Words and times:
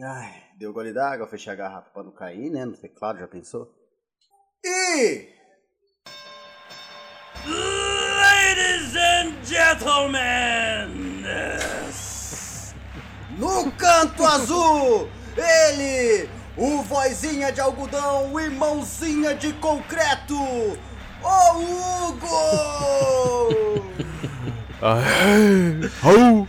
Ai, 0.00 0.44
deu 0.56 0.72
gole 0.72 0.92
d'água, 0.92 1.26
fechei 1.26 1.52
a 1.52 1.56
garrafa 1.56 1.90
pra 1.90 2.04
não 2.04 2.12
cair, 2.12 2.50
né? 2.50 2.64
No 2.64 2.76
teclado, 2.76 3.18
já 3.18 3.26
pensou? 3.26 3.68
E. 4.64 5.26
Ladies 7.44 8.94
and 8.94 9.44
gentlemen! 9.44 11.18
No 13.36 13.72
canto 13.72 14.24
azul, 14.24 15.08
ele, 15.36 16.30
o 16.56 16.80
vozinha 16.82 17.50
de 17.50 17.60
algodão 17.60 18.38
e 18.38 18.48
mãozinha 18.50 19.34
de 19.34 19.52
concreto, 19.54 20.36
o 20.36 21.58
Hugo! 22.08 22.28
Au! 26.02 26.46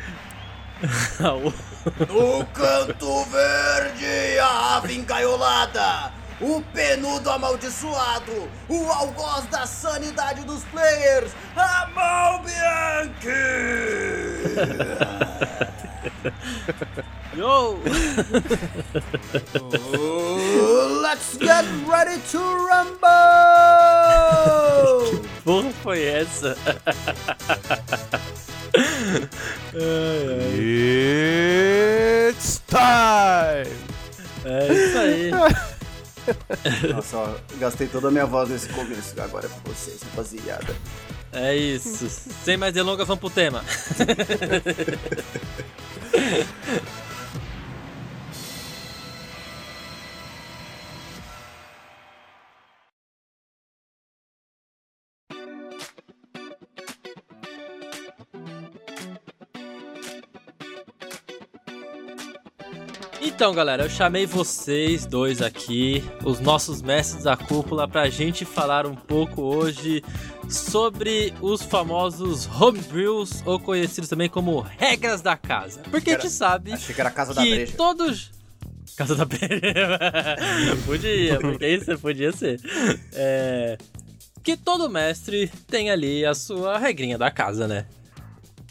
No 1.85 2.45
canto 2.53 3.23
verde, 3.25 4.37
a 4.39 4.75
ave 4.75 4.95
encaiolada, 4.95 6.11
o 6.41 6.61
penudo 6.73 7.29
amaldiçoado, 7.29 8.49
o 8.67 8.91
algoz 8.91 9.45
da 9.45 9.65
sanidade 9.65 10.43
dos 10.43 10.63
players, 10.65 11.31
a 11.55 11.87
Mal 11.95 12.41
Bianchi! 12.43 13.29
Yo! 17.35 17.79
Oh, 19.61 20.99
Let's 21.01 21.37
get 21.37 21.65
ready 21.87 22.19
to 22.31 22.39
rumble! 22.39 22.99
Porra 25.45 25.71
foi 25.81 26.03
essa? 26.03 26.57
It's 32.29 32.61
time! 32.67 33.73
É 34.45 34.73
isso 34.73 34.97
aí. 34.97 35.31
Nossa, 36.93 37.17
ó, 37.17 37.35
gastei 37.57 37.87
toda 37.87 38.07
a 38.09 38.11
minha 38.11 38.25
voz 38.25 38.49
nesse 38.49 38.69
começo. 38.69 39.19
Agora 39.21 39.45
é 39.45 39.49
com 39.49 39.59
vocês, 39.69 40.01
rapaziada. 40.03 40.75
É 41.31 41.55
isso. 41.55 42.09
Sem 42.43 42.57
mais 42.57 42.73
delongas, 42.73 43.07
vamos 43.07 43.19
pro 43.19 43.29
tema. 43.29 43.63
Então, 63.39 63.53
galera, 63.53 63.83
eu 63.83 63.89
chamei 63.89 64.25
vocês 64.25 65.05
dois 65.05 65.41
aqui, 65.41 66.03
os 66.25 66.41
nossos 66.41 66.81
mestres 66.81 67.23
da 67.23 67.37
cúpula, 67.37 67.87
pra 67.87 68.09
gente 68.09 68.43
falar 68.43 68.85
um 68.85 68.95
pouco 68.95 69.41
hoje 69.41 70.03
sobre 70.49 71.33
os 71.39 71.61
famosos 71.61 72.45
homebrews, 72.59 73.41
ou 73.45 73.57
conhecidos 73.57 74.09
também 74.09 74.27
como 74.27 74.59
regras 74.59 75.21
da 75.21 75.37
casa. 75.37 75.79
Porque 75.89 76.11
a 76.11 76.13
gente 76.15 76.29
sabe 76.29 76.73
Achei 76.73 76.93
que 76.93 76.99
era 76.99 77.09
a 77.09 77.13
casa 77.13 77.33
da 77.33 77.41
que 77.41 77.55
breja. 77.55 77.73
todos. 77.77 78.29
Casa 78.97 79.15
da 79.15 79.23
Breja. 79.23 79.57
podia, 80.85 81.39
porque 81.39 81.65
isso 81.65 81.97
podia 81.97 82.33
ser. 82.33 82.59
É, 83.13 83.77
Que 84.43 84.57
todo 84.57 84.89
mestre 84.89 85.49
tem 85.65 85.89
ali 85.89 86.25
a 86.25 86.33
sua 86.33 86.77
regrinha 86.77 87.17
da 87.17 87.31
casa, 87.31 87.69
né? 87.69 87.85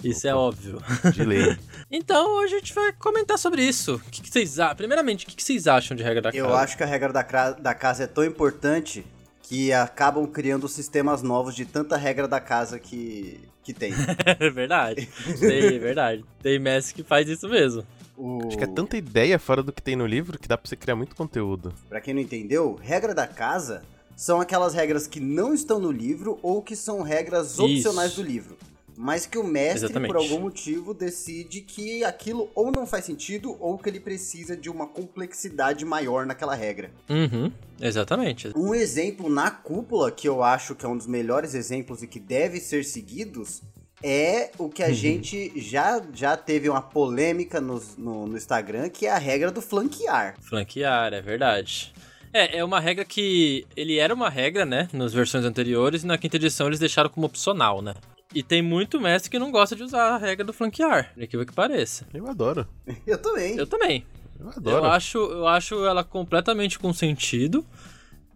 Isso 0.02 0.26
é 0.28 0.34
óbvio. 0.34 0.80
De 1.12 1.24
lei. 1.24 1.56
Então 1.90 2.36
hoje 2.36 2.54
a 2.54 2.58
gente 2.58 2.74
vai 2.74 2.92
comentar 2.92 3.38
sobre 3.38 3.62
isso. 3.62 3.94
O 3.94 4.10
que, 4.10 4.20
que 4.20 4.28
vocês 4.28 4.58
acham? 4.60 4.76
Primeiramente, 4.76 5.24
o 5.24 5.28
que, 5.28 5.34
que 5.34 5.42
vocês 5.42 5.66
acham 5.66 5.96
de 5.96 6.02
regra 6.02 6.20
da 6.20 6.28
Eu 6.30 6.44
casa? 6.44 6.58
acho 6.58 6.76
que 6.76 6.82
a 6.82 6.86
regra 6.86 7.10
da, 7.14 7.22
da 7.52 7.74
casa 7.74 8.04
é 8.04 8.06
tão 8.06 8.22
importante 8.22 9.06
que 9.42 9.72
acabam 9.72 10.26
criando 10.26 10.68
sistemas 10.68 11.22
novos 11.22 11.54
de 11.54 11.64
tanta 11.64 11.96
regra 11.96 12.28
da 12.28 12.38
casa 12.40 12.78
que, 12.78 13.40
que 13.62 13.72
tem. 13.72 13.92
É 14.38 14.50
verdade. 14.50 15.08
Tem, 15.40 15.78
verdade. 15.78 16.24
Tem 16.42 16.58
mestre 16.58 16.94
que 16.94 17.02
faz 17.02 17.26
isso 17.26 17.48
mesmo. 17.48 17.82
O... 18.18 18.46
Acho 18.46 18.58
que 18.58 18.64
é 18.64 18.66
tanta 18.66 18.98
ideia 18.98 19.38
fora 19.38 19.62
do 19.62 19.72
que 19.72 19.80
tem 19.80 19.96
no 19.96 20.04
livro 20.06 20.38
que 20.38 20.46
dá 20.46 20.58
pra 20.58 20.68
você 20.68 20.76
criar 20.76 20.94
muito 20.96 21.16
conteúdo. 21.16 21.72
Pra 21.88 22.02
quem 22.02 22.12
não 22.12 22.20
entendeu, 22.20 22.78
regra 22.82 23.14
da 23.14 23.26
casa 23.26 23.82
são 24.14 24.40
aquelas 24.40 24.74
regras 24.74 25.06
que 25.06 25.20
não 25.20 25.54
estão 25.54 25.78
no 25.78 25.90
livro 25.90 26.38
ou 26.42 26.60
que 26.60 26.76
são 26.76 27.00
regras 27.00 27.52
Isso. 27.52 27.62
opcionais 27.64 28.14
do 28.14 28.22
livro. 28.22 28.58
Mas 29.00 29.26
que 29.26 29.38
o 29.38 29.44
mestre, 29.44 29.84
Exatamente. 29.84 30.08
por 30.12 30.16
algum 30.16 30.40
motivo, 30.40 30.92
decide 30.92 31.60
que 31.60 32.02
aquilo 32.02 32.50
ou 32.52 32.72
não 32.72 32.84
faz 32.84 33.04
sentido 33.04 33.56
ou 33.60 33.78
que 33.78 33.88
ele 33.88 34.00
precisa 34.00 34.56
de 34.56 34.68
uma 34.68 34.88
complexidade 34.88 35.84
maior 35.84 36.26
naquela 36.26 36.56
regra. 36.56 36.90
Uhum, 37.08 37.52
exatamente. 37.80 38.50
Um 38.56 38.74
exemplo 38.74 39.30
na 39.30 39.52
cúpula, 39.52 40.10
que 40.10 40.28
eu 40.28 40.42
acho 40.42 40.74
que 40.74 40.84
é 40.84 40.88
um 40.88 40.96
dos 40.96 41.06
melhores 41.06 41.54
exemplos 41.54 42.02
e 42.02 42.08
que 42.08 42.18
deve 42.18 42.58
ser 42.58 42.84
seguidos, 42.84 43.62
é 44.02 44.50
o 44.58 44.68
que 44.68 44.82
a 44.82 44.88
Uhum. 44.88 44.94
gente 44.94 45.52
já, 45.54 46.02
já 46.12 46.36
teve 46.36 46.68
uma 46.68 46.82
polêmica 46.82 47.60
no, 47.60 47.80
no, 47.96 48.26
no 48.26 48.36
Instagram, 48.36 48.88
que 48.88 49.06
é 49.06 49.12
a 49.12 49.18
regra 49.18 49.52
do 49.52 49.62
flanquear. 49.62 50.34
Flanquear, 50.40 51.14
é 51.14 51.20
verdade. 51.20 51.92
É, 52.32 52.58
é 52.58 52.64
uma 52.64 52.80
regra 52.80 53.04
que. 53.04 53.64
Ele 53.76 53.98
era 53.98 54.12
uma 54.12 54.28
regra, 54.28 54.66
né? 54.66 54.88
Nas 54.92 55.14
versões 55.14 55.44
anteriores, 55.44 56.02
e 56.02 56.06
na 56.06 56.18
quinta 56.18 56.36
edição 56.36 56.66
eles 56.66 56.78
deixaram 56.80 57.08
como 57.08 57.26
opcional, 57.26 57.80
né? 57.80 57.94
E 58.34 58.42
tem 58.42 58.60
muito 58.60 59.00
mestre 59.00 59.30
que 59.30 59.38
não 59.38 59.50
gosta 59.50 59.74
de 59.74 59.82
usar 59.82 60.10
a 60.14 60.18
regra 60.18 60.44
do 60.44 60.52
flanquear, 60.52 61.12
por 61.14 61.22
incrível 61.22 61.46
que 61.46 61.52
pareça. 61.54 62.06
Eu 62.12 62.26
adoro. 62.28 62.66
Eu 63.06 63.18
também. 63.18 63.56
Eu 63.56 63.66
também. 63.66 64.06
Eu 64.38 64.48
adoro. 64.50 64.84
Eu 64.84 64.90
acho, 64.90 65.18
eu 65.18 65.46
acho 65.48 65.84
ela 65.84 66.04
completamente 66.04 66.78
com 66.78 66.92
sentido. 66.92 67.64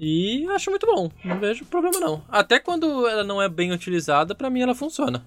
E 0.01 0.47
acho 0.51 0.71
muito 0.71 0.87
bom. 0.87 1.11
Não 1.25 1.39
vejo 1.39 1.65
problema 1.67 2.01
não. 2.01 2.25
Até 2.29 2.59
quando 2.59 3.07
ela 3.07 3.23
não 3.23 3.41
é 3.41 3.49
bem 3.49 3.71
utilizada, 3.71 4.35
pra 4.35 4.51
mim 4.51 4.61
ela 4.63 4.75
funciona. 4.75 5.25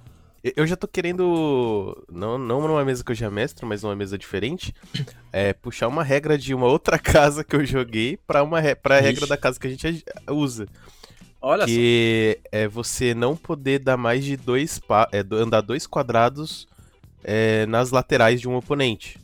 Eu- 0.56 0.68
já 0.68 0.76
tô 0.76 0.88
querendo, 0.88 2.06
não, 2.12 2.38
não 2.38 2.62
numa 2.68 2.84
mesa 2.86 3.04
que 3.04 3.12
eu 3.12 3.16
já 3.16 3.32
mestro, 3.32 3.66
mas 3.66 3.82
numa 3.82 3.96
mesa 3.96 4.16
diferente, 4.18 4.76
é, 5.32 5.54
puxar 5.54 5.88
uma 5.88 6.04
regra 6.04 6.38
de 6.38 6.54
uma 6.54 6.68
outra 6.68 7.00
casa 7.00 7.44
que 7.44 7.56
eu 7.56 7.66
joguei 7.66 8.18
pra, 8.28 8.44
uma 8.44 8.60
re- 8.60 8.76
pra 8.76 8.98
Ixi. 8.98 9.06
regra 9.08 9.28
da 9.28 9.38
casa 9.38 9.60
que 9.60 9.66
a 9.66 9.70
gente 9.70 10.04
usa. 10.30 10.68
Olha 11.48 11.64
que 11.64 12.40
é 12.52 12.68
você 12.68 13.14
não 13.14 13.38
poder 13.38 13.78
dar 13.78 13.98
mais 13.98 14.26
de 14.26 14.36
dois 14.36 14.80
pa 14.80 15.08
é, 15.12 15.24
andar 15.32 15.62
dois 15.62 15.86
quadrados 15.86 16.68
é, 17.24 17.68
nas 17.68 17.92
laterais 17.92 18.42
de 18.42 18.50
um 18.50 18.56
oponente. 18.56 19.20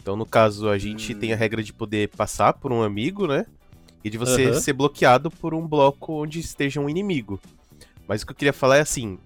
Então, 0.00 0.16
no 0.16 0.24
caso, 0.24 0.70
a 0.70 0.78
gente 0.78 1.14
Hum. 1.14 1.18
tem 1.18 1.34
a 1.34 1.36
regra 1.36 1.62
de 1.62 1.74
poder 1.74 2.08
passar 2.16 2.54
por 2.54 2.72
um 2.72 2.82
amigo, 2.82 3.26
né? 3.26 3.44
E 4.02 4.08
de 4.08 4.16
você 4.16 4.46
Aham. 4.46 4.60
ser 4.60 4.72
bloqueado 4.72 5.30
por 5.30 5.52
um 5.52 5.68
bloco 5.68 6.22
onde 6.22 6.40
esteja 6.40 6.80
um 6.80 6.88
inimigo. 6.88 7.38
Mas 8.08 8.22
o 8.22 8.26
que 8.26 8.32
eu 8.32 8.36
queria 8.36 8.54
falar 8.54 8.78
é 8.78 8.80
assim: 8.80 9.18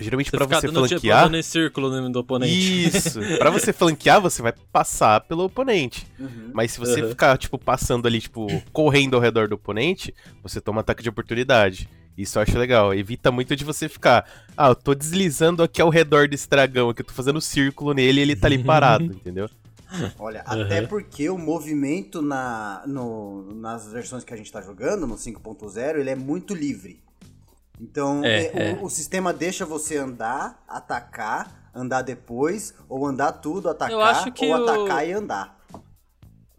geralmente 0.00 0.30
ficar 0.30 0.44
você 0.46 0.66
dando, 0.66 0.86
tipo, 0.88 1.00
flanquear. 1.00 1.24
dando 1.24 1.36
em 1.36 1.42
círculo 1.42 1.90
no- 1.90 2.10
do 2.10 2.18
oponente. 2.20 2.86
Isso! 2.88 3.20
pra 3.38 3.50
você 3.50 3.72
flanquear, 3.72 4.20
você 4.20 4.42
vai 4.42 4.52
passar 4.72 5.20
pelo 5.22 5.44
oponente. 5.44 6.06
Uhum. 6.18 6.50
Mas 6.52 6.72
se 6.72 6.78
você 6.80 7.00
Aham. 7.00 7.08
ficar, 7.10 7.38
tipo, 7.38 7.58
passando 7.58 8.06
ali, 8.06 8.20
tipo, 8.20 8.46
correndo 8.72 9.14
ao 9.16 9.20
redor 9.22 9.48
do 9.48 9.54
oponente, 9.54 10.14
você 10.42 10.60
toma 10.60 10.80
ataque 10.80 11.02
de 11.02 11.08
oportunidade. 11.08 11.88
Isso 12.16 12.38
eu 12.38 12.42
acho 12.42 12.56
legal. 12.58 12.94
Evita 12.94 13.30
muito 13.30 13.54
de 13.54 13.64
você 13.64 13.88
ficar. 13.88 14.24
Ah, 14.56 14.68
eu 14.68 14.74
tô 14.74 14.94
deslizando 14.94 15.62
aqui 15.62 15.82
ao 15.82 15.90
redor 15.90 16.28
desse 16.28 16.48
dragão 16.48 16.88
aqui, 16.90 17.02
eu 17.02 17.06
tô 17.06 17.12
fazendo 17.12 17.40
círculo 17.40 17.92
nele 17.92 18.20
e 18.20 18.22
ele 18.22 18.36
tá 18.36 18.46
ali 18.46 18.62
parado, 18.62 19.04
entendeu? 19.12 19.50
Olha, 20.18 20.42
Uhum. 20.48 20.62
até 20.62 20.82
porque 20.82 21.28
o 21.30 21.38
movimento 21.38 22.20
na, 22.20 22.82
no- 22.86 23.54
nas 23.54 23.92
versões 23.92 24.24
que 24.24 24.34
a 24.34 24.36
gente 24.36 24.50
tá 24.50 24.60
jogando, 24.60 25.06
no 25.06 25.14
5.0, 25.16 25.98
ele 26.00 26.10
é 26.10 26.16
muito 26.16 26.54
livre. 26.54 26.98
Então, 27.80 28.24
É, 28.24 28.46
é, 28.46 28.70
é. 28.70 28.72
O, 28.80 28.84
o 28.86 28.90
sistema 28.90 29.32
deixa 29.32 29.66
você 29.66 29.96
andar, 29.96 30.62
atacar, 30.66 31.70
andar 31.74 32.02
depois, 32.02 32.72
ou 32.88 33.06
andar 33.06 33.32
tudo, 33.32 33.68
atacar, 33.68 34.24
ou 34.40 34.48
o- 34.50 34.54
atacar 34.68 35.06
e 35.06 35.12
andar. 35.12 35.56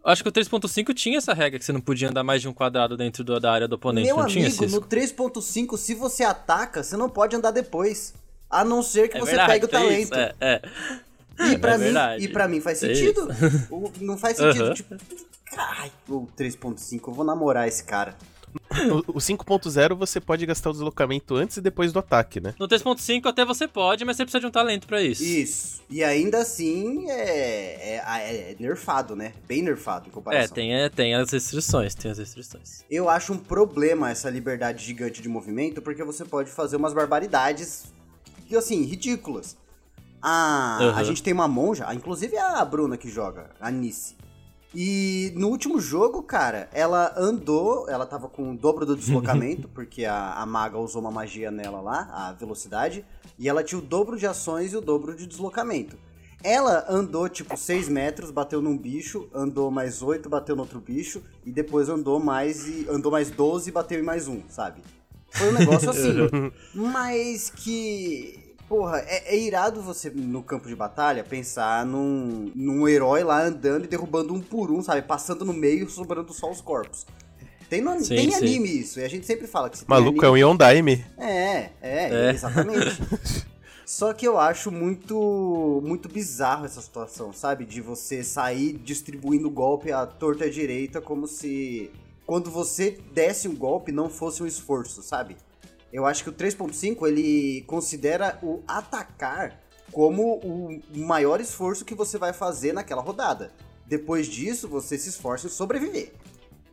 Acho 0.04 0.22
que 0.22 0.28
o 0.28 0.32
3.5 0.32 0.94
tinha 0.94 1.18
essa 1.18 1.34
regra 1.34 1.58
que 1.58 1.64
você 1.64 1.72
não 1.72 1.80
podia 1.80 2.08
andar 2.08 2.22
mais 2.22 2.40
de 2.40 2.48
um 2.48 2.52
quadrado 2.52 2.96
dentro 2.96 3.22
do- 3.24 3.38
da 3.40 3.52
área 3.52 3.68
do 3.68 3.74
oponente. 3.74 4.06
Meu 4.06 4.16
não 4.16 4.26
tinha, 4.26 4.46
amigo, 4.46 4.62
Cisco? 4.64 4.80
no 4.80 4.86
3.5, 4.86 5.76
se 5.76 5.92
você 5.94 6.22
ataca, 6.24 6.82
você 6.82 6.96
não 6.96 7.10
pode 7.10 7.34
andar 7.36 7.50
depois. 7.50 8.14
A 8.48 8.64
não 8.64 8.82
ser 8.82 9.08
que 9.08 9.16
É 9.18 9.20
você 9.20 9.32
verdade, 9.32 9.52
pegue 9.52 9.64
o 9.66 9.68
tem 9.68 10.06
talento. 10.06 10.14
é, 10.14 10.34
é. 10.40 10.62
E 11.52 11.58
pra, 11.58 11.74
É 11.74 11.78
mim, 11.78 11.84
verdade. 11.84 12.24
e 12.24 12.28
pra 12.28 12.48
mim 12.48 12.60
faz 12.60 12.78
sentido. 12.78 13.28
O- 13.70 13.92
Não 14.00 14.16
faz 14.16 14.36
sentido, 14.38 14.64
Aham. 14.66 14.74
tipo. 14.74 14.96
Ai, 15.56 15.92
o 16.08 16.26
3.5, 16.36 17.10
eu 17.10 17.14
vou 17.14 17.24
namorar 17.24 17.68
esse 17.68 17.84
cara. 17.84 18.16
O, 18.90 19.16
o 19.16 19.18
5.0 19.18 19.94
você 19.94 20.20
pode 20.20 20.44
gastar 20.46 20.70
o 20.70 20.72
deslocamento 20.72 21.34
antes 21.34 21.56
e 21.56 21.60
depois 21.60 21.92
do 21.92 21.98
ataque, 21.98 22.40
né? 22.40 22.54
No 22.58 22.68
3.5 22.68 23.26
até 23.26 23.44
você 23.44 23.66
pode, 23.66 24.04
mas 24.04 24.16
você 24.16 24.24
precisa 24.24 24.40
de 24.40 24.46
um 24.46 24.50
talento 24.50 24.86
pra 24.86 25.02
isso. 25.02 25.22
Isso. 25.22 25.82
E 25.90 26.04
ainda 26.04 26.38
assim 26.38 27.08
é, 27.10 27.96
é, 27.96 28.52
é 28.52 28.56
nerfado, 28.60 29.16
né? 29.16 29.32
Bem 29.46 29.62
nerfado 29.62 30.06
em 30.06 30.10
É, 30.10 30.12
comparação. 30.12 30.54
tem, 30.54 30.74
é, 30.74 30.88
tem 30.88 31.14
as 31.14 31.30
restrições, 31.30 31.94
tem 31.94 32.10
as 32.10 32.18
restrições. 32.18 32.84
Eu 32.90 33.08
acho 33.08 33.32
um 33.32 33.38
problema 33.38 34.10
essa 34.10 34.30
liberdade 34.30 34.84
gigante 34.84 35.20
de 35.22 35.28
movimento, 35.28 35.80
porque 35.82 36.04
você 36.04 36.24
pode 36.24 36.50
fazer 36.50 36.76
umas 36.76 36.92
barbaridades, 36.94 37.84
que, 38.46 38.54
assim, 38.56 38.82
ridículas. 38.84 39.56
A, 40.20 40.78
a 40.78 40.82
Aham. 40.88 41.04
gente 41.04 41.22
tem 41.22 41.32
uma 41.32 41.46
monja, 41.48 41.84
ah, 41.88 41.94
inclusive 41.94 42.36
a 42.36 42.64
Bruna 42.64 42.96
que 42.96 43.08
joga, 43.08 43.50
a 43.60 43.70
Nice. 43.70 44.16
E 44.74 45.32
no 45.34 45.48
último 45.48 45.80
jogo, 45.80 46.22
cara, 46.22 46.68
ela 46.72 47.14
andou, 47.16 47.88
ela 47.88 48.04
tava 48.04 48.28
com 48.28 48.52
o 48.52 48.56
dobro 48.56 48.84
do 48.84 48.94
deslocamento, 48.94 49.68
porque 49.72 50.04
a, 50.04 50.34
a 50.34 50.44
maga 50.44 50.78
usou 50.78 51.00
uma 51.00 51.10
magia 51.10 51.50
nela 51.50 51.80
lá, 51.80 52.08
a 52.12 52.32
velocidade, 52.32 53.04
e 53.38 53.48
ela 53.48 53.64
tinha 53.64 53.78
o 53.78 53.82
dobro 53.82 54.18
de 54.18 54.26
ações 54.26 54.72
e 54.72 54.76
o 54.76 54.80
dobro 54.80 55.14
de 55.16 55.26
deslocamento. 55.26 55.96
Ela 56.42 56.84
andou 56.88 57.28
tipo 57.28 57.56
6 57.56 57.88
metros, 57.88 58.30
bateu 58.30 58.60
num 58.62 58.76
bicho, 58.76 59.28
andou 59.34 59.70
mais 59.70 60.02
8, 60.02 60.28
bateu 60.28 60.54
no 60.54 60.62
outro 60.62 60.80
bicho, 60.80 61.22
e 61.44 61.50
depois 61.50 61.88
andou 61.88 62.20
mais 62.20 62.68
e 62.68 62.86
andou 62.88 63.10
mais 63.10 63.30
12 63.30 63.70
e 63.70 63.72
bateu 63.72 63.98
em 63.98 64.02
mais 64.02 64.28
um, 64.28 64.42
sabe? 64.48 64.82
Foi 65.30 65.48
um 65.48 65.52
negócio 65.52 65.90
assim. 65.90 66.14
mas 66.74 67.50
que. 67.50 68.47
Porra, 68.68 68.98
é, 69.06 69.34
é 69.34 69.38
irado 69.38 69.80
você, 69.80 70.10
no 70.10 70.42
campo 70.42 70.68
de 70.68 70.76
batalha, 70.76 71.24
pensar 71.24 71.86
num, 71.86 72.52
num 72.54 72.86
herói 72.86 73.24
lá 73.24 73.42
andando 73.42 73.84
e 73.84 73.88
derrubando 73.88 74.34
um 74.34 74.40
por 74.40 74.70
um, 74.70 74.82
sabe? 74.82 75.02
Passando 75.02 75.44
no 75.44 75.54
meio, 75.54 75.88
sobrando 75.88 76.32
só 76.34 76.50
os 76.50 76.60
corpos. 76.60 77.06
Tem, 77.70 77.80
no, 77.80 77.98
Sim, 78.00 78.16
tem 78.16 78.30
sim. 78.30 78.36
anime 78.36 78.68
isso, 78.80 79.00
e 79.00 79.04
a 79.04 79.08
gente 79.08 79.26
sempre 79.26 79.46
fala 79.46 79.68
que 79.70 79.78
se 79.78 79.84
tem 79.84 79.94
Maluco, 79.94 80.24
é 80.24 80.28
anime, 80.28 80.44
um 80.44 80.50
Yondaime. 80.50 81.04
é, 81.18 81.70
é, 81.80 82.28
É. 82.28 82.30
exatamente. 82.30 82.98
Só 83.84 84.12
que 84.12 84.28
eu 84.28 84.38
acho 84.38 84.70
muito 84.70 85.80
muito 85.82 86.10
bizarro 86.10 86.66
essa 86.66 86.80
situação, 86.82 87.32
sabe? 87.32 87.64
De 87.64 87.80
você 87.80 88.22
sair 88.22 88.74
distribuindo 88.74 89.48
golpe 89.50 89.90
à 89.90 90.04
torta 90.06 90.44
e 90.44 90.48
à 90.48 90.52
direita 90.52 91.00
como 91.00 91.26
se 91.26 91.90
quando 92.26 92.50
você 92.50 92.98
desse 93.14 93.48
um 93.48 93.56
golpe 93.56 93.90
não 93.90 94.10
fosse 94.10 94.42
um 94.42 94.46
esforço, 94.46 95.02
sabe? 95.02 95.38
Eu 95.92 96.06
acho 96.06 96.22
que 96.22 96.30
o 96.30 96.32
3.5 96.32 97.06
ele 97.06 97.62
considera 97.66 98.38
o 98.42 98.62
atacar 98.66 99.60
como 99.90 100.34
o 100.36 100.80
maior 100.94 101.40
esforço 101.40 101.84
que 101.84 101.94
você 101.94 102.18
vai 102.18 102.32
fazer 102.32 102.72
naquela 102.72 103.00
rodada. 103.00 103.50
Depois 103.86 104.26
disso, 104.26 104.68
você 104.68 104.98
se 104.98 105.08
esforça 105.08 105.46
em 105.46 105.50
sobreviver 105.50 106.12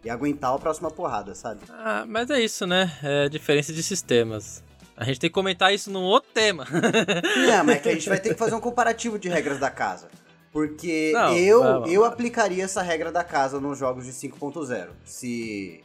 e 0.03 0.09
aguentar 0.09 0.53
a 0.53 0.59
próxima 0.59 0.91
porrada, 0.91 1.33
sabe? 1.33 1.61
Ah, 1.69 2.05
mas 2.07 2.29
é 2.29 2.41
isso, 2.41 2.67
né? 2.67 2.91
É 3.01 3.29
diferença 3.29 3.71
de 3.71 3.81
sistemas. 3.81 4.63
A 4.97 5.03
gente 5.03 5.19
tem 5.19 5.29
que 5.29 5.33
comentar 5.33 5.73
isso 5.73 5.89
num 5.89 6.03
outro 6.03 6.29
tema. 6.33 6.65
Não, 6.69 7.63
mas 7.65 7.77
é 7.77 7.79
que 7.79 7.89
a 7.89 7.93
gente 7.93 8.07
vai 8.07 8.19
ter 8.19 8.29
que 8.29 8.39
fazer 8.39 8.55
um 8.55 8.59
comparativo 8.59 9.17
de 9.17 9.29
regras 9.29 9.59
da 9.59 9.69
casa. 9.69 10.09
Porque 10.51 11.11
Não, 11.13 11.35
eu, 11.35 11.85
eu 11.85 12.05
aplicaria 12.05 12.63
essa 12.63 12.81
regra 12.81 13.11
da 13.11 13.23
casa 13.23 13.59
nos 13.59 13.77
jogos 13.77 14.05
de 14.05 14.11
5.0. 14.11 14.87
Se, 15.03 15.83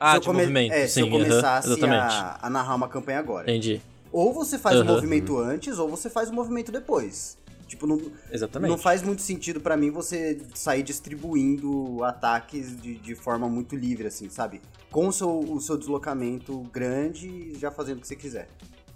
ah, 0.00 0.12
se 0.12 0.16
eu 0.16 0.20
de 0.20 0.26
come- 0.26 0.40
movimento, 0.40 0.72
é, 0.72 0.86
sim, 0.86 0.92
se 0.94 1.00
eu 1.00 1.10
começasse 1.10 1.68
exatamente. 1.68 2.14
a, 2.14 2.38
a 2.42 2.50
narrar 2.50 2.74
uma 2.74 2.88
campanha 2.88 3.18
agora. 3.18 3.50
Entendi. 3.50 3.80
Ou 4.10 4.32
você 4.32 4.58
faz 4.58 4.76
o 4.78 4.80
Aham. 4.82 4.94
movimento 4.94 5.38
antes, 5.38 5.78
ou 5.78 5.88
você 5.88 6.08
faz 6.10 6.30
o 6.30 6.32
movimento 6.32 6.72
depois. 6.72 7.38
Tipo, 7.68 7.86
não, 7.86 8.00
Exatamente. 8.32 8.68
não 8.70 8.76
faz 8.78 9.00
muito 9.00 9.22
sentido 9.22 9.60
pra 9.60 9.76
mim 9.76 9.90
você 9.90 10.40
sair 10.54 10.82
distribuindo 10.82 12.02
ataques 12.02 12.80
de, 12.82 12.96
de 12.96 13.14
forma 13.14 13.48
muito 13.48 13.76
livre, 13.76 14.08
assim, 14.08 14.28
sabe? 14.28 14.60
Com 14.90 15.06
o 15.06 15.12
seu, 15.12 15.38
o 15.38 15.60
seu 15.60 15.76
deslocamento 15.78 16.58
grande 16.72 17.52
já 17.56 17.70
fazendo 17.70 17.98
o 17.98 18.00
que 18.00 18.08
você 18.08 18.16
quiser. 18.16 18.48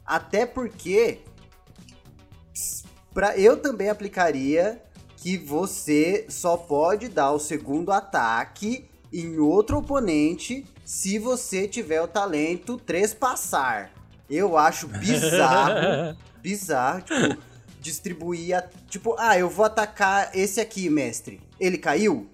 Até 0.04 0.44
porque 0.44 1.20
pra, 3.12 3.36
eu 3.38 3.56
também 3.58 3.88
aplicaria 3.88 4.82
que 5.18 5.38
você 5.38 6.26
só 6.28 6.56
pode 6.56 7.08
dar 7.08 7.30
o 7.30 7.38
segundo 7.38 7.92
ataque 7.92 8.86
em 9.12 9.38
outro 9.38 9.78
oponente 9.78 10.66
se 10.84 11.18
você 11.18 11.66
tiver 11.66 12.00
o 12.02 12.08
talento 12.08 12.76
trespassar. 12.78 13.90
Eu 14.28 14.56
acho 14.56 14.88
bizarro 14.88 16.16
bizarro, 16.42 17.02
tipo, 17.02 17.42
distribuir 17.80 18.56
a, 18.56 18.62
tipo, 18.88 19.14
ah, 19.18 19.38
eu 19.38 19.48
vou 19.48 19.64
atacar 19.64 20.30
esse 20.34 20.60
aqui, 20.60 20.88
mestre. 20.90 21.40
Ele 21.58 21.78
caiu? 21.78 22.28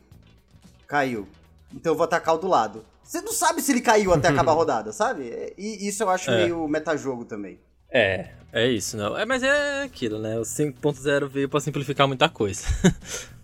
Caiu. 0.87 1.29
Então 1.73 1.93
eu 1.93 1.97
vou 1.97 2.05
atacar 2.05 2.35
o 2.35 2.39
do 2.39 2.49
lado. 2.49 2.85
Você 3.03 3.21
não 3.21 3.33
sabe 3.33 3.61
se 3.63 3.73
ele 3.73 3.81
caiu 3.81 4.13
até 4.13 4.29
acabar 4.29 4.53
a 4.53 4.55
rodada, 4.57 4.93
sabe? 4.93 5.53
E 5.59 5.87
isso 5.89 6.03
eu 6.03 6.11
acho 6.11 6.31
É. 6.31 6.43
meio 6.45 6.67
metajogo 6.69 7.25
também. 7.25 7.61
É, 7.91 8.31
é 8.53 8.69
isso, 8.69 8.97
não. 8.97 9.17
É, 9.19 9.25
mas 9.27 9.43
é 9.43 9.83
aquilo, 9.83 10.19
né? 10.21 10.39
O 10.39 10.43
5.0 10.43 11.29
veio 11.29 11.49
pra 11.49 11.61
simplificar 11.61 12.07
muita 12.07 12.29
coisa. 12.29 12.65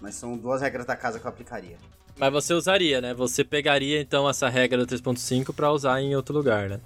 Mas 0.00 0.14
são 0.14 0.34
duas 0.36 0.62
regras 0.62 0.86
da 0.86 0.96
casa 0.96 1.18
que 1.20 1.26
eu 1.26 1.28
aplicaria. 1.28 1.76
Mas 2.18 2.32
você 2.32 2.52
usaria, 2.54 3.00
né? 3.00 3.14
Você 3.14 3.42
pegaria 3.44 4.00
então 4.00 4.28
essa 4.28 4.48
regra 4.48 4.84
do 4.84 4.86
3.5 4.86 5.52
pra 5.54 5.72
usar 5.72 6.00
em 6.00 6.14
outro 6.14 6.34
lugar, 6.34 6.68
né? 6.68 6.80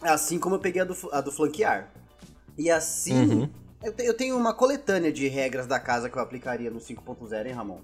Assim 0.00 0.38
como 0.38 0.54
eu 0.54 0.60
peguei 0.60 0.82
a 0.82 0.84
do, 0.84 0.96
a 1.12 1.20
do 1.20 1.32
flanquear. 1.32 1.90
E 2.56 2.70
assim, 2.70 3.14
Uhum. 3.14 3.48
eu, 3.82 3.92
te- 3.92 4.04
eu 4.04 4.14
tenho 4.14 4.36
uma 4.36 4.54
coletânea 4.54 5.12
de 5.12 5.26
regras 5.28 5.66
da 5.66 5.78
casa 5.80 6.08
que 6.08 6.16
eu 6.16 6.22
aplicaria 6.22 6.70
no 6.70 6.80
5.0, 6.80 7.46
hein, 7.46 7.52
Ramon? 7.52 7.78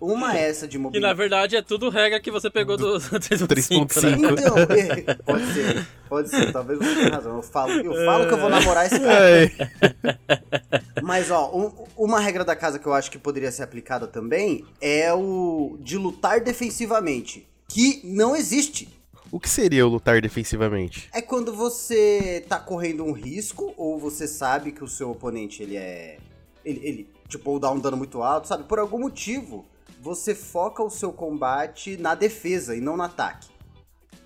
Uma 0.00 0.36
é 0.36 0.48
essa 0.48 0.66
de 0.66 0.72
Que 0.72 0.78
na 0.78 0.82
mobilidade. 0.84 1.18
verdade 1.18 1.56
é 1.56 1.62
tudo 1.62 1.88
regra 1.90 2.20
que 2.20 2.30
você 2.30 2.48
pegou 2.50 2.76
do 2.76 2.94
3.5, 2.98 3.40
né? 3.40 3.46
3.5. 3.46 4.40
Então, 4.40 4.58
é, 4.58 5.14
pode 5.24 5.46
ser, 5.52 5.86
pode 6.08 6.28
ser, 6.30 6.52
talvez 6.52 6.78
você 6.78 6.94
tenha 6.94 7.10
razão. 7.10 7.36
Eu 7.36 7.42
falo, 7.42 7.72
eu 7.72 8.04
falo 8.06 8.26
que 8.26 8.34
eu 8.34 8.38
vou 8.38 8.48
namorar 8.50 8.86
esse 8.86 8.98
cara. 9.00 9.24
Ai. 9.26 9.52
Mas, 11.02 11.30
ó, 11.30 11.50
um- 11.54 11.72
uma 11.96 12.18
regra 12.20 12.44
da 12.44 12.56
casa 12.56 12.78
que 12.78 12.86
eu 12.86 12.92
acho 12.94 13.10
que 13.10 13.18
poderia 13.18 13.52
ser 13.52 13.62
aplicada 13.62 14.06
também 14.06 14.64
é 14.80 15.12
o 15.12 15.76
de 15.80 15.96
lutar 15.98 16.40
defensivamente, 16.40 17.46
que 17.68 18.00
não 18.04 18.34
existe. 18.34 18.88
O 19.30 19.40
que 19.40 19.48
seria 19.48 19.84
o 19.84 19.88
lutar 19.90 20.20
defensivamente? 20.22 21.08
É 21.12 21.20
quando 21.20 21.52
você 21.52 22.44
tá 22.48 22.58
correndo 22.58 23.04
um 23.04 23.12
risco 23.12 23.74
ou 23.76 23.98
você 23.98 24.28
sabe 24.28 24.70
que 24.70 24.84
o 24.84 24.88
seu 24.88 25.10
oponente 25.10 25.62
ele 25.62 25.76
é 25.76 26.18
ele, 26.64 26.80
ele 26.82 27.08
tipo 27.28 27.50
ou 27.50 27.58
dá 27.58 27.70
um 27.70 27.78
dano 27.78 27.96
muito 27.96 28.22
alto, 28.22 28.48
sabe? 28.48 28.64
Por 28.64 28.78
algum 28.78 28.98
motivo, 28.98 29.64
você 30.00 30.34
foca 30.34 30.82
o 30.82 30.90
seu 30.90 31.12
combate 31.12 31.96
na 31.96 32.14
defesa 32.14 32.74
e 32.76 32.80
não 32.80 32.96
no 32.96 33.02
ataque. 33.02 33.48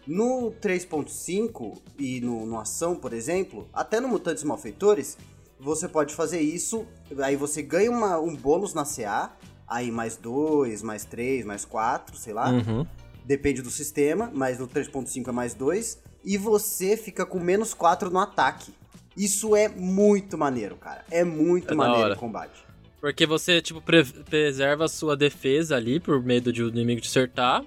No 0.06 0.50
3.5 0.60 1.78
e 1.98 2.20
no, 2.20 2.46
no 2.46 2.58
ação, 2.58 2.96
por 2.96 3.12
exemplo, 3.12 3.68
até 3.72 4.00
no 4.00 4.08
Mutantes 4.08 4.42
Malfeitores, 4.42 5.16
você 5.60 5.86
pode 5.88 6.14
fazer 6.14 6.40
isso, 6.40 6.86
aí 7.22 7.36
você 7.36 7.62
ganha 7.62 7.90
uma- 7.90 8.18
um 8.18 8.34
bônus 8.34 8.72
na 8.74 8.84
CA, 8.84 9.32
aí 9.66 9.90
mais 9.90 10.16
2, 10.16 10.82
mais 10.82 11.04
3, 11.04 11.44
mais 11.44 11.64
4, 11.64 12.16
sei 12.16 12.32
lá. 12.32 12.50
Uhum. 12.50 12.86
Depende 13.24 13.60
do 13.60 13.70
sistema, 13.70 14.30
mas 14.34 14.58
no 14.58 14.66
3.5 14.66 15.28
é 15.28 15.32
mais 15.32 15.52
2. 15.52 15.98
E 16.24 16.38
você 16.38 16.96
fica 16.96 17.26
com 17.26 17.38
menos 17.38 17.74
4 17.74 18.08
no 18.10 18.18
ataque. 18.18 18.72
Isso 19.16 19.54
é 19.54 19.68
muito 19.68 20.38
maneiro, 20.38 20.76
cara. 20.76 21.04
É 21.10 21.22
muito 21.24 21.72
É 21.72 21.76
maneiro 21.76 22.14
o 22.14 22.16
combate. 22.18 22.64
Porque 23.00 23.26
você, 23.26 23.62
tipo, 23.62 23.80
pre- 23.80 24.04
preserva 24.04 24.84
a 24.84 24.88
sua 24.88 25.16
defesa 25.16 25.76
ali 25.76 26.00
por 26.00 26.22
medo 26.22 26.52
de 26.52 26.62
o 26.62 26.68
inimigo 26.68 27.00
te 27.00 27.08
acertar. 27.08 27.64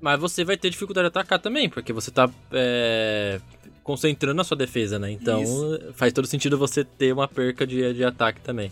Mas 0.00 0.20
você 0.20 0.44
vai 0.44 0.56
ter 0.56 0.68
dificuldade 0.70 1.04
de 1.04 1.08
atacar 1.08 1.38
também, 1.38 1.68
porque 1.68 1.92
você 1.92 2.10
tá 2.10 2.28
é, 2.52 3.40
concentrando 3.82 4.40
a 4.40 4.44
sua 4.44 4.56
defesa, 4.56 4.98
né? 4.98 5.10
Então 5.10 5.42
Isso. 5.42 5.92
faz 5.94 6.12
todo 6.12 6.26
sentido 6.26 6.58
você 6.58 6.84
ter 6.84 7.12
uma 7.12 7.26
perca 7.26 7.66
de, 7.66 7.94
de 7.94 8.04
ataque 8.04 8.40
também. 8.40 8.70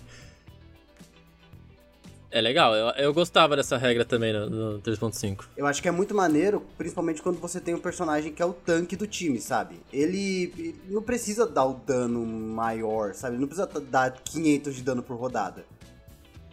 É 2.30 2.40
legal, 2.40 2.74
eu, 2.74 2.88
eu 2.96 3.12
gostava 3.12 3.54
dessa 3.54 3.76
regra 3.76 4.06
também 4.06 4.32
no, 4.32 4.48
no 4.48 4.80
3.5. 4.80 5.44
Eu 5.54 5.66
acho 5.66 5.82
que 5.82 5.88
é 5.88 5.90
muito 5.90 6.14
maneiro, 6.14 6.62
principalmente 6.78 7.20
quando 7.20 7.38
você 7.38 7.60
tem 7.60 7.74
um 7.74 7.78
personagem 7.78 8.32
que 8.32 8.40
é 8.40 8.46
o 8.46 8.54
tanque 8.54 8.96
do 8.96 9.06
time, 9.06 9.38
sabe? 9.38 9.76
Ele, 9.92 10.50
ele 10.56 10.74
não 10.88 11.02
precisa 11.02 11.46
dar 11.46 11.66
o 11.66 11.74
dano 11.74 12.24
maior, 12.24 13.12
sabe? 13.14 13.34
Ele 13.34 13.42
não 13.42 13.48
precisa 13.48 13.68
dar 13.82 14.10
500 14.12 14.74
de 14.74 14.82
dano 14.82 15.02
por 15.02 15.18
rodada. 15.18 15.66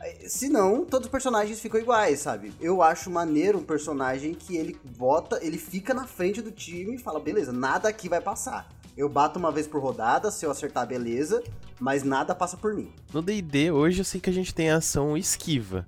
Eh, 0.02 0.28
Senão, 0.28 0.86
todos 0.86 1.06
os 1.08 1.12
personagens 1.12 1.60
ficam 1.60 1.80
iguais, 1.80 2.20
sabe? 2.20 2.54
Eu 2.60 2.82
acho 2.82 3.10
maneiro 3.10 3.58
um 3.58 3.64
personagem 3.64 4.34
que 4.34 4.56
ele 4.58 4.78
bota, 4.98 5.40
ele 5.42 5.58
fica 5.58 5.94
na 5.94 6.06
frente 6.08 6.42
do 6.42 6.52
time 6.52 6.96
e 6.96 6.98
fala, 6.98 7.20
beleza, 7.20 7.52
nada 7.52 7.90
aqui 7.90 8.08
vai 8.10 8.22
passar. 8.22 8.70
Eu 8.98 9.08
bato 9.08 9.40
uma 9.40 9.52
vez 9.52 9.66
por 9.68 9.82
rodada, 9.82 10.30
se 10.30 10.46
eu 10.46 10.52
acertar, 10.52 10.86
beleza, 10.86 11.42
mas 11.80 12.04
nada 12.04 12.36
passa 12.36 12.58
por 12.58 12.74
mim. 12.74 12.92
No 13.14 13.22
D&D, 13.22 13.72
hoje 13.72 14.02
eu 14.02 14.06
sei 14.06 14.20
que 14.20 14.30
a 14.30 14.34
gente 14.34 14.54
tem 14.54 14.70
a 14.70 14.78
ação 14.78 15.16
esquiva. 15.16 15.86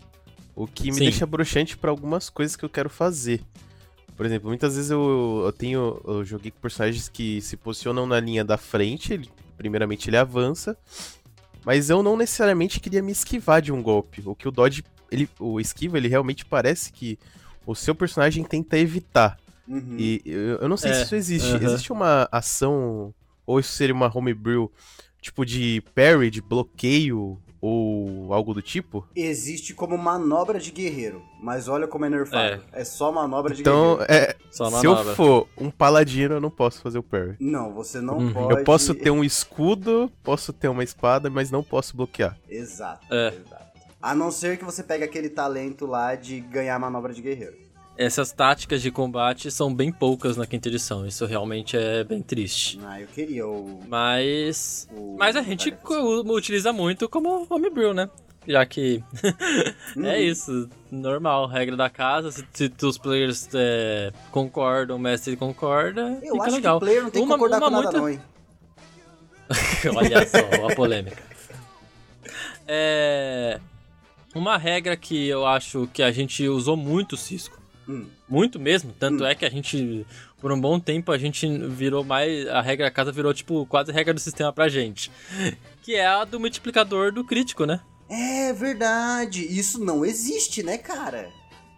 O 0.56 0.66
que 0.66 0.86
me 0.86 0.94
Sim. 0.94 1.00
deixa 1.04 1.26
broxante 1.26 1.78
pra 1.78 1.90
algumas 1.90 2.30
coisas 2.30 2.56
que 2.56 2.64
eu 2.64 2.70
quero 2.70 2.90
fazer. 2.90 3.42
Por 4.16 4.26
exemplo, 4.26 4.48
muitas 4.48 4.76
vezes 4.76 4.92
eu, 4.92 5.42
eu 5.46 5.52
tenho. 5.52 6.00
Eu 6.06 6.24
joguei 6.24 6.52
com 6.52 6.60
personagens 6.60 7.10
que 7.10 7.42
se 7.42 7.58
posicionam 7.58 8.06
na 8.06 8.20
linha 8.20 8.46
da 8.46 8.58
frente. 8.58 9.14
Ele, 9.14 9.30
primeiramente 9.58 10.10
ele 10.10 10.18
avança. 10.18 10.78
Mas 11.66 11.90
eu 11.90 12.02
não 12.02 12.18
necessariamente 12.18 12.80
queria 12.80 13.02
me 13.02 13.12
esquivar 13.12 13.62
de 13.62 13.72
um 13.72 13.82
golpe. 13.82 14.22
O 14.26 14.36
que 14.36 14.48
o 14.48 14.52
Dodge. 14.52 14.84
Ele, 15.12 15.30
o 15.40 15.60
esquiva, 15.60 15.98
ele 15.98 16.08
realmente 16.08 16.46
parece 16.46 16.92
que 16.92 17.20
o 17.66 17.76
seu 17.76 17.94
personagem 17.94 18.44
tenta 18.46 18.78
evitar. 18.78 19.38
Uhum. 19.68 19.96
E 19.98 20.22
eu, 20.26 20.58
eu 20.60 20.70
não 20.70 20.78
sei 20.78 20.92
É, 20.92 20.94
se 20.96 21.02
isso 21.04 21.16
existe. 21.16 21.54
aham. 21.54 21.64
Existe 21.66 21.92
uma 21.92 22.28
ação, 22.32 23.14
ou 23.46 23.60
isso 23.60 23.74
seria 23.74 23.94
uma 23.94 24.10
homebrew, 24.16 24.72
tipo 25.22 25.46
de 25.46 25.84
parry, 25.94 26.30
de 26.32 26.42
bloqueio, 26.42 27.38
ou 27.62 28.34
algo 28.34 28.54
do 28.54 28.62
tipo? 28.62 29.08
Existe 29.16 29.74
como 29.74 29.98
manobra 29.98 30.60
de 30.60 30.72
guerreiro, 30.72 31.22
mas 31.42 31.68
olha 31.68 31.88
como 31.88 32.06
é 32.06 32.10
nerfado. 32.10 32.64
É, 32.74 32.84
só 32.84 33.12
manobra 33.12 33.54
de 33.54 33.62
Então, 33.62 33.98
guerreiro. 33.98 34.14
é, 34.32 34.36
Só 34.50 34.66
se 34.66 34.72
manobra. 34.88 35.12
eu 35.12 35.16
for 35.16 35.48
um 35.58 35.70
paladino, 35.70 36.36
eu 36.36 36.42
não 36.42 36.50
posso 36.50 36.82
fazer 36.82 36.98
o 36.98 37.04
parry. 37.04 37.36
Não, 37.40 37.72
você 37.74 38.02
não 38.02 38.18
Uhum. 38.18 38.34
pode. 38.34 38.52
Eu 38.60 38.64
posso 38.64 38.96
ter 38.96 39.12
um 39.12 39.24
escudo, 39.24 40.12
posso 40.24 40.52
ter 40.52 40.68
uma 40.68 40.84
espada, 40.84 41.30
mas 41.30 41.52
não 41.52 41.62
posso 41.64 41.96
bloquear. 41.96 42.36
Exato, 42.50 43.06
É. 43.14 43.28
exato. 43.28 43.62
A 44.02 44.16
não 44.16 44.32
ser 44.32 44.58
que 44.58 44.66
você 44.66 44.82
pegue 44.82 45.04
aquele 45.04 45.30
talento 45.30 45.86
lá 45.86 46.16
de 46.16 46.40
ganhar 46.40 46.80
manobra 46.80 47.14
de 47.14 47.22
guerreiro. 47.22 47.56
Essas 48.04 48.32
táticas 48.32 48.82
de 48.82 48.90
combate 48.90 49.52
são 49.52 49.74
bem 49.74 49.92
poucas 49.92 50.36
na 50.38 50.48
quinta 50.48 50.68
edição. 50.70 51.06
Isso 51.06 51.26
realmente 51.26 51.78
é 51.78 52.04
bem 52.04 52.22
triste. 52.22 52.80
Ah, 52.84 53.00
eu 53.00 53.08
queria 53.08 53.46
o. 53.48 53.80
Mas. 53.88 54.88
o 54.92 55.16
Mas 55.20 55.36
a 55.36 55.42
gente 55.42 55.74
utiliza 56.26 56.74
muito 56.74 57.08
como 57.08 57.46
homebrew, 57.50 57.94
né? 57.94 58.10
Já 58.48 58.66
que 58.66 59.04
Uhum. 59.96 60.06
é 60.08 60.20
isso, 60.20 60.68
normal, 60.92 61.46
regra 61.48 61.78
da 61.78 61.92
casa. 61.92 62.32
Se, 62.32 62.44
se 62.54 62.86
os 62.86 62.98
players 62.98 63.48
é, 63.54 64.12
concordam, 64.32 64.96
o 64.98 65.00
mestre 65.00 65.36
concorda, 65.38 66.18
Eu 66.24 66.34
fica 66.34 66.46
acho 66.46 66.56
legal. 66.56 66.80
que 66.80 66.86
player 66.86 67.04
não 67.04 67.12
tem 67.12 67.22
que 67.22 67.28
Uma- 67.28 67.36
concordar 67.36 67.58
uma 67.58 67.66
com 67.70 67.72
nada, 67.76 67.84
muita- 67.84 68.00
não, 68.00 68.10
hein? 68.10 68.22
Olha 69.96 70.28
só, 70.28 70.68
a 70.68 70.74
polêmica. 70.76 71.22
É. 72.68 73.60
Uma 74.34 74.58
regra 74.58 74.98
que 74.98 75.28
eu 75.28 75.46
acho 75.46 75.88
que 75.94 76.02
a 76.02 76.12
gente 76.12 76.48
usou 76.48 76.76
muito, 76.76 77.16
Cisco. 77.16 77.61
Hum. 77.88 78.06
Muito 78.30 78.60
mesmo. 78.60 78.94
Tanto 79.00 79.24
Hum. 79.24 79.28
é 79.28 79.36
que 79.36 79.46
a 79.46 79.50
gente, 79.50 80.06
por 80.40 80.52
um 80.52 80.60
bom 80.60 80.80
tempo, 80.80 81.12
a 81.12 81.18
gente 81.18 81.48
virou 81.68 82.04
mais. 82.04 82.48
A 82.48 82.62
regra 82.62 82.86
da 82.88 82.92
casa 82.92 83.12
virou, 83.12 83.34
tipo, 83.34 83.66
quase 83.66 83.92
regra 83.92 84.14
do 84.14 84.20
sistema 84.20 84.52
pra 84.54 84.70
gente. 84.70 85.12
Que 85.84 85.96
é 85.96 86.06
a 86.06 86.24
do 86.24 86.40
multiplicador 86.40 87.12
do 87.12 87.24
crítico, 87.24 87.66
né? 87.66 87.80
É 88.08 88.54
verdade. 88.54 89.42
Isso 89.44 89.84
não 89.84 90.06
existe, 90.06 90.62
né, 90.62 90.78
cara? 90.78 91.28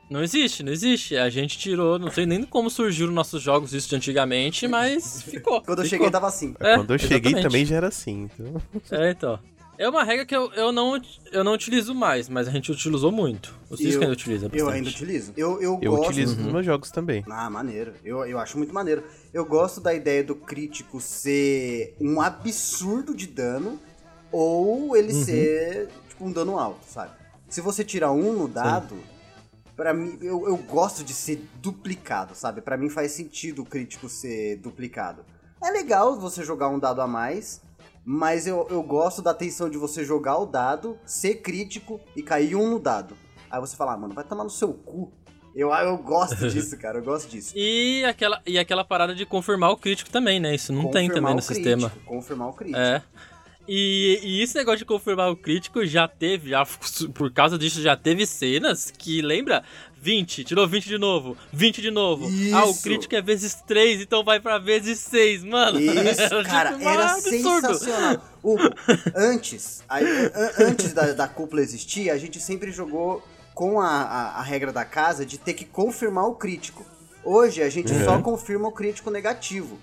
Não 0.10 0.22
existe, 0.22 0.62
não 0.62 0.74
existe. 0.74 1.16
A 1.16 1.30
gente 1.30 1.58
tirou, 1.58 1.98
não 1.98 2.12
sei 2.12 2.26
nem 2.26 2.44
como 2.44 2.70
surgiu 2.70 3.06
nos 3.08 3.16
nossos 3.16 3.42
jogos 3.42 3.74
isso 3.74 3.88
de 3.90 3.96
antigamente, 3.96 4.68
mas 4.68 5.24
ficou. 5.26 5.62
Quando 5.62 5.80
eu 5.80 5.86
ficou. 5.86 5.90
cheguei 6.00 6.12
tava 6.12 6.28
assim. 6.28 6.54
É, 6.60 6.76
Quando 6.76 6.92
eu 6.94 7.00
cheguei 7.00 7.32
exatamente. 7.32 7.44
também 7.44 7.66
já 7.66 7.76
era 7.78 7.88
assim. 7.88 8.30
Então... 8.38 8.62
É, 8.92 9.12
então. 9.12 9.40
É 9.84 9.90
uma 9.90 10.04
regra 10.04 10.25
que 10.25 10.36
eu, 10.36 10.52
eu, 10.54 10.72
não, 10.72 11.00
eu 11.32 11.44
não 11.44 11.54
utilizo 11.54 11.94
mais, 11.94 12.30
mas 12.30 12.48
a 12.48 12.52
gente 12.52 12.72
utilizou 12.72 13.12
muito. 13.12 13.54
O 13.70 13.75
Cisco 13.75 13.96
Eu- 13.96 14.02
ainda 14.04 14.13
utiliza 14.13 14.48
bastante. 14.48 14.62
Eu 14.62 14.70
ainda 14.70 14.90
utilizo. 14.90 15.34
Eu, 15.36 15.62
eu, 15.62 15.80
Eu 15.82 15.92
gosto. 15.96 16.10
utilizo 16.10 16.36
nos 16.42 16.52
meus 16.54 16.66
jogos 16.66 16.90
também. 16.92 17.24
Ah, 17.30 17.50
maneiro. 17.50 17.94
Eu, 18.04 18.25
eu 18.25 18.40
acho 18.40 18.58
muito 18.58 18.74
maneiro. 18.74 19.04
Eu 19.34 19.46
gosto 19.46 19.82
da 19.82 19.94
ideia 19.94 20.24
do 20.24 20.36
crítico 20.36 21.02
ser 21.02 21.96
um 22.00 22.22
absurdo 22.22 23.13
de 23.13 23.28
dano 23.28 23.80
ou 24.32 24.96
ele 24.96 25.13
Uhum. 25.13 25.24
ser 25.25 25.90
tipo, 26.08 26.25
um 26.25 26.32
dano 26.32 26.58
alto, 26.58 26.86
sabe? 26.88 27.12
Se 27.50 27.60
você 27.62 27.84
tira 27.84 28.12
um 28.12 28.34
no 28.34 28.48
dado, 28.48 28.96
pra 29.75 29.94
mim, 29.94 30.18
eu, 30.22 30.48
eu 30.48 30.58
gosto 30.58 31.04
de 31.04 31.13
ser 31.13 31.46
duplicado, 31.62 32.34
sabe? 32.36 32.62
Pra 32.62 32.78
mim 32.78 32.90
faz 32.90 33.12
sentido 33.12 33.62
o 33.63 33.66
crítico 33.66 34.08
ser 34.08 34.58
duplicado. 34.58 35.25
É 35.62 35.70
legal 35.72 36.20
você 36.20 36.44
jogar 36.44 36.70
um 36.70 36.80
dado 36.80 37.02
a 37.02 37.08
mais, 37.08 37.62
mas 38.06 38.46
eu, 38.48 38.68
eu 38.70 38.84
gosto 38.84 39.22
da 39.22 39.32
atenção 39.32 39.70
de 39.70 39.78
você 39.78 40.04
jogar 40.04 40.38
o 40.38 40.46
dado, 40.46 40.98
ser 41.06 41.36
crítico 41.36 42.00
e 42.16 42.22
cair 42.22 42.56
um 42.56 42.70
no 42.70 42.80
dado. 42.80 43.16
Aí 43.50 43.60
você 43.60 43.76
fala, 43.76 43.94
ah, 43.94 43.98
mano, 43.98 44.14
vai 44.14 44.24
tomar 44.24 44.44
no 44.44 44.50
seu 44.50 44.74
cu. 44.74 45.12
Eu, 45.56 45.72
eu 45.72 45.98
gosto 45.98 46.36
disso, 46.50 46.78
cara, 46.78 46.98
eu 46.98 47.04
gosto 47.04 47.30
disso. 47.30 47.54
E 47.56 48.04
aquela, 48.06 48.42
e 48.46 48.58
aquela 48.58 48.84
parada 48.84 49.14
de 49.14 49.26
confirmar 49.26 49.72
o 49.72 49.78
crítico 49.78 50.10
também, 50.10 50.40
né? 50.40 50.56
Isso 50.56 50.74
não 50.74 50.90
tem 50.90 51.08
Confirmar 51.08 51.16
também 51.16 51.32
o 51.34 51.36
no 51.36 51.42
sistema. 51.42 51.90
crítico, 51.90 52.06
Confirmar 52.06 52.50
o 52.50 52.54
crítico. 52.54 52.80
É. 52.80 53.04
E, 53.67 54.20
e 54.22 54.41
esse 54.41 54.55
negócio 54.55 54.79
de 54.79 54.86
confirmar 54.86 55.32
o 55.32 55.38
crítico 55.38 55.86
já 55.86 56.05
teve, 56.08 56.50
já, 56.50 56.65
por 57.13 57.32
causa 57.32 57.58
disso, 57.58 57.82
já 57.82 57.96
teve 57.96 58.25
cenas 58.25 58.91
que, 58.98 59.22
lembra? 59.22 59.63
20, 60.01 60.43
tirou 60.43 60.67
20 60.67 60.86
de 60.86 60.98
novo, 60.98 61.38
20 61.53 61.82
de 61.82 61.89
novo. 61.89 62.25
Ah, 62.53 62.65
o 62.65 62.72
Isso. 62.72 62.84
crítico 62.84 63.15
é 63.15 63.22
vezes 63.22 63.53
3, 63.65 64.01
então 64.01 64.22
vai 64.22 64.38
pra 64.41 64.58
vezes 64.58 65.00
6, 65.00 65.46
mano. 65.46 65.79
Isso, 65.79 65.93
Era, 66.22 66.43
cara, 66.43 66.74
tipo, 66.74 66.89
era 66.89 67.05
absurdo. 67.13 67.32
sensacional. 67.77 68.29
Hugo, 68.43 68.63
antes, 69.15 69.82
aí, 69.88 70.05
an- 70.05 70.51
antes 70.67 70.91
da, 70.91 71.13
da 71.13 71.27
cúpula 71.29 71.62
existir, 71.62 72.10
a 72.10 72.17
gente 72.17 72.41
sempre 72.41 72.70
jogou 72.72 73.25
com 73.53 73.79
a, 73.79 73.88
a, 73.88 74.39
a 74.39 74.41
regra 74.43 74.74
da 74.74 74.84
casa 74.84 75.25
de 75.25 75.38
ter 75.38 75.53
que 75.53 75.63
confirmar 75.63 76.25
o 76.27 76.36
crítico. 76.36 76.86
Hoje 77.24 77.62
a 77.63 77.70
gente 77.70 77.93
Uhum. 77.93 78.03
só 78.03 78.22
confirma 78.22 78.67
o 78.67 78.72
crítico 78.74 79.10
negativo, 79.10 79.79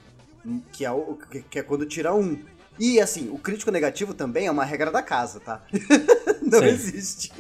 que 0.71 0.85
é, 0.85 0.91
o, 0.91 1.17
que- 1.31 1.41
que 1.41 1.59
é 1.59 1.63
quando 1.63 1.87
tira 1.87 2.13
um. 2.15 2.39
E 2.79 3.01
assim, 3.01 3.29
o 3.31 3.39
crítico 3.39 3.71
negativo 3.71 4.15
também 4.15 4.47
é 4.47 4.51
uma 4.51 4.65
regra 4.65 4.91
da 4.91 5.03
casa, 5.03 5.41
tá? 5.41 5.63
Não 6.43 6.59
Sim. 6.61 6.65
existe. 6.67 7.33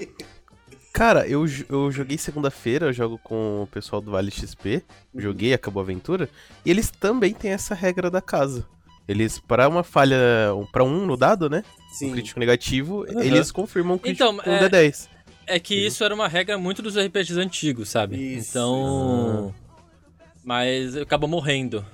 Cara, 0.93 1.27
eu, 1.27 1.47
eu 1.69 1.91
joguei 1.91 2.19
segunda-feira, 2.19 2.87
eu 2.87 2.93
jogo 2.93 3.19
com 3.23 3.63
o 3.63 3.67
pessoal 3.67 4.03
do 4.03 4.11
Vale 4.11 4.31
XP, 4.31 4.83
joguei, 5.17 5.55
acabou 5.55 5.81
a 5.81 5.85
aventura, 5.85 6.29
e 6.65 6.71
eles 6.71 6.91
também 6.91 7.33
têm 7.33 7.53
essa 7.53 7.75
regra 7.75 8.11
da 8.11 8.21
casa. 8.21 8.67
Eles, 9.09 9.39
para 9.39 9.69
uma 9.69 9.83
falha, 9.83 10.19
para 10.73 10.85
um 10.85 11.07
no 11.07 11.17
dado, 11.17 11.49
né? 11.49 11.65
Sim. 11.93 12.09
Um 12.11 12.13
crítico 12.13 12.39
negativo, 12.39 13.05
Aham. 13.09 13.23
eles 13.23 13.51
confirmam 13.51 13.97
o 13.97 13.99
crítico 13.99 14.25
Então, 14.31 14.37
com 14.45 14.51
é- 14.51 14.69
D10. 14.69 15.09
É 15.47 15.59
que 15.59 15.75
isso 15.75 16.05
era 16.05 16.15
uma 16.15 16.29
regra 16.29 16.57
muito 16.59 16.81
dos 16.83 16.97
RPGs 16.97 17.41
antigos, 17.41 17.89
sabe? 17.89 18.37
Isso. 18.37 18.51
Então. 18.51 19.55
Mas 20.45 20.97
acabou 20.97 21.29
morrendo. 21.29 21.85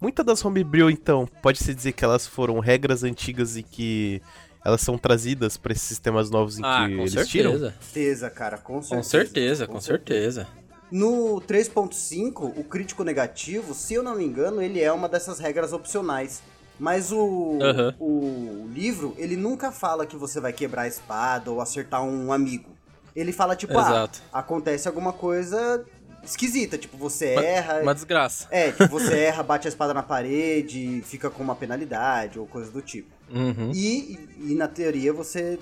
Muitas 0.00 0.24
das 0.24 0.44
homebrew, 0.44 0.90
então, 0.90 1.26
pode-se 1.42 1.74
dizer 1.74 1.92
que 1.92 2.04
elas 2.04 2.26
foram 2.26 2.58
regras 2.58 3.02
antigas 3.02 3.56
e 3.56 3.62
que 3.62 4.20
elas 4.64 4.80
são 4.80 4.98
trazidas 4.98 5.56
para 5.56 5.72
esses 5.72 5.84
sistemas 5.86 6.30
novos 6.30 6.58
em 6.58 6.62
Ah, 6.64 6.86
que 6.88 6.96
com 6.96 7.02
eles 7.02 7.28
tiram? 7.28 7.52
certeza. 7.52 7.74
certeza, 7.80 8.30
cara, 8.30 8.58
com 8.58 8.82
certeza. 8.82 8.96
Com 8.96 9.08
certeza, 9.08 9.66
com 9.66 9.80
certeza. 9.80 10.46
No 10.90 11.40
3.5, 11.40 12.52
o 12.56 12.62
crítico 12.64 13.02
negativo, 13.02 13.74
se 13.74 13.94
eu 13.94 14.02
não 14.02 14.16
me 14.16 14.24
engano, 14.24 14.60
ele 14.62 14.80
é 14.80 14.92
uma 14.92 15.08
dessas 15.08 15.38
regras 15.38 15.72
opcionais. 15.72 16.42
Mas 16.78 17.10
o, 17.10 17.58
Aham. 17.62 17.94
o 17.98 18.68
livro, 18.72 19.14
ele 19.16 19.36
nunca 19.36 19.72
fala 19.72 20.04
que 20.04 20.16
você 20.16 20.40
vai 20.40 20.52
quebrar 20.52 20.82
a 20.82 20.88
espada 20.88 21.50
ou 21.50 21.60
acertar 21.60 22.04
um 22.04 22.32
amigo. 22.32 22.70
Ele 23.14 23.32
fala, 23.32 23.56
tipo, 23.56 23.72
Exato. 23.72 24.20
ah, 24.30 24.40
acontece 24.40 24.86
alguma 24.86 25.12
coisa 25.12 25.82
esquisita, 26.30 26.78
tipo, 26.78 26.96
você 26.96 27.34
erra. 27.34 27.82
Uma 27.82 27.94
desgraça. 27.94 28.48
É, 28.50 28.70
tipo, 28.72 28.88
você 28.88 29.18
erra, 29.18 29.42
bate 29.42 29.66
a 29.66 29.70
espada 29.70 29.94
na 29.94 30.02
parede, 30.02 31.02
fica 31.04 31.30
com 31.30 31.42
uma 31.42 31.54
penalidade 31.54 32.38
ou 32.38 32.46
coisa 32.46 32.70
do 32.70 32.82
tipo. 32.82 33.10
Uhum. 33.30 33.72
E, 33.74 34.28
e 34.38 34.54
na 34.54 34.68
teoria 34.68 35.12
você 35.12 35.58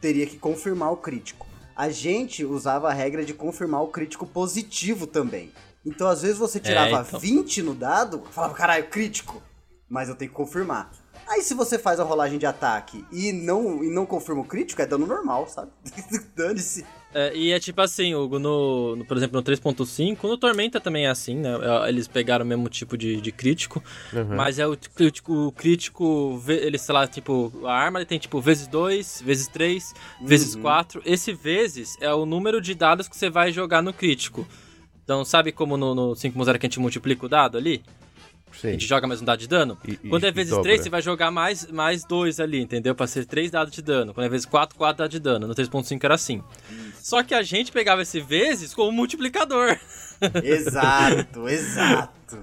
teria 0.00 0.26
que 0.26 0.38
confirmar 0.38 0.92
o 0.92 0.96
crítico. 0.96 1.46
A 1.76 1.88
gente 1.88 2.44
usava 2.44 2.90
a 2.90 2.92
regra 2.92 3.24
de 3.24 3.32
confirmar 3.32 3.82
o 3.82 3.88
crítico 3.88 4.26
positivo 4.26 5.06
também. 5.06 5.50
Então, 5.84 6.08
às 6.08 6.22
vezes, 6.22 6.36
você 6.36 6.60
tirava 6.60 7.06
então. 7.06 7.18
20 7.18 7.62
no 7.62 7.74
dado, 7.74 8.22
falava, 8.30 8.54
caralho, 8.54 8.86
crítico. 8.88 9.42
Mas 9.88 10.08
eu 10.08 10.14
tenho 10.14 10.30
que 10.30 10.36
confirmar. 10.36 10.92
Aí, 11.26 11.42
se 11.42 11.54
você 11.54 11.78
faz 11.78 11.98
a 11.98 12.04
rolagem 12.04 12.38
de 12.38 12.46
ataque 12.46 13.04
e 13.10 13.32
não, 13.32 13.82
e 13.82 13.90
não 13.90 14.04
confirma 14.04 14.42
o 14.42 14.44
crítico, 14.44 14.82
é 14.82 14.86
dano 14.86 15.06
normal, 15.06 15.48
sabe? 15.48 15.70
Dane-se. 16.36 16.84
É, 17.12 17.36
e 17.36 17.50
é 17.50 17.58
tipo 17.58 17.80
assim, 17.80 18.14
Hugo, 18.14 18.38
no, 18.38 18.94
no- 18.94 19.04
por 19.04 19.16
exemplo, 19.16 19.36
no 19.36 19.42
3.5, 19.42 20.22
no 20.28 20.36
Tormenta 20.38 20.78
também 20.80 21.06
é 21.06 21.10
assim, 21.10 21.34
né? 21.34 21.50
É, 21.84 21.88
Eles 21.88 22.06
pegaram 22.06 22.44
o 22.44 22.48
mesmo 22.48 22.68
tipo 22.68 22.96
de, 22.96 23.20
de 23.20 23.32
crítico, 23.32 23.82
Uhum. 24.12 24.36
mas 24.36 24.60
é 24.60 24.66
o 24.66 24.76
crítico, 24.94 25.32
o 25.48 25.50
crítico, 25.52 26.40
ele, 26.46 26.78
sei 26.78 26.94
lá, 26.94 27.08
tipo, 27.08 27.52
a 27.64 27.72
arma 27.72 27.98
ele 27.98 28.06
tem 28.06 28.18
tipo 28.18 28.40
vezes 28.40 28.68
2, 28.68 29.22
vezes 29.26 29.48
3, 29.48 29.92
vezes 30.22 30.54
Uhum. 30.54 30.62
4. 30.62 31.02
Esse 31.04 31.32
vezes 31.32 31.96
é 32.00 32.14
o 32.14 32.24
número 32.24 32.60
de 32.60 32.74
dados 32.74 33.08
que 33.08 33.16
você 33.16 33.28
vai 33.28 33.50
jogar 33.50 33.82
no 33.82 33.92
crítico. 33.92 34.46
Então, 35.02 35.24
sabe 35.24 35.50
como 35.50 35.76
no, 35.76 35.92
no 35.94 36.12
5.0 36.14 36.58
que 36.60 36.66
a 36.66 36.68
gente 36.68 36.78
multiplica 36.78 37.26
o 37.26 37.28
dado 37.28 37.58
ali? 37.58 37.82
A 38.52 38.56
Sei. 38.56 38.72
gente 38.72 38.86
joga 38.86 39.06
mais 39.06 39.22
um 39.22 39.24
dado 39.24 39.38
de 39.38 39.48
dano? 39.48 39.78
E- 39.86 39.92
e- 39.92 40.08
Quando 40.08 40.24
é 40.24 40.28
e 40.28 40.32
vezes 40.32 40.50
dobra. 40.50 40.64
3, 40.64 40.80
você 40.82 40.90
vai 40.90 41.00
jogar 41.02 41.30
mais, 41.30 41.66
mais 41.70 42.04
2 42.04 42.38
ali, 42.40 42.60
entendeu? 42.60 42.94
Pra 42.96 43.06
ser 43.06 43.24
3 43.24 43.48
dados 43.50 43.72
de 43.72 43.80
dano. 43.80 44.12
Quando 44.12 44.26
é 44.26 44.28
vezes 44.28 44.44
4, 44.46 44.76
4 44.76 44.98
dados 44.98 45.10
de 45.12 45.20
dano. 45.20 45.46
No 45.46 45.54
3.5 45.54 46.04
era 46.04 46.14
assim. 46.14 46.42
Só 47.02 47.22
que 47.22 47.34
a 47.34 47.42
gente 47.42 47.72
pegava 47.72 48.02
esse 48.02 48.20
vezes 48.20 48.72
como 48.74 48.92
multiplicador. 48.92 49.78
Exato, 50.44 51.48
exato. 51.48 52.42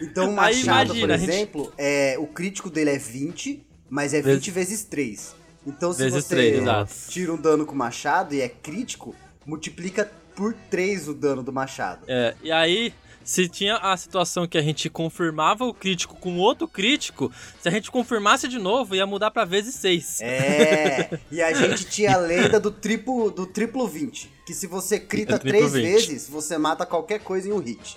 Então 0.00 0.30
o 0.30 0.32
Machado, 0.34 0.94
imagina, 0.94 1.00
por 1.06 1.12
a 1.12 1.16
gente- 1.16 1.30
exemplo, 1.30 1.72
é, 1.78 2.16
o 2.18 2.26
crítico 2.26 2.70
dele 2.70 2.90
é 2.90 2.98
20, 2.98 3.64
mas 3.88 4.14
é 4.14 4.20
Vezes- 4.22 4.44
20 4.46 4.50
vezes 4.50 4.84
3. 4.84 5.34
Então 5.66 5.92
se 5.92 6.02
Vezes 6.02 6.24
você 6.24 6.34
três, 6.34 6.58
exato. 6.62 6.92
tira 7.08 7.32
um 7.34 7.36
dano 7.36 7.66
com 7.66 7.74
o 7.74 7.76
Machado 7.76 8.34
e 8.34 8.40
é 8.40 8.48
crítico, 8.48 9.14
multiplica 9.44 10.10
por 10.34 10.54
3 10.70 11.06
o 11.08 11.12
dano 11.14 11.42
do 11.42 11.52
Machado. 11.52 12.04
É, 12.08 12.34
e 12.42 12.50
aí, 12.50 12.94
se 13.30 13.48
tinha 13.48 13.76
a 13.76 13.96
situação 13.96 14.44
que 14.44 14.58
a 14.58 14.60
gente 14.60 14.90
confirmava 14.90 15.64
o 15.64 15.72
crítico 15.72 16.16
com 16.16 16.36
outro 16.38 16.66
crítico, 16.66 17.30
se 17.60 17.68
a 17.68 17.70
gente 17.70 17.88
confirmasse 17.88 18.48
de 18.48 18.58
novo, 18.58 18.96
ia 18.96 19.06
mudar 19.06 19.30
pra 19.30 19.44
vezes 19.44 19.76
6. 19.76 20.20
É, 20.20 21.20
e 21.30 21.40
a 21.40 21.52
gente 21.54 21.84
tinha 21.84 22.14
a 22.14 22.16
lenda 22.16 22.58
do 22.58 22.72
triplo, 22.72 23.30
do 23.30 23.46
triplo 23.46 23.86
20, 23.86 24.28
que 24.44 24.52
se 24.52 24.66
você 24.66 24.98
crita 24.98 25.36
É 25.36 25.38
3 25.38 25.72
20. 25.72 25.80
vezes, 25.80 26.28
você 26.28 26.58
mata 26.58 26.84
qualquer 26.84 27.20
coisa 27.20 27.48
em 27.48 27.52
um 27.52 27.60
hit. 27.60 27.96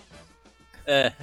É. 0.86 1.14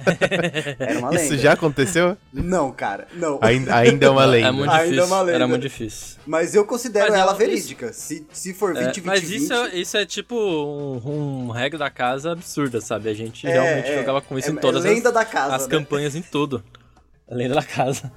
Era 0.79 0.99
uma 0.99 1.09
lenda. 1.11 1.23
Isso 1.23 1.37
já 1.37 1.53
aconteceu? 1.53 2.17
Não, 2.33 2.71
cara, 2.71 3.07
não. 3.13 3.37
Ainda, 3.41 3.75
ainda 3.75 4.05
é 4.05 4.09
uma 4.09 4.25
lenda. 4.25 4.47
É 4.47 4.51
muito 4.51 4.71
Ainda 4.71 4.83
é 4.83 4.85
difícil. 4.89 5.05
uma 5.05 5.21
lenda. 5.21 5.35
Era 5.35 5.47
muito 5.47 5.61
difícil. 5.61 6.17
Mas 6.25 6.55
eu 6.55 6.65
considero 6.65 7.05
Mas 7.11 7.13
ela 7.19 7.29
ela- 7.31 7.37
verídica. 7.37 7.93
Se, 7.93 8.25
se 8.31 8.53
for 8.53 8.73
20, 8.73 8.81
É, 8.81 8.85
20, 8.87 9.01
mas 9.05 9.21
20... 9.21 9.43
isso, 9.43 9.53
é, 9.53 9.75
isso 9.75 9.97
é 9.97 10.05
tipo 10.05 10.35
um, 10.35 11.47
um 11.47 11.51
regra 11.51 11.77
da 11.77 11.89
casa 11.89 12.31
absurda, 12.31 12.81
sabe? 12.81 13.09
A 13.09 13.13
gente 13.13 13.45
É, 13.45 13.51
realmente 13.51 13.89
é. 13.89 13.97
jogava 13.99 14.21
com 14.21 14.37
isso 14.39 14.49
É- 14.49 14.53
em 14.53 14.55
todas 14.57 14.83
é 14.85 14.89
lenda 14.89 15.09
as, 15.09 15.13
da 15.15 15.25
casa, 15.25 15.55
as 15.55 15.63
né? 15.67 15.69
campanhas, 15.69 16.15
em 16.15 16.21
tudo. 16.21 16.63
A 17.29 17.35
lenda 17.35 17.55
da 17.55 17.63
casa. 17.63 18.11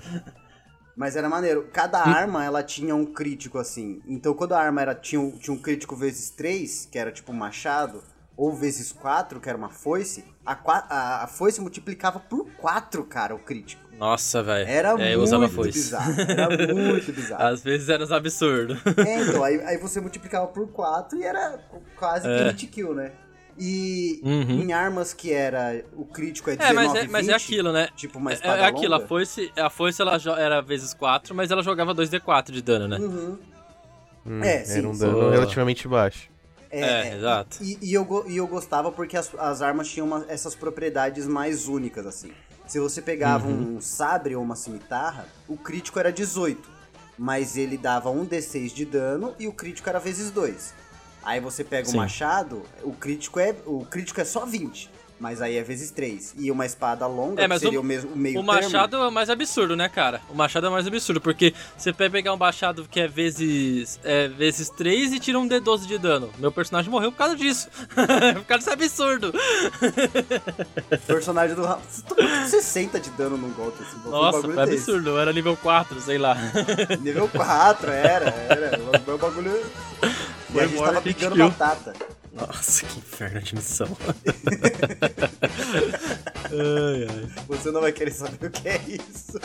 Mas 0.96 1.16
era 1.16 1.28
maneiro. 1.28 1.68
Cada 1.72 1.98
arma, 2.00 2.44
ela 2.44 2.62
tinha 2.62 2.94
um 2.94 3.04
crítico, 3.04 3.58
assim. 3.58 4.00
Então, 4.06 4.32
quando 4.32 4.52
a 4.54 4.60
arma 4.60 4.80
era, 4.80 4.94
tinha, 4.94 5.20
um, 5.20 5.32
tinha 5.32 5.52
um 5.54 5.58
crítico 5.58 5.96
vezes 5.96 6.30
3, 6.30 6.88
que 6.90 6.98
era 6.98 7.10
tipo 7.10 7.32
um 7.32 7.34
machado, 7.34 8.02
ou 8.36 8.52
vezes 8.52 8.92
4, 8.92 9.40
que 9.40 9.48
era 9.48 9.56
uma 9.56 9.70
foice, 9.70 10.24
a, 10.44 10.52
a, 10.52 11.24
a 11.24 11.26
foice 11.26 11.60
multiplicava 11.60 12.18
por 12.18 12.46
4, 12.58 13.04
cara, 13.04 13.34
o 13.34 13.38
crítico. 13.38 13.82
Nossa, 13.98 14.42
velho. 14.42 14.68
Era 14.68 15.00
é, 15.00 15.14
eu 15.14 15.20
usava 15.22 15.42
muito 15.42 15.54
foice. 15.54 15.78
bizarro. 15.78 16.14
Era 16.20 16.74
muito 16.74 17.12
bizarro. 17.14 17.42
Às 17.44 17.62
vezes 17.62 17.88
era 17.88 18.02
uns 18.02 18.10
absurdos. 18.10 18.76
É, 18.98 19.20
então, 19.22 19.44
aí, 19.44 19.60
aí 19.62 19.78
você 19.78 20.00
multiplicava 20.00 20.48
por 20.48 20.66
4 20.68 21.16
e 21.18 21.22
era 21.22 21.60
quase 21.96 22.26
É. 22.28 22.48
hit 22.48 22.66
kill, 22.66 22.92
né? 22.92 23.12
E 23.56 24.20
Uhum. 24.24 24.62
em 24.62 24.72
armas 24.72 25.14
que 25.14 25.32
era. 25.32 25.84
O 25.92 26.04
crítico 26.04 26.50
é 26.50 26.54
É, 26.54 26.56
19, 26.56 26.74
mas 26.74 26.94
é, 26.96 27.06
mas 27.06 27.28
é 27.28 27.32
20, 27.34 27.42
aquilo, 27.44 27.72
né? 27.72 27.88
Tipo 27.94 28.18
uma 28.18 28.32
É, 28.32 28.34
espada 28.34 28.62
é 28.62 28.64
aquilo, 28.66 28.94
a 28.94 28.96
longa. 28.96 29.06
foice, 29.08 29.52
a 29.56 29.70
foice 29.70 30.02
ela 30.02 30.18
era 30.40 30.60
vezes 30.60 30.92
4, 30.92 31.32
mas 31.32 31.52
ela 31.52 31.62
jogava 31.62 31.94
2d4 31.94 32.50
de 32.50 32.60
dano, 32.60 32.88
né? 32.88 32.98
Uhum. 32.98 33.38
Hum, 34.26 34.42
É, 34.42 34.64
sim, 34.64 34.78
era 34.78 34.88
um 34.88 34.94
sim. 34.94 35.00
dano 35.00 35.12
Boa. 35.20 35.30
relativamente 35.30 35.86
baixo. 35.86 36.28
É, 36.82 37.16
exato. 37.16 37.58
E, 37.62 37.78
e 37.82 37.94
eu, 37.94 38.24
e 38.28 38.36
eu 38.36 38.46
gostava 38.46 38.90
porque 38.90 39.16
as, 39.16 39.30
as 39.38 39.62
armas 39.62 39.88
tinham 39.88 40.06
uma- 40.06 40.24
essas 40.28 40.54
propriedades 40.54 41.26
mais 41.26 41.68
únicas, 41.68 42.06
assim. 42.06 42.32
Se 42.66 42.80
você 42.80 43.02
pegava 43.02 43.46
Uhum. 43.46 43.76
um 43.76 43.80
sabre 43.80 44.34
ou 44.34 44.42
uma 44.42 44.56
cimitarra, 44.56 45.26
o 45.46 45.56
crítico 45.56 45.98
era 45.98 46.12
18. 46.12 46.68
Mas 47.18 47.56
ele 47.56 47.76
dava 47.78 48.10
um 48.10 48.26
D6 48.26 48.72
de 48.72 48.84
dano 48.84 49.34
e 49.38 49.46
o 49.46 49.52
crítico 49.52 49.88
era 49.88 50.00
vezes 50.00 50.30
2. 50.30 50.74
Aí 51.22 51.40
você 51.40 51.62
pega 51.62 51.86
Sim. 51.86 51.94
o 51.96 52.00
machado, 52.00 52.62
o 52.82 52.92
crítico 52.92 53.38
é 53.38 53.54
o 53.64 53.84
crítico 53.84 54.20
é 54.20 54.24
só 54.24 54.44
20. 54.44 54.90
Mas 55.18 55.40
aí 55.40 55.56
é 55.56 55.62
vezes 55.62 55.90
3. 55.92 56.34
E 56.36 56.50
uma 56.50 56.66
espada 56.66 57.06
longa, 57.06 57.40
É, 57.42 57.46
mas 57.46 57.60
seria 57.60 57.78
o- 57.78 57.82
o, 57.82 57.86
mesmo, 57.86 58.12
o 58.12 58.16
meio 58.16 58.40
O 58.40 58.42
machado 58.42 58.96
é 58.96 59.06
o 59.08 59.12
mais 59.12 59.30
absurdo, 59.30 59.76
né, 59.76 59.88
cara? 59.88 60.20
O 60.28 60.34
machado 60.34 60.66
é 60.66 60.68
o 60.68 60.72
mais 60.72 60.86
absurdo, 60.88 61.20
porque 61.20 61.54
você 61.78 61.92
pode 61.92 62.10
pegar 62.10 62.34
um 62.34 62.36
machado 62.36 62.84
que 62.90 62.98
é 63.00 63.06
vezes, 63.06 63.98
é, 64.02 64.26
vezes 64.28 64.68
3 64.70 65.12
e 65.12 65.20
tira 65.20 65.38
um 65.38 65.48
D12 65.48 65.86
de 65.86 65.98
dano. 65.98 66.30
Meu 66.38 66.50
personagem 66.50 66.90
morreu 66.90 67.12
por 67.12 67.18
causa 67.18 67.36
disso. 67.36 67.68
por 68.34 68.44
causa 68.44 68.74
desse 68.76 69.00
absurdo. 69.02 69.32
termo. 69.32 70.98
Personagem 71.06 71.54
do 71.56 71.62
Você 71.62 72.02
tomou 72.02 72.24
tipo 72.32 72.48
60 72.48 73.00
de 73.00 73.10
dano 73.10 73.36
num 73.36 73.50
golpe, 73.52 73.82
assim. 73.82 73.96
um 74.06 74.10
Nossa, 74.10 74.38
bagulho 74.40 74.54
foi 74.54 74.62
absurdo. 74.64 75.18
Era 75.18 75.32
nível 75.32 75.56
4, 75.56 76.00
sei 76.00 76.18
lá. 76.18 76.36
Nível 77.00 77.28
4, 77.28 77.90
era, 77.90 78.30
era. 78.48 78.78
O 78.80 79.06
meu 79.06 79.18
bagulho. 79.18 79.52
E 80.02 80.52
Foi 80.52 80.62
a 80.62 80.66
gente 80.66 80.82
tava 80.82 81.00
picando 81.02 81.36
batata. 81.36 81.92
Nossa, 82.34 82.84
que 82.84 82.98
inferno 82.98 83.40
de 83.40 83.54
missão. 83.54 83.86
ai, 86.50 87.06
ai. 87.08 87.44
Você 87.46 87.70
não 87.70 87.80
vai 87.80 87.92
querer 87.92 88.10
saber 88.10 88.46
o 88.46 88.50
que 88.50 88.68
é 88.68 88.80
isso. 88.88 89.38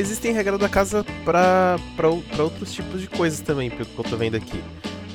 Existem 0.00 0.32
regras 0.32 0.58
da 0.58 0.68
casa 0.68 1.04
pra 1.24 1.76
outros 2.38 2.72
tipos 2.72 3.00
de 3.00 3.06
coisas 3.08 3.40
também, 3.40 3.68
pelo 3.70 3.84
que 3.84 3.98
eu 3.98 4.04
tô 4.04 4.16
vendo 4.16 4.36
aqui. 4.36 4.62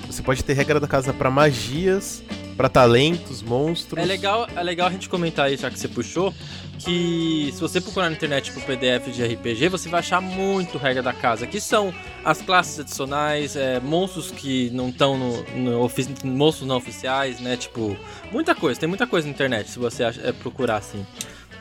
Você 0.08 0.22
pode 0.22 0.44
ter 0.44 0.54
regra 0.54 0.80
da 0.80 0.88
casa 0.88 1.12
pra 1.12 1.30
magias, 1.32 2.24
pra 2.56 2.70
talentos, 2.70 3.42
monstros. 3.42 4.02
É 4.02 4.06
legal, 4.06 4.48
é 4.56 4.62
legal 4.64 4.88
a 4.88 4.92
gente 4.92 5.10
comentar 5.10 5.48
aí, 5.48 5.58
já 5.58 5.70
que 5.72 5.80
você 5.80 5.88
puxou, 5.88 6.34
que 6.78 7.50
se 7.54 7.60
você 7.60 7.82
procurar 7.82 8.10
na 8.10 8.16
internet 8.16 8.52
por 8.52 8.62
PDF 8.64 9.08
de 9.12 9.26
RPG, 9.26 9.70
você 9.70 9.90
vai 9.90 10.00
achar 10.02 10.22
muito 10.22 10.78
regra 10.78 11.02
da 11.02 11.12
casa, 11.12 11.48
que 11.48 11.60
são 11.60 11.94
as 12.24 12.42
classes 12.42 12.80
adicionais, 12.80 13.56
é, 13.56 13.80
monstros 13.80 14.30
que 14.32 14.70
não 14.70 14.90
estão 14.90 15.18
no, 15.18 15.44
no 15.56 15.82
ofi- 15.82 16.08
monstros 16.24 16.68
não 16.68 16.78
oficiais, 16.78 17.40
né? 17.40 17.58
Tipo, 17.58 17.98
muita 18.32 18.54
coisa, 18.54 18.80
tem 18.80 18.88
muita 18.88 19.08
coisa 19.08 19.28
na 19.28 19.34
internet 19.34 19.70
se 19.72 19.80
você 19.80 20.04
ach- 20.04 20.20
é, 20.24 20.32
procurar 20.32 20.78
assim 20.78 21.04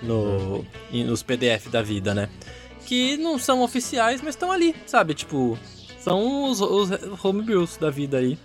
no 0.02 0.64
em- 0.92 1.04
nos 1.04 1.22
PDF 1.22 1.68
da 1.70 1.80
vida, 1.82 2.12
né? 2.14 2.28
Que 2.86 3.16
não 3.16 3.38
são 3.38 3.62
oficiais, 3.62 4.20
mas 4.20 4.30
estão 4.34 4.52
ali, 4.52 4.74
sabe? 4.86 5.14
Tipo, 5.14 5.58
são 5.98 6.44
os, 6.44 6.60
os 6.60 6.90
homebrews 7.24 7.76
da 7.76 7.90
vida 7.90 8.18
aí. 8.18 8.38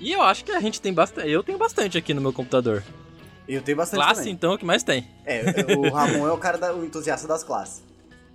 E 0.00 0.12
eu 0.12 0.22
acho 0.22 0.44
que 0.44 0.52
a 0.52 0.60
gente 0.60 0.80
tem 0.80 0.92
bastante. 0.92 1.28
Eu 1.28 1.42
tenho 1.42 1.58
bastante 1.58 1.96
aqui 1.98 2.12
no 2.14 2.20
meu 2.20 2.32
computador. 2.32 2.82
Eu 3.48 3.62
tenho 3.62 3.76
bastante 3.76 4.00
Classe, 4.00 4.20
também. 4.20 4.32
então, 4.34 4.52
é 4.52 4.54
o 4.54 4.58
que 4.58 4.64
mais 4.64 4.82
tem. 4.82 5.06
É, 5.24 5.42
o 5.76 5.88
Ramon 5.92 6.26
é 6.26 6.32
o 6.32 6.36
cara, 6.38 6.58
da, 6.58 6.74
o 6.74 6.84
entusiasta 6.84 7.26
das 7.28 7.42
classes. 7.44 7.82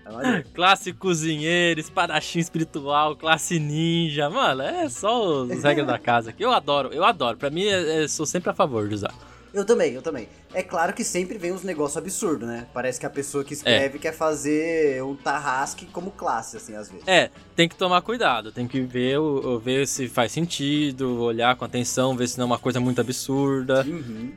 É 0.06 0.12
maneiro. 0.12 0.46
Classe 0.56 0.92
cozinheiro, 0.94 1.80
espadachim 1.80 2.40
espiritual, 2.40 3.16
classe 3.16 3.60
ninja. 3.60 4.30
Mano, 4.30 4.62
é 4.64 4.90
só 4.90 5.44
os 5.44 5.64
regras 5.64 5.86
da 5.86 6.00
casa 6.00 6.30
aqui. 6.32 6.44
Eu 6.44 6.52
adoro, 6.52 6.90
eu 6.94 7.04
adoro. 7.04 7.38
Pra 7.38 7.50
mim, 7.50 7.66
é- 7.66 8.04
é- 8.04 8.08
sou 8.08 8.26
sempre 8.26 8.50
a 8.50 8.54
favor 8.54 8.88
de 8.88 8.96
usar. 8.96 9.14
Eu 9.54 9.66
também, 9.66 9.94
eu 9.94 10.02
também. 10.02 10.30
É 10.54 10.64
claro 10.64 10.94
que 10.94 11.04
sempre 11.04 11.38
vem 11.38 11.52
uns 11.52 11.64
negócios 11.64 11.98
absurdos, 11.98 12.48
né? 12.48 12.68
Parece 12.74 13.00
que 13.00 13.06
a 13.06 13.10
pessoa 13.10 13.44
que 13.44 13.54
escreve 13.54 14.00
quer 14.00 14.14
fazer 14.14 15.04
um 15.04 15.16
tarrasque 15.16 15.86
como 15.88 16.12
classe, 16.12 16.56
assim, 16.56 16.76
às 16.76 16.90
vezes. 16.90 17.06
É, 17.06 17.30
tem 17.56 17.68
que 17.68 17.76
tomar 17.76 18.02
cuidado. 18.02 18.52
Tem 18.52 18.68
que 18.68 18.80
ver, 18.80 19.18
ver 19.62 19.88
se 19.88 20.08
faz 20.08 20.32
sentido, 20.32 21.22
olhar 21.22 21.56
com 21.58 21.66
atenção, 21.66 22.16
ver 22.16 22.28
se 22.28 22.38
não 22.38 22.44
é 22.44 22.48
uma 22.48 22.60
coisa 22.60 22.80
muito 22.80 23.02
absurda. 23.02 23.84
Uhum. 23.86 24.32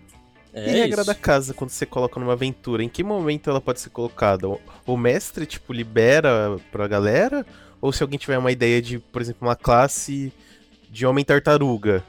É 0.53 0.68
e 0.68 0.81
regra 0.81 1.03
isso. 1.03 1.07
da 1.07 1.14
casa, 1.14 1.55
quando 1.55 1.70
você 1.70 1.87
coloca 1.87 2.18
numa 2.18 2.33
aventura, 2.33 2.83
em 2.83 2.88
que 2.88 3.03
momento 3.03 3.50
ela 3.50 3.61
pode 3.61 3.81
ser 3.81 3.90
colocada? 3.90 4.48
O, 4.48 4.61
o 4.87 4.96
mestre, 4.96 5.46
tipo, 5.46 5.72
libera 5.72 6.57
pra 6.70 6.88
galera? 6.88 7.46
Ou 7.81 7.92
se 7.92 8.03
alguém 8.03 8.18
tiver 8.18 8.38
uma 8.38 8.53
ideia 8.53 8.81
de, 8.81 8.98
por 8.98 9.20
exemplo, 9.20 9.46
uma 9.46 9.57
classe 9.57 10.33
de 10.88 11.05
homem 11.05 11.24
tartaruga, 11.24 12.05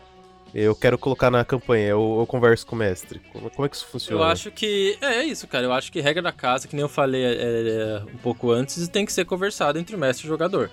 eu 0.55 0.73
quero 0.73 0.97
colocar 0.97 1.29
na 1.29 1.43
campanha, 1.43 1.89
eu, 1.89 2.17
eu 2.19 2.25
converso 2.25 2.65
com 2.65 2.77
o 2.77 2.79
mestre. 2.79 3.19
Como, 3.33 3.49
como 3.49 3.65
é 3.65 3.69
que 3.69 3.75
isso 3.75 3.85
funciona? 3.87 4.21
Eu 4.21 4.23
acho 4.23 4.49
que. 4.49 4.97
É, 5.01 5.17
é 5.17 5.23
isso, 5.25 5.45
cara. 5.47 5.65
Eu 5.65 5.73
acho 5.73 5.91
que 5.91 5.99
regra 5.99 6.21
da 6.21 6.31
casa, 6.31 6.65
que 6.65 6.75
nem 6.75 6.81
eu 6.81 6.87
falei 6.87 7.25
é, 7.25 7.33
é, 7.33 8.01
um 8.03 8.17
pouco 8.17 8.51
antes, 8.51 8.87
tem 8.87 9.05
que 9.05 9.11
ser 9.11 9.25
conversado 9.25 9.77
entre 9.77 9.97
o 9.97 9.99
mestre 9.99 10.25
e 10.25 10.29
o 10.29 10.31
jogador. 10.31 10.71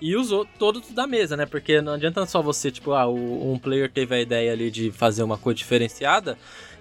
E 0.00 0.16
outros, 0.16 0.48
todos 0.58 0.90
da 0.90 1.06
mesa, 1.06 1.36
né? 1.36 1.46
Porque 1.46 1.80
não 1.80 1.92
adianta 1.92 2.26
só 2.26 2.42
você, 2.42 2.72
tipo, 2.72 2.92
ah, 2.92 3.08
um 3.08 3.56
player 3.56 3.88
teve 3.88 4.16
a 4.16 4.20
ideia 4.20 4.52
ali 4.52 4.68
de 4.68 4.90
fazer 4.90 5.22
uma 5.22 5.38
coisa 5.38 5.56
diferenciada. 5.56 6.36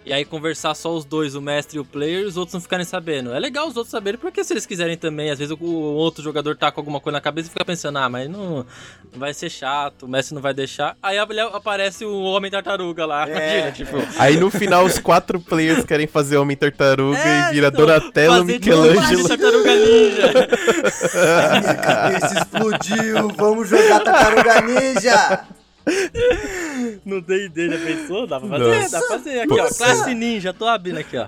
E 0.05 0.11
aí 0.11 0.25
conversar 0.25 0.73
só 0.75 0.93
os 0.93 1.05
dois, 1.05 1.33
o 1.35 1.41
mestre 1.41 1.77
e 1.77 1.79
o 1.79 1.85
player, 1.85 2.21
e 2.23 2.25
os 2.25 2.35
outros 2.35 2.53
não 2.53 2.61
ficarem 2.61 2.85
sabendo. 2.85 3.33
É 3.33 3.39
legal 3.39 3.67
os 3.67 3.77
outros 3.77 3.91
saberem, 3.91 4.19
porque 4.19 4.43
se 4.43 4.51
eles 4.53 4.65
quiserem 4.65 4.97
também, 4.97 5.29
às 5.31 5.39
vezes 5.39 5.55
o, 5.57 5.65
outro 5.65 6.21
jogador 6.21 6.55
tá 6.57 6.71
com 6.71 6.81
alguma 6.81 6.99
coisa 6.99 7.17
na 7.17 7.21
cabeça 7.21 7.47
e 7.47 7.51
fica 7.51 7.63
pensando, 7.63 7.97
ah, 7.99 8.09
mas 8.09 8.29
não 8.29 8.65
vai 9.15 9.33
ser 9.33 9.49
chato, 9.49 10.03
o 10.03 10.07
mestre 10.07 10.35
não 10.35 10.41
vai 10.41 10.53
deixar. 10.53 10.97
Aí 11.01 11.17
aparece 11.17 12.03
o 12.03 12.21
homem 12.23 12.51
tartaruga 12.51 13.05
lá, 13.05 13.27
É. 13.29 13.71
tipo. 13.71 13.97
Aí 14.17 14.35
no 14.37 14.49
final 14.49 14.83
os 14.85 14.99
quatro 14.99 15.39
players 15.39 15.85
querem 15.85 16.07
fazer 16.07 16.37
Homem 16.37 16.57
Tartaruga 16.57 17.17
É, 17.17 17.49
e 17.49 17.53
vira 17.53 17.67
então, 17.67 17.85
Donatello, 17.85 18.37
fazer 18.39 18.59
Michelangelo. 18.59 19.27
Tartaruga 19.27 19.75
Ninja. 19.75 20.33
A 21.53 21.59
minha 21.59 21.75
cabeça 21.75 22.39
explodiu, 22.39 23.27
vamos 23.37 23.69
jogar 23.69 23.99
Tartaruga 24.01 24.61
Ninja! 24.61 25.45
No 27.05 27.21
D&D 27.21 27.69
já 27.69 27.77
pensou? 27.85 28.25
Dá 28.27 28.39
pra 28.39 28.49
fazer, 28.49 28.75
Nossa. 28.79 28.89
dá 28.91 28.99
pra 28.99 29.07
fazer. 29.17 29.39
Aqui, 29.41 29.59
ó, 29.59 29.67
classe 29.69 30.13
ninja, 30.15 30.53
tô 30.53 30.65
abrindo 30.67 30.97
aqui, 30.99 31.17
ó. 31.17 31.27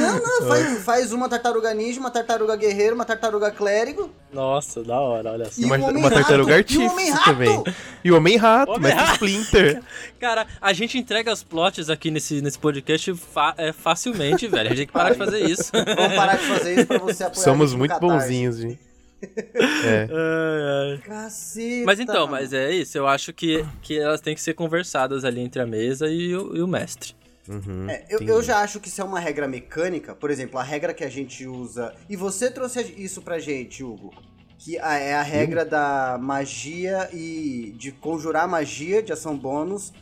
Não, 0.00 0.18
não, 0.20 0.48
faz, 0.48 0.84
faz 0.84 1.12
uma 1.12 1.28
Tartaruga 1.28 1.72
Ninja, 1.74 2.00
uma 2.00 2.10
Tartaruga 2.10 2.56
Guerreiro, 2.56 2.94
uma 2.94 3.04
Tartaruga 3.04 3.50
Clérigo 3.50 4.10
Nossa, 4.32 4.82
da 4.82 4.98
hora, 5.00 5.32
olha 5.32 5.44
só. 5.46 5.60
e 5.60 5.64
Uma- 5.64 5.76
um 5.76 5.84
Homem 5.84 6.02
uma 6.02 6.10
Tartaruga 6.10 6.54
Artífice 6.56 7.10
Rato! 7.10 7.24
também. 7.24 7.64
E 8.04 8.10
o 8.10 8.16
Homem-Rato, 8.16 8.72
Homem 8.72 8.92
Rato. 8.92 9.12
Splinter. 9.26 9.80
Cara, 10.18 10.46
a 10.60 10.72
gente 10.72 10.98
entrega 10.98 11.32
os 11.32 11.42
plots 11.44 11.90
aqui 11.90 12.10
nesse, 12.10 12.40
nesse 12.40 12.58
podcast 12.58 13.14
fa- 13.14 13.54
é, 13.56 13.72
facilmente, 13.72 14.46
velho. 14.48 14.66
A 14.66 14.68
gente 14.70 14.78
tem 14.78 14.86
que 14.86 14.92
parar 14.92 15.10
de 15.10 15.18
fazer 15.18 15.40
isso. 15.48 15.70
Vamos 15.72 16.14
parar 16.16 16.36
de 16.36 16.46
fazer 16.46 16.74
isso 16.74 16.86
pra 16.86 16.98
você 16.98 17.24
apoiar 17.24 17.44
Somos 17.44 17.74
muito 17.74 17.92
Catarse. 17.92 18.14
bonzinhos, 18.16 18.56
gente. 18.58 18.87
É. 19.22 20.08
Ai, 20.12 20.92
ai. 20.92 20.98
Caceta! 20.98 21.84
Mas 21.86 22.00
então, 22.00 22.26
mas 22.26 22.52
é 22.52 22.72
isso. 22.72 22.96
Eu 22.96 23.06
acho 23.06 23.32
que, 23.32 23.64
que 23.82 23.98
elas 23.98 24.20
têm 24.20 24.34
que 24.34 24.40
ser 24.40 24.54
conversadas 24.54 25.24
ali 25.24 25.40
entre 25.40 25.60
a 25.60 25.66
mesa 25.66 26.08
e 26.08 26.34
o, 26.36 26.56
e 26.56 26.62
o 26.62 26.68
mestre. 26.68 27.14
Uhum, 27.48 27.88
É, 27.88 28.04
eu, 28.10 28.20
eu 28.20 28.42
já 28.42 28.58
acho 28.58 28.78
que 28.78 28.88
isso 28.88 29.00
é 29.00 29.04
uma 29.04 29.18
regra 29.18 29.48
mecânica, 29.48 30.14
por 30.14 30.30
exemplo, 30.30 30.58
a 30.58 30.62
regra 30.62 30.92
que 30.92 31.02
a 31.02 31.08
gente 31.08 31.46
usa. 31.46 31.94
E 32.08 32.14
você 32.14 32.50
trouxe 32.50 32.80
isso 32.98 33.22
pra 33.22 33.38
gente, 33.38 33.82
Hugo. 33.82 34.12
Que 34.58 34.78
a- 34.78 34.98
é 34.98 35.14
a 35.14 35.22
regra 35.22 35.64
da 35.64 36.18
magia 36.20 37.08
e 37.12 37.72
de 37.78 37.90
conjurar 37.92 38.46
magia 38.46 39.02
de 39.02 39.12
ação 39.12 39.36
bônus. 39.36 39.92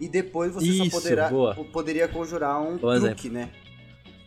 E 0.00 0.08
depois 0.08 0.52
você 0.52 0.66
Isso, 0.66 0.84
só 0.90 0.90
poderá, 0.98 1.28
boa. 1.28 1.54
poderia 1.72 2.08
conjurar 2.08 2.60
um 2.60 2.76
Bom 2.78 2.98
truque, 2.98 3.28
né? 3.28 3.50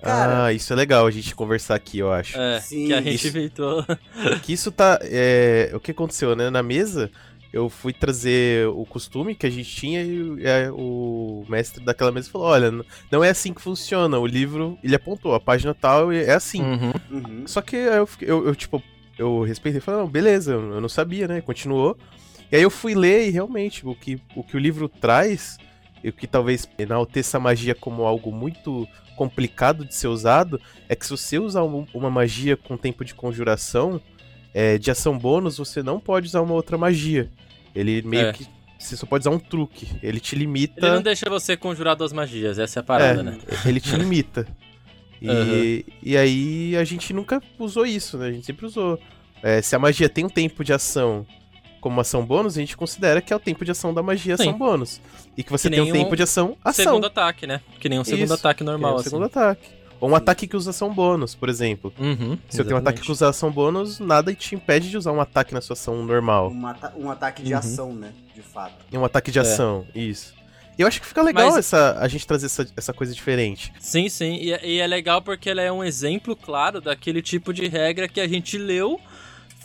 Cara, 0.02 0.46
Ah, 0.46 0.54
isso 0.54 0.72
é 0.72 0.76
legal 0.76 1.06
a 1.08 1.12
gente 1.12 1.34
conversar 1.36 1.76
aqui, 1.76 2.00
eu 2.00 2.12
acho. 2.12 2.38
É, 2.40 2.60
Sim. 2.62 2.88
que 2.88 2.94
a 2.94 3.02
gente 3.02 3.16
Isso. 3.16 3.28
inventou. 3.28 3.86
Que 4.44 4.54
isso 4.54 4.72
tá. 4.72 5.00
é, 5.02 5.72
o 5.74 5.80
que 5.80 5.92
aconteceu, 5.92 6.36
né? 6.36 6.50
Na 6.50 6.62
mesa, 6.62 7.10
eu 7.52 7.70
fui 7.70 7.92
trazer 7.94 8.68
o 8.68 8.86
costume 8.86 9.34
que 9.34 9.48
a 9.48 9.50
gente 9.50 9.70
tinha 9.74 10.04
e 10.04 10.44
é, 10.46 10.70
o 10.72 11.44
mestre 11.50 11.84
daquela 11.84 12.12
mesa 12.12 12.30
falou: 12.30 12.48
olha, 12.48 12.72
não 13.12 13.24
é 13.24 13.30
assim 13.30 13.54
que 13.54 13.62
funciona. 13.62 14.20
O 14.20 14.26
livro, 14.28 14.78
ele 14.84 14.96
apontou, 14.96 15.34
a 15.34 15.40
página 15.40 15.74
tal 15.74 16.12
é 16.12 16.32
assim. 16.32 16.62
Uhum. 16.62 16.94
uhum. 17.12 17.44
Só 17.48 17.62
que 17.62 17.76
aí 17.76 17.98
eu, 17.98 18.06
fiquei- 18.08 18.30
eu, 18.30 18.46
eu, 18.48 18.56
tipo, 18.56 18.82
eu 19.18 19.42
respeitei 19.42 19.80
e 19.80 19.82
falei, 19.82 20.02
não, 20.02 20.08
beleza, 20.08 20.52
eu 20.54 20.74
eu 20.74 20.82
não 20.82 20.90
sabia, 20.90 21.28
né? 21.28 21.42
Continuou. 21.42 21.98
E 22.52 22.56
aí 22.56 22.62
eu 22.62 22.70
fui 22.70 22.94
ler 22.94 23.28
e 23.28 23.32
realmente 23.32 23.86
o 23.86 23.96
que 23.96 24.22
o, 24.36 24.44
que 24.44 24.56
o 24.56 24.60
livro 24.60 24.88
traz, 24.88 25.58
e 26.04 26.10
o 26.10 26.14
que 26.14 26.28
talvez 26.28 26.68
enalteça 26.78 27.38
a 27.38 27.40
magia 27.40 27.74
como 27.76 28.04
algo 28.04 28.32
muito 28.32 28.88
complicado 29.16 29.84
de 29.86 29.96
ser 29.96 30.08
usado, 30.08 30.60
é 30.88 30.96
que 30.96 31.06
se 31.06 31.12
você 31.12 31.40
usar 31.40 31.64
um- 31.64 31.86
uma 31.94 32.10
magia 32.10 32.56
com 32.56 32.78
tempo 32.78 33.04
de 33.04 33.16
conjuração, 33.16 34.00
é, 34.54 34.78
de 34.78 34.92
ação 34.92 35.18
bônus, 35.18 35.58
você 35.58 35.82
não 35.82 36.00
pode 36.00 36.28
usar 36.28 36.42
uma 36.42 36.54
outra 36.54 36.78
magia. 36.78 37.30
Ele 37.76 38.02
meio 38.04 38.28
É. 38.28 38.34
que. 38.34 38.46
Você 38.80 38.96
só 38.96 39.08
pode 39.08 39.24
usar 39.24 39.32
um 39.32 39.40
truque. 39.40 39.88
Ele 40.04 40.20
te 40.20 40.36
limita. 40.36 40.86
Ele 40.86 40.96
não 40.98 41.02
deixa 41.02 41.28
você 41.28 41.58
conjurar 41.58 41.96
duas 41.96 42.14
magias, 42.14 42.60
essa 42.60 42.80
é 42.80 42.82
a 42.82 42.84
parada, 42.84 43.22
É, 43.22 43.24
né? 43.24 43.38
Ele 43.66 43.80
te 43.82 43.96
limita. 43.96 44.48
E, 45.20 45.28
Aham. 45.28 45.94
e 46.04 46.16
aí 46.16 46.78
a 46.78 46.84
gente 46.84 47.12
nunca 47.12 47.42
usou 47.58 47.88
isso, 47.88 48.20
né? 48.20 48.28
A 48.28 48.32
gente 48.32 48.46
sempre 48.46 48.68
usou. 48.68 49.00
É, 49.42 49.64
se 49.64 49.76
a 49.76 49.80
magia 49.80 50.08
tem 50.08 50.24
um 50.26 50.30
tempo 50.30 50.64
de 50.64 50.72
ação 50.72 51.26
como 51.82 52.00
ação 52.02 52.26
bônus, 52.26 52.58
a 52.58 52.60
gente 52.60 52.76
considera 52.76 53.22
que 53.22 53.32
é 53.32 53.36
o 53.36 53.40
tempo 53.40 53.64
de 53.64 53.72
ação 53.72 53.94
da 53.94 54.02
magia 54.04 54.36
Sim. 54.38 54.44
ação 54.50 54.58
bônus. 54.58 55.00
E 55.38 55.44
que 55.44 55.52
você 55.52 55.70
Que 55.70 55.76
tem 55.76 55.84
um 55.84 55.92
tempo 55.92 56.14
um 56.14 56.16
de 56.16 56.24
ação 56.24 56.58
ação. 56.64 56.86
Segundo 56.86 57.08
ataque, 57.08 57.46
né? 57.48 57.62
Que 57.80 57.88
nem 57.90 58.00
um 58.00 58.04
segundo 58.04 58.26
Isso, 58.26 58.34
ataque 58.34 58.60
que 58.60 58.64
normal, 58.64 58.94
o 58.94 58.96
assim. 58.96 59.10
segundo 59.10 59.26
ataque. 59.26 59.70
Ou 60.00 60.10
um 60.10 60.16
ataque 60.16 60.46
que 60.48 60.56
usa 60.56 60.70
ação 60.70 60.94
bônus, 60.94 61.34
por 61.34 61.50
exemplo. 61.50 61.92
Uhum, 62.00 62.38
Se 62.50 62.62
eu 62.62 62.66
tenho 62.66 62.76
um 62.76 62.80
ataque 62.80 63.02
que 63.02 63.12
usa 63.12 63.30
ação 63.30 63.52
bônus, 63.52 64.00
nada 64.00 64.32
te 64.34 64.54
impede 64.54 64.90
de 64.92 64.98
usar 64.98 65.12
um 65.12 65.20
ataque 65.20 65.54
na 65.56 65.62
sua 65.62 65.74
ação 65.74 66.04
normal. 66.06 66.52
Um, 66.52 66.68
ata- 66.68 66.94
um 66.96 67.10
ataque 67.10 67.42
de 67.42 67.54
Uhum. 67.54 67.60
ação, 67.60 67.94
né? 67.94 68.12
De 68.36 68.42
fato. 68.44 68.74
E 68.92 68.98
um 68.98 69.04
ataque 69.04 69.32
de 69.32 69.40
É. 69.40 69.42
ação, 69.42 69.86
isso. 69.96 70.36
E 70.78 70.82
eu 70.84 70.88
acho 70.88 71.02
que 71.02 71.08
fica 71.08 71.24
legal 71.24 71.48
Mas- 71.48 71.58
essa, 71.58 71.98
a 72.00 72.08
gente 72.08 72.28
trazer 72.28 72.46
essa, 72.46 72.68
essa 72.78 72.94
coisa 72.94 73.12
diferente. 73.12 73.74
Sim, 73.80 74.08
sim. 74.10 74.36
E, 74.36 74.54
é- 74.54 74.64
e 74.64 74.80
é 74.80 74.86
legal 74.86 75.20
porque 75.24 75.50
ela 75.50 75.64
é 75.64 75.72
um 75.72 75.84
exemplo 75.84 76.36
claro 76.36 76.80
daquele 76.80 77.20
tipo 77.20 77.52
de 77.52 77.68
regra 77.68 78.08
que 78.08 78.22
a 78.22 78.28
gente 78.28 78.56
leu 78.60 79.02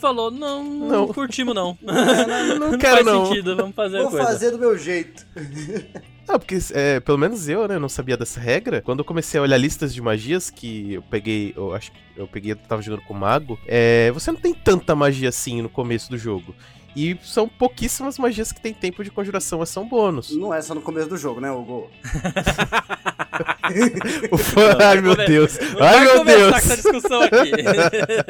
falou, 0.03 0.29
não, 0.29 0.63
não, 0.63 0.87
Não. 0.87 1.07
curtimos 1.13 1.55
não. 1.55 1.77
Não 2.59 2.77
quero, 2.77 2.95
faz 2.95 3.05
não. 3.05 3.25
sentido, 3.25 3.55
vamos 3.55 3.75
fazer 3.75 3.97
a 3.97 4.01
Vou 4.01 4.11
coisa. 4.11 4.25
fazer 4.25 4.51
do 4.51 4.59
meu 4.59 4.77
jeito. 4.77 5.25
Ah, 6.25 6.39
porque 6.39 6.57
é, 6.71 7.01
pelo 7.01 7.17
menos 7.17 7.49
eu, 7.49 7.67
né, 7.67 7.77
não 7.77 7.89
sabia 7.89 8.15
dessa 8.15 8.39
regra. 8.39 8.81
Quando 8.81 8.99
eu 8.99 9.05
comecei 9.05 9.37
a 9.37 9.43
olhar 9.43 9.57
listas 9.57 9.93
de 9.93 10.01
magias 10.01 10.49
que 10.49 10.93
eu 10.93 11.01
peguei, 11.01 11.53
eu 11.53 11.73
acho 11.75 11.91
que 11.91 11.97
eu 12.15 12.25
peguei, 12.25 12.53
eu 12.53 12.55
tava 12.55 12.81
jogando 12.81 13.01
com 13.03 13.13
o 13.13 13.17
mago, 13.17 13.59
é, 13.67 14.09
você 14.11 14.31
não 14.31 14.39
tem 14.39 14.53
tanta 14.53 14.95
magia 14.95 15.27
assim 15.27 15.61
no 15.61 15.67
começo 15.67 16.09
do 16.09 16.17
jogo. 16.17 16.55
E 16.95 17.17
são 17.23 17.47
pouquíssimas 17.47 18.19
magias 18.19 18.51
que 18.51 18.61
tem 18.61 18.73
tempo 18.73 19.03
de 19.03 19.09
conjuração, 19.09 19.61
ação 19.61 19.87
bônus. 19.87 20.35
Não 20.35 20.53
é 20.53 20.61
só 20.61 20.75
no 20.75 20.81
começo 20.81 21.09
do 21.09 21.17
jogo, 21.17 21.39
né, 21.41 21.51
Hugo? 21.51 21.89
Ai 24.79 25.01
meu 25.01 25.15
come- 25.15 25.27
Deus! 25.27 25.57
Não 25.73 25.83
Ai 25.87 25.99
meu 26.05 26.23
Deus! 26.25 26.51
com 26.51 26.57
essa 26.57 26.75
discussão 26.75 27.21
aqui. 27.23 27.51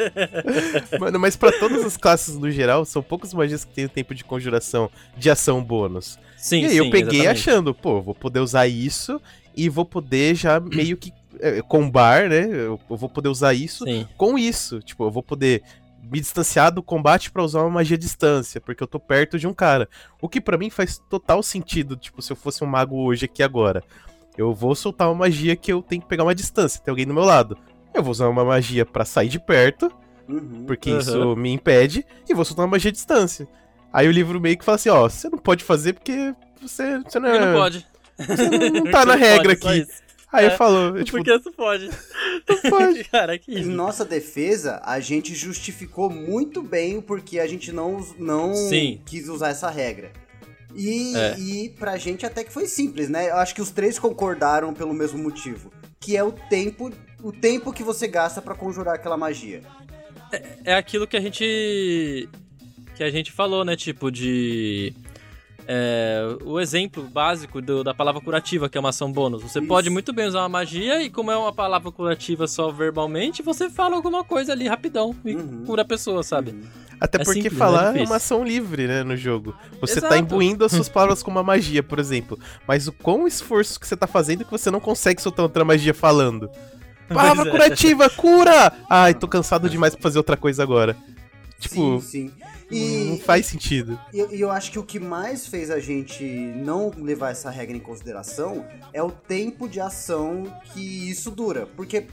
Mano, 1.00 1.20
mas 1.20 1.36
pra 1.36 1.52
todas 1.52 1.84
as 1.84 1.98
classes 1.98 2.38
no 2.38 2.50
geral, 2.50 2.86
são 2.86 3.02
poucas 3.04 3.34
magias 3.34 3.66
que 3.66 3.74
têm 3.74 3.86
o 3.86 3.90
tempo 3.90 4.16
de 4.16 4.24
conjuração 4.24 4.90
de 5.18 5.30
ação 5.30 5.64
bônus. 5.64 6.18
sim, 6.38 6.62
e 6.62 6.66
aí 6.66 6.72
sim, 6.72 6.78
eu 6.78 6.90
peguei 6.90 7.22
exatamente. 7.22 7.50
achando, 7.50 7.74
pô, 7.74 8.02
vou 8.02 8.16
poder 8.16 8.40
usar 8.40 8.68
isso 8.68 9.22
e 9.56 9.70
vou 9.70 9.86
poder 9.86 10.36
já 10.36 10.60
meio 10.60 10.98
que 10.98 11.12
é, 11.40 11.62
combar, 11.62 12.30
né? 12.30 12.48
Eu 12.50 12.80
eu 12.90 12.98
vou 12.98 13.10
poder 13.10 13.30
usar 13.30 13.54
isso 13.54 13.84
Sim. 13.86 14.08
com 14.16 14.38
isso. 14.38 14.80
Tipo, 14.82 15.06
eu 15.06 15.12
vou 15.12 15.24
poder 15.24 15.64
me 16.04 16.20
distanciar 16.20 16.72
do 16.72 16.84
combate 16.84 17.32
pra 17.32 17.44
usar 17.44 17.62
uma 17.62 17.70
magia 17.70 17.96
à 17.96 18.00
distância, 18.00 18.60
porque 18.62 18.84
eu 18.84 18.88
tô 18.88 19.00
perto 19.00 19.40
de 19.40 19.48
um 19.48 19.54
cara. 19.54 19.88
O 20.22 20.28
que 20.28 20.42
pra 20.42 20.58
mim 20.58 20.70
faz 20.70 20.98
total 21.10 21.42
sentido, 21.42 21.96
tipo, 21.96 22.22
se 22.22 22.32
eu 22.32 22.36
fosse 22.36 22.64
um 22.64 22.68
mago 22.68 22.98
hoje 22.98 23.26
aqui 23.26 23.42
agora. 23.42 23.84
Eu 24.38 24.54
vou 24.54 24.76
soltar 24.76 25.08
uma 25.08 25.16
magia 25.16 25.56
que 25.56 25.72
eu 25.72 25.82
tenho 25.82 26.02
que 26.02 26.08
pegar 26.08 26.24
uma 26.24 26.36
distância, 26.36 26.82
tem 26.82 26.92
alguém 26.92 27.06
do 27.08 27.14
meu 27.14 27.24
lado. 27.24 27.58
Eu 27.94 28.02
vou 28.04 28.12
usar 28.12 28.28
uma 28.28 28.44
magia 28.44 28.86
pra 28.86 29.06
sair 29.06 29.30
de 29.30 29.40
perto, 29.40 29.92
Uhum. 30.28 30.64
porque 30.66 30.90
Aham. 30.90 31.00
isso 31.00 31.36
me 31.36 31.52
impede, 31.52 32.06
e 32.28 32.34
vou 32.34 32.44
soltar 32.46 32.66
uma 32.66 32.72
magia 32.72 32.90
à 32.90 32.92
distância. 32.94 33.48
Aí 33.92 34.08
o 34.08 34.12
livro 34.12 34.40
meio 34.42 34.58
que 34.58 34.66
fala 34.66 34.76
assim, 34.76 34.90
ó, 34.90 35.08
você 35.08 35.30
não 35.30 35.38
pode 35.38 35.64
fazer 35.64 35.94
porque 35.94 36.34
você, 36.62 36.98
você 37.00 37.20
não, 37.20 37.30
Porque 37.30 37.44
é, 37.44 37.46
não 37.46 37.54
pode. 37.60 37.86
você 38.18 38.50
não, 38.50 38.70
não 38.86 38.92
tá 38.92 39.06
na 39.06 39.16
regra 39.16 39.56
pode, 39.56 39.62
só 39.62 39.70
aqui. 39.70 39.88
Isso. 40.34 40.38
Aí 40.38 40.46
É, 40.46 40.54
eu 40.54 40.58
falo, 40.58 40.98
eu, 40.98 41.04
tipo, 41.04 41.18
Porque 41.18 41.40
tu 41.40 41.52
pode. 41.52 41.90
pode. 42.70 43.04
Cara, 43.10 43.38
que 43.38 43.52
Em 43.52 43.62
isso. 43.62 43.70
nossa 43.72 44.04
defesa, 44.04 44.82
a 44.84 45.00
gente 45.00 45.34
justificou 45.36 46.10
muito 46.10 46.62
bem 46.62 46.98
o 46.98 47.02
porquê 47.02 47.40
a 47.40 47.48
gente 47.48 47.72
não, 47.72 48.06
não 48.18 48.54
Sim. 48.54 49.00
quis 49.06 49.28
usar 49.30 49.50
essa 49.50 49.70
regra. 49.70 50.12
E, 50.76 51.16
É. 51.16 51.38
e 51.40 51.70
pra 51.78 51.98
gente 51.98 52.26
até 52.26 52.44
que 52.44 52.52
foi 52.52 52.66
simples, 52.66 53.08
né? 53.08 53.30
Eu 53.30 53.36
acho 53.38 53.54
que 53.54 53.62
os 53.62 53.70
três 53.70 54.00
concordaram 54.00 54.74
pelo 54.74 54.94
mesmo 54.94 55.20
motivo. 55.22 55.72
Que 56.00 56.18
é 56.18 56.24
o 56.24 56.32
tempo, 56.32 56.92
o 57.22 57.32
tempo 57.32 57.72
que 57.72 57.84
você 57.84 58.08
gasta 58.08 58.42
pra 58.42 58.56
conjurar 58.56 58.96
aquela 58.96 59.16
magia. 59.16 59.62
é 60.66 60.74
aquilo 60.74 61.06
que 61.08 61.16
a 61.16 61.22
gente 61.22 62.28
que 62.96 63.04
a 63.04 63.10
gente 63.10 63.32
falou, 63.32 63.64
né? 63.64 63.76
Tipo 63.76 64.12
de 64.12 64.94
é, 65.68 66.22
o 66.46 66.60
exemplo 66.60 67.04
básico 67.04 67.62
do- 67.62 67.84
da 67.84 67.94
palavra 67.94 68.20
curativa, 68.22 68.68
que 68.70 68.78
é 68.78 68.80
uma 68.80 68.90
ação 68.90 69.12
bônus. 69.12 69.42
Você 69.44 69.60
Isso. 69.60 69.68
pode 69.68 69.90
muito 69.90 70.12
bem 70.14 70.28
usar 70.28 70.40
uma 70.42 70.50
magia 70.50 71.02
e 71.02 71.10
como 71.10 71.32
é 71.32 71.38
uma 71.38 71.54
palavra 71.54 71.92
curativa 71.92 72.48
só 72.48 72.70
verbalmente, 72.72 73.42
você 73.42 73.70
fala 73.70 73.96
alguma 73.96 74.24
coisa 74.24 74.52
ali 74.54 74.68
rapidão 74.68 75.16
e 75.26 75.36
Uhum. 75.36 75.64
cura 75.66 75.82
a 75.84 75.86
pessoa, 75.86 76.24
sabe? 76.24 76.52
Uhum. 76.52 76.62
Até 77.00 77.18
É 77.22 77.24
porque 77.26 77.42
simples, 77.42 77.60
não 77.60 77.66
é 77.66 77.70
falar 77.72 77.84
é, 77.84 77.88
difícil. 77.88 78.06
uma 78.08 78.16
ação 78.16 78.44
livre, 78.46 78.88
né, 78.88 79.04
no 79.04 79.18
jogo. 79.18 79.54
Você 79.82 80.00
tá 80.00 80.08
Exato. 80.08 80.22
imbuindo 80.22 80.64
as 80.64 80.72
suas 80.72 80.88
palavras 80.90 81.22
com 81.22 81.30
uma 81.32 81.44
magia, 81.44 81.84
por 81.84 82.00
exemplo. 82.00 82.40
Mas 82.68 82.88
o 82.88 82.92
quão 82.94 83.28
esforço 83.28 83.80
que 83.80 83.86
você 83.88 83.98
tá 83.98 84.08
fazendo 84.08 84.46
que 84.46 84.52
você 84.52 84.72
não 84.72 84.80
consegue 84.80 85.22
soltar 85.22 85.44
outra 85.44 85.66
magia 85.66 85.94
falando. 85.94 86.50
Palavra 87.10 87.48
é. 87.48 87.52
curativa, 87.52 88.10
cura! 88.10 88.72
Ai, 88.90 89.14
tô 89.14 89.28
cansado 89.28 89.70
demais 89.70 89.94
pra 89.94 90.02
fazer 90.02 90.18
outra 90.18 90.38
coisa 90.38 90.64
agora. 90.64 90.96
Tipo, 91.64 92.02
sim, 92.02 92.02
sim. 92.02 92.32
não 93.08 93.16
E, 93.16 93.22
faz 93.24 93.46
sentido. 93.46 94.00
E 94.14 94.20
eu, 94.20 94.30
eu 94.32 94.52
acho 94.52 94.72
que 94.72 94.78
o 94.78 94.84
que 94.84 95.00
mais 95.00 95.48
fez 95.48 95.72
a 95.72 95.80
gente 95.80 96.24
não 96.24 96.92
levar 96.98 97.32
essa 97.32 97.50
regra 97.50 97.76
em 97.76 97.80
consideração 97.80 98.66
é 98.92 99.02
o 99.02 99.10
tempo 99.10 99.68
de 99.68 99.80
ação 99.80 100.44
que 100.74 101.10
isso 101.10 101.32
dura. 101.32 101.66
Porque, 101.66 102.08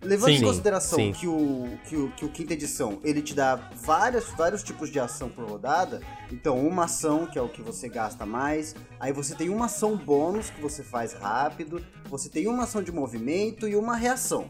levando 0.00 0.30
Sim, 0.30 0.36
em 0.38 0.42
consideração 0.42 0.98
sim. 0.98 1.12
que 1.12 1.26
o, 1.26 1.68
que, 1.88 1.96
o, 1.96 2.12
que 2.12 2.24
o 2.24 2.28
quinta 2.28 2.52
edição 2.52 3.00
ele 3.02 3.20
te 3.22 3.34
dá 3.34 3.56
várias, 3.82 4.26
vários 4.30 4.62
tipos 4.62 4.90
de 4.90 5.00
ação 5.00 5.28
por 5.28 5.48
rodada, 5.48 6.00
então 6.30 6.64
uma 6.64 6.84
ação 6.84 7.26
que 7.26 7.38
é 7.38 7.42
o 7.42 7.48
que 7.48 7.62
você 7.62 7.88
gasta 7.88 8.24
mais, 8.24 8.74
aí 9.00 9.12
você 9.12 9.34
tem 9.34 9.48
uma 9.48 9.66
ação 9.66 9.96
bônus 9.96 10.50
que 10.50 10.60
você 10.60 10.82
faz 10.82 11.12
rápido, 11.12 11.84
você 12.08 12.28
tem 12.28 12.46
uma 12.46 12.64
ação 12.64 12.82
de 12.82 12.92
movimento 12.92 13.66
e 13.66 13.74
uma 13.74 13.96
reação. 13.96 14.48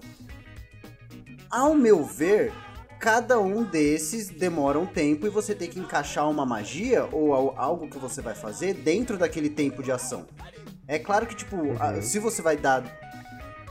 Ao 1.51 1.75
meu 1.75 2.03
ver, 2.03 2.53
cada 3.03 3.41
um 3.41 3.65
desses 3.65 4.29
demora 4.29 4.79
um 4.79 4.87
tempo 4.87 5.27
e 5.27 5.29
você 5.29 5.57
tem 5.57 5.69
que 5.69 5.81
encaixar 5.81 6.31
uma 6.31 6.47
magia 6.47 7.09
ou 7.11 7.35
al- 7.35 7.55
algo 7.59 7.89
que 7.89 7.99
você 7.99 8.23
vai 8.23 8.33
fazer 8.33 8.75
dentro 8.75 9.19
daquele 9.19 9.51
tempo 9.51 9.83
de 9.83 9.91
ação. 9.91 10.25
É 10.87 11.01
claro 11.01 11.27
que, 11.27 11.35
tipo, 11.35 11.57
a- 11.81 12.01
se 12.01 12.21
você 12.21 12.41
vai 12.41 12.57
dar. 12.57 12.85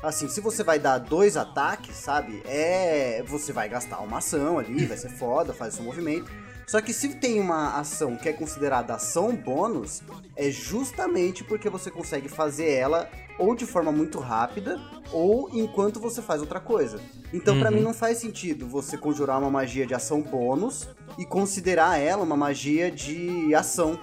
Assim, 0.04 0.28
se 0.28 0.41
você 0.41 0.63
vai 0.65 0.80
dar 0.80 0.98
dois 0.98 1.38
ataques, 1.38 1.96
sabe? 1.96 2.41
É. 2.46 3.24
Você 3.26 3.54
vai 3.54 3.70
gastar 3.70 4.00
uma 4.00 4.17
ação 4.17 4.60
ali, 4.60 4.86
vai 4.86 4.98
ser 4.98 5.10
foda, 5.12 5.54
faz 5.54 5.76
o 5.76 5.78
seu 5.78 5.86
movimento. 5.86 6.30
Só 6.67 6.80
que 6.82 6.93
se 6.93 7.10
tem 7.15 7.39
uma 7.39 7.78
ação 7.78 8.15
que 8.15 8.30
é 8.30 8.34
considerada 8.34 8.93
ação 8.95 9.36
bônus, 9.36 10.02
é 10.36 10.50
justamente 10.50 11.43
porque 11.43 11.69
você 11.69 11.91
consegue 11.91 12.30
fazer 12.30 12.69
ela 12.71 13.10
ou 13.38 13.56
de 13.56 13.65
forma 13.65 13.91
muito 13.91 14.19
rápida 14.19 14.80
ou 15.12 15.50
enquanto 15.54 16.00
você 16.00 16.21
faz 16.21 16.39
outra 16.41 16.60
coisa. 16.60 17.00
Então, 17.34 17.60
pra 17.60 17.69
Uhum. 17.69 17.76
mim, 17.78 17.82
não 17.82 17.93
faz 17.93 18.19
sentido 18.19 18.67
você 18.67 18.97
conjurar 18.97 19.39
uma 19.39 19.50
magia 19.50 19.86
de 19.86 19.93
ação 19.93 20.21
bônus 20.21 20.88
e 21.17 21.26
considerar 21.26 21.97
ela 22.00 22.24
uma 22.24 22.38
magia 22.38 22.89
de 22.89 23.54
ação. 23.54 24.00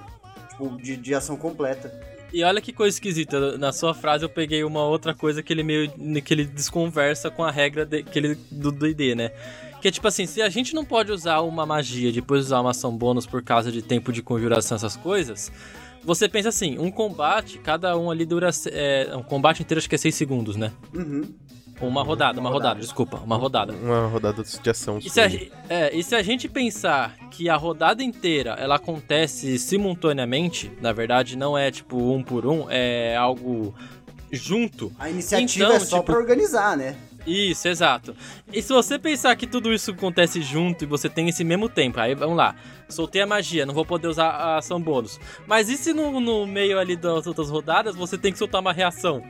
Tipo, 0.50 0.76
de, 0.76 0.96
de 0.96 1.14
ação 1.14 1.36
completa. 1.36 1.92
E 2.32 2.42
olha 2.44 2.60
que 2.60 2.72
coisa 2.74 2.94
esquisita, 2.94 3.56
na 3.56 3.72
sua 3.72 3.94
frase 3.94 4.22
eu 4.24 4.28
peguei 4.28 4.62
uma 4.62 4.84
outra 4.84 5.14
coisa 5.14 5.42
que 5.42 5.50
ele 5.52 5.62
meio 5.62 5.90
que 6.22 6.34
ele 6.34 6.44
desconversa 6.44 7.30
com 7.30 7.42
a 7.42 7.50
regra 7.50 7.86
de, 7.86 8.02
que 8.02 8.18
ele, 8.18 8.34
do 8.50 8.70
D&D, 8.70 9.14
né? 9.14 9.30
Que 9.80 9.88
é 9.88 9.90
tipo 9.90 10.08
assim, 10.08 10.26
se 10.26 10.42
a 10.42 10.48
gente 10.48 10.74
não 10.74 10.84
pode 10.84 11.12
usar 11.12 11.40
uma 11.40 11.64
magia 11.64 12.10
depois 12.12 12.46
usar 12.46 12.60
uma 12.60 12.70
ação 12.70 12.96
bônus 12.96 13.26
por 13.26 13.42
causa 13.42 13.70
de 13.70 13.80
tempo 13.82 14.12
de 14.12 14.22
conjuração, 14.22 14.74
essas 14.76 14.96
coisas, 14.96 15.52
você 16.04 16.28
pensa 16.28 16.48
assim, 16.48 16.78
um 16.78 16.90
combate, 16.90 17.58
cada 17.58 17.96
um 17.96 18.10
ali 18.10 18.24
dura, 18.26 18.50
é, 18.72 19.10
um 19.14 19.22
combate 19.22 19.62
inteiro 19.62 19.78
acho 19.78 19.88
que 19.88 19.94
é 19.94 19.98
6 19.98 20.14
segundos, 20.14 20.56
né? 20.56 20.72
Uhum. 20.92 21.32
Ou 21.80 21.86
uma 21.88 22.02
rodada, 22.02 22.40
uma, 22.40 22.48
Uma 22.48 22.54
rodada. 22.54 22.68
rodada. 22.74 22.80
desculpa, 22.80 23.18
uma 23.18 23.36
rodada. 23.36 23.72
Uma 23.72 24.08
rodada 24.08 24.42
de 24.42 24.68
ação. 24.70 24.98
E 24.98 25.08
se, 25.08 25.20
a, 25.20 25.30
é, 25.68 25.94
e 25.96 26.02
se 26.02 26.12
a 26.16 26.22
gente 26.24 26.48
pensar 26.48 27.14
que 27.30 27.48
a 27.48 27.54
rodada 27.56 28.02
inteira 28.02 28.56
ela 28.58 28.74
acontece 28.74 29.56
simultaneamente, 29.60 30.72
na 30.80 30.92
verdade 30.92 31.36
não 31.36 31.56
é 31.56 31.70
tipo 31.70 31.96
um 32.12 32.20
por 32.20 32.44
um, 32.46 32.66
é 32.68 33.14
algo 33.16 33.72
junto. 34.32 34.90
A 34.98 35.08
iniciativa 35.08 35.66
Então, 35.66 35.76
é 35.76 35.80
só 35.80 35.98
tipo- 35.98 36.06
pra 36.06 36.16
organizar, 36.18 36.76
né? 36.76 36.96
Isso, 37.28 37.68
exato. 37.68 38.16
E 38.52 38.62
se 38.62 38.72
você 38.72 38.98
pensar 38.98 39.36
que 39.36 39.46
tudo 39.46 39.72
isso 39.72 39.90
acontece 39.90 40.40
junto 40.40 40.84
e 40.84 40.86
você 40.86 41.08
tem 41.08 41.28
esse 41.28 41.44
mesmo 41.44 41.68
tempo, 41.68 42.00
aí 42.00 42.14
vamos 42.14 42.36
lá. 42.36 42.54
Soltei 42.88 43.20
a 43.20 43.26
magia, 43.26 43.66
não 43.66 43.74
vou 43.74 43.84
poder 43.84 44.08
usar 44.08 44.28
a 44.28 44.56
ação 44.56 44.80
bônus. 44.80 45.20
Mas 45.46 45.68
e 45.68 45.76
se 45.76 45.92
no, 45.92 46.20
no 46.20 46.46
meio 46.46 46.78
ali 46.78 46.96
das 46.96 47.26
outras 47.26 47.50
rodadas 47.50 47.94
você 47.94 48.16
tem 48.16 48.32
que 48.32 48.38
soltar 48.38 48.60
uma 48.60 48.72
reação? 48.72 49.22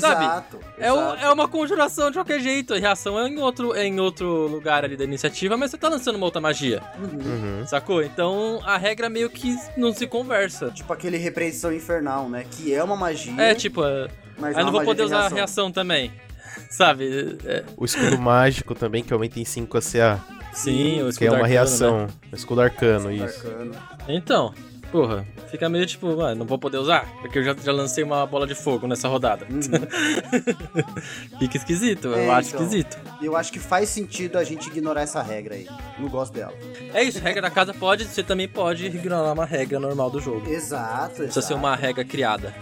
Sabe, 0.00 0.24
Exato. 0.24 0.60
É, 0.78 0.88
exato. 0.88 1.24
é 1.24 1.30
uma 1.30 1.46
conjuração 1.46 2.10
de 2.10 2.18
qualquer 2.18 2.40
jeito. 2.40 2.74
A 2.74 2.78
reação 2.78 3.18
é 3.20 3.28
em 3.28 3.38
outro, 3.38 3.74
é 3.74 3.86
em 3.86 4.00
outro 4.00 4.48
lugar 4.48 4.84
ali 4.84 4.96
da 4.96 5.04
iniciativa, 5.04 5.56
mas 5.56 5.70
você 5.70 5.78
tá 5.78 5.88
lançando 5.88 6.16
uma 6.16 6.24
outra 6.24 6.40
magia. 6.40 6.82
Uhum. 6.98 7.64
Sacou? 7.66 8.02
Então 8.02 8.60
a 8.64 8.76
regra 8.76 9.08
meio 9.08 9.30
que 9.30 9.56
não 9.76 9.92
se 9.92 10.08
conversa. 10.08 10.72
Tipo 10.72 10.92
aquele 10.92 11.16
repreensão 11.16 11.72
infernal, 11.72 12.28
né? 12.28 12.44
Que 12.50 12.74
é 12.74 12.82
uma 12.82 12.96
magia. 12.96 13.40
É, 13.40 13.54
tipo, 13.54 13.84
é, 13.84 14.08
mas 14.38 14.56
aí 14.56 14.62
não 14.62 14.70
é 14.70 14.72
vou 14.72 14.80
uma 14.80 14.84
poder 14.84 15.04
usar 15.04 15.26
a 15.26 15.28
reação 15.28 15.70
também. 15.70 16.12
Sabe? 16.70 17.38
É, 17.44 17.64
O 17.76 17.84
escudo 17.84 18.18
mágico 18.18 18.74
também, 18.74 19.02
que 19.02 19.12
aumenta 19.12 19.38
em 19.40 19.44
5 19.44 19.76
a 19.78 19.80
CA. 19.80 20.20
sim, 20.52 20.94
o 20.94 20.96
Que 20.96 21.02
é 21.04 21.08
escudo 21.08 21.26
uma 21.30 21.34
arcano, 21.36 21.46
reação. 21.52 21.98
né? 21.98 22.08
O 22.32 22.36
escudo 22.36 22.60
arcano, 22.60 23.12
isso. 23.12 23.46
Arcano. 23.46 23.72
Então, 24.08 24.54
porra, 24.92 25.26
fica 25.50 25.68
meio 25.68 25.84
tipo, 25.86 26.20
ah, 26.22 26.34
não 26.34 26.46
vou 26.46 26.58
poder 26.58 26.78
usar, 26.78 27.06
porque 27.20 27.38
eu 27.38 27.44
já, 27.44 27.54
já 27.54 27.72
lancei 27.72 28.02
uma 28.04 28.24
bola 28.26 28.46
de 28.46 28.54
fogo 28.54 28.86
nessa 28.86 29.08
rodada. 29.08 29.46
fica 31.38 31.56
esquisito, 31.56 32.08
eu 32.08 32.14
É, 32.14 32.30
acho 32.30 32.48
então. 32.50 32.62
esquisito. 32.62 32.96
E 33.20 33.26
eu 33.26 33.36
acho 33.36 33.52
que 33.52 33.58
faz 33.58 33.88
sentido 33.88 34.38
a 34.38 34.44
gente 34.44 34.68
ignorar 34.68 35.02
essa 35.02 35.22
regra 35.22 35.54
aí. 35.54 35.66
Não 35.98 36.08
gosto 36.08 36.32
dela. 36.32 36.52
É 36.94 37.02
isso, 37.02 37.18
regra 37.20 37.42
da 37.42 37.50
casa 37.50 37.72
pode, 37.74 38.04
você 38.04 38.22
também 38.22 38.48
pode 38.48 38.86
ignorar 38.86 39.32
uma 39.32 39.44
regra 39.44 39.78
normal 39.78 40.10
do 40.10 40.20
jogo. 40.20 40.48
Exato, 40.48 41.08
Não 41.08 41.14
precisa 41.16 41.32
ser 41.42 41.52
exato. 41.54 41.58
uma 41.58 41.76
regra 41.76 42.04
criada. 42.04 42.54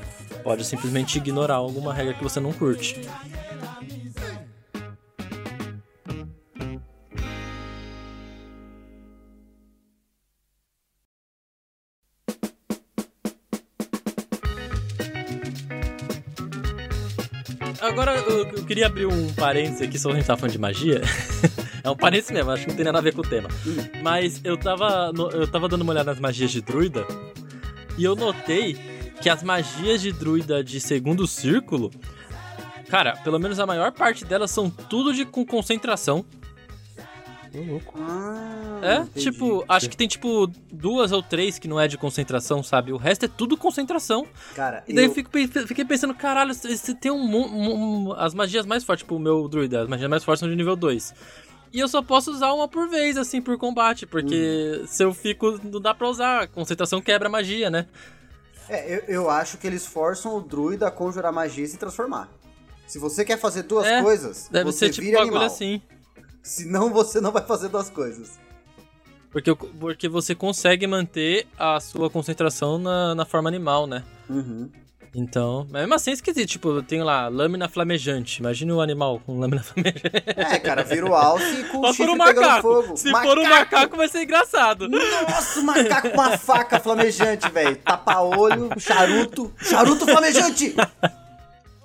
Pode 0.42 0.64
simplesmente 0.64 1.16
ignorar 1.18 1.54
alguma 1.54 1.92
regra 1.94 2.12
que 2.14 2.22
você 2.22 2.38
não 2.40 2.52
curte. 2.52 3.00
Eu, 18.64 18.66
queria 18.66 18.86
abrir 18.86 19.06
um 19.06 19.32
parênteses 19.34 19.82
aqui, 19.82 19.98
só 19.98 20.10
a 20.10 20.14
gente 20.14 20.26
tá 20.26 20.36
falando 20.36 20.52
de 20.52 20.58
magia. 20.58 21.02
é 21.84 21.90
um 21.90 21.96
parênteses 21.96 22.30
mesmo, 22.32 22.50
acho 22.50 22.62
que 22.62 22.70
não 22.70 22.76
tem 22.76 22.84
nada 22.84 22.98
a 22.98 23.02
ver 23.02 23.14
com 23.14 23.20
o 23.20 23.24
tema. 23.24 23.48
Mas 24.02 24.40
eu 24.42 24.56
tava, 24.56 25.12
eu 25.32 25.46
tava 25.46 25.68
dando 25.68 25.82
uma 25.82 25.92
olhada 25.92 26.10
nas 26.10 26.18
magias 26.18 26.50
de 26.50 26.62
druida 26.62 27.06
e 27.98 28.04
eu 28.04 28.16
notei 28.16 28.74
que 29.20 29.28
as 29.28 29.42
magias 29.42 30.00
de 30.00 30.12
druida 30.12 30.64
de 30.64 30.80
segundo 30.80 31.26
círculo, 31.26 31.90
cara, 32.88 33.16
pelo 33.18 33.38
menos 33.38 33.60
a 33.60 33.66
maior 33.66 33.92
parte 33.92 34.24
delas 34.24 34.50
são 34.50 34.70
tudo 34.70 35.12
de 35.12 35.24
com 35.24 35.44
concentração. 35.44 36.24
Louco. 37.54 37.94
Ah, 38.00 38.80
É, 38.82 38.96
entendi. 38.98 39.20
tipo, 39.30 39.64
acho 39.68 39.88
que 39.88 39.96
tem 39.96 40.08
tipo 40.08 40.46
duas 40.72 41.12
ou 41.12 41.22
três 41.22 41.58
que 41.58 41.68
não 41.68 41.78
é 41.80 41.86
de 41.86 41.96
concentração, 41.96 42.62
sabe? 42.62 42.92
O 42.92 42.96
resto 42.96 43.24
é 43.26 43.28
tudo 43.28 43.56
concentração. 43.56 44.26
Cara, 44.54 44.82
E 44.88 44.92
daí 44.94 45.04
eu, 45.04 45.08
eu- 45.10 45.14
fico, 45.14 45.30
fiquei 45.66 45.84
pensando, 45.84 46.14
caralho, 46.14 46.52
você 46.54 46.94
tem 46.94 47.12
um, 47.12 47.18
mon- 47.26 47.48
um- 48.08 48.12
As 48.14 48.34
magias 48.34 48.66
mais 48.66 48.82
fortes, 48.84 49.02
tipo, 49.04 49.16
o 49.16 49.18
meu 49.20 49.48
druida, 49.48 49.82
as 49.82 49.88
magias 49.88 50.10
mais 50.10 50.24
fortes 50.24 50.40
são 50.40 50.48
de 50.48 50.56
nível 50.56 50.74
2. 50.76 51.14
E 51.72 51.80
eu 51.80 51.88
só 51.88 52.00
posso 52.02 52.30
usar 52.30 52.52
uma 52.52 52.68
por 52.68 52.88
vez, 52.88 53.16
assim, 53.16 53.40
por 53.42 53.56
combate, 53.58 54.06
porque 54.06 54.78
Uhum. 54.80 54.86
se 54.86 55.02
eu 55.02 55.12
fico, 55.14 55.58
não 55.64 55.80
dá 55.80 55.92
pra 55.94 56.08
usar. 56.08 56.42
A 56.42 56.46
concentração 56.46 57.00
quebra 57.00 57.28
a 57.28 57.30
magia, 57.30 57.68
né? 57.70 57.86
É, 58.68 58.96
eu, 58.96 58.98
eu 59.08 59.30
acho 59.30 59.58
que 59.58 59.66
eles 59.66 59.84
forçam 59.86 60.36
o 60.36 60.40
druida 60.40 60.86
a 60.86 60.90
conjurar 60.90 61.32
magia 61.32 61.64
e 61.64 61.68
se 61.68 61.76
transformar. 61.76 62.28
Se 62.86 62.98
você 62.98 63.24
quer 63.24 63.38
fazer 63.38 63.62
duas 63.64 63.86
É, 63.86 64.02
coisas, 64.02 64.48
Deve 64.50 64.64
você 64.70 64.86
ser 64.86 64.90
tipo 64.92 65.02
um 65.02 65.04
vira 65.06 65.18
bagulho 65.18 65.36
animal. 65.36 65.54
assim. 65.54 65.82
Senão 66.44 66.90
você 66.92 67.22
não 67.22 67.32
vai 67.32 67.42
fazer 67.42 67.70
duas 67.70 67.88
coisas. 67.88 68.38
Porque, 69.32 69.52
porque 69.54 70.08
você 70.08 70.34
consegue 70.34 70.86
manter 70.86 71.46
a 71.58 71.80
sua 71.80 72.08
concentração 72.10 72.78
na, 72.78 73.14
na 73.14 73.24
forma 73.24 73.48
animal, 73.48 73.86
né? 73.86 74.04
Uhum. 74.28 74.70
Então, 75.16 75.66
mas 75.70 75.82
mesmo 75.82 75.94
assim 75.94 76.10
é 76.10 76.14
esquisito. 76.14 76.48
Tipo, 76.50 76.68
eu 76.70 76.82
tenho 76.82 77.02
lá 77.04 77.28
lâmina 77.28 77.68
flamejante. 77.68 78.40
Imagina 78.40 78.74
o 78.74 78.80
animal 78.80 79.20
com 79.24 79.38
lâmina 79.38 79.62
flamejante. 79.64 80.02
É, 80.36 80.58
cara, 80.58 80.82
vira 80.82 81.06
o 81.06 81.14
alce 81.14 81.64
com 81.64 81.78
o 81.80 81.92
chifre 81.92 82.10
um 82.12 82.18
pegando 82.18 82.40
macaco. 82.42 82.62
fogo. 82.62 82.96
Se 82.96 83.10
for 83.10 83.38
um 83.38 83.48
macaco, 83.48 83.96
vai 83.96 84.08
ser 84.08 84.22
engraçado. 84.22 84.88
Nossa, 84.88 85.60
o 85.60 85.62
macaco 85.64 86.10
com 86.10 86.14
uma 86.14 86.36
faca 86.36 86.78
flamejante, 86.78 87.48
velho. 87.50 87.76
Tapa-olho, 87.76 88.68
charuto. 88.78 89.52
Charuto 89.58 90.04
flamejante! 90.04 90.74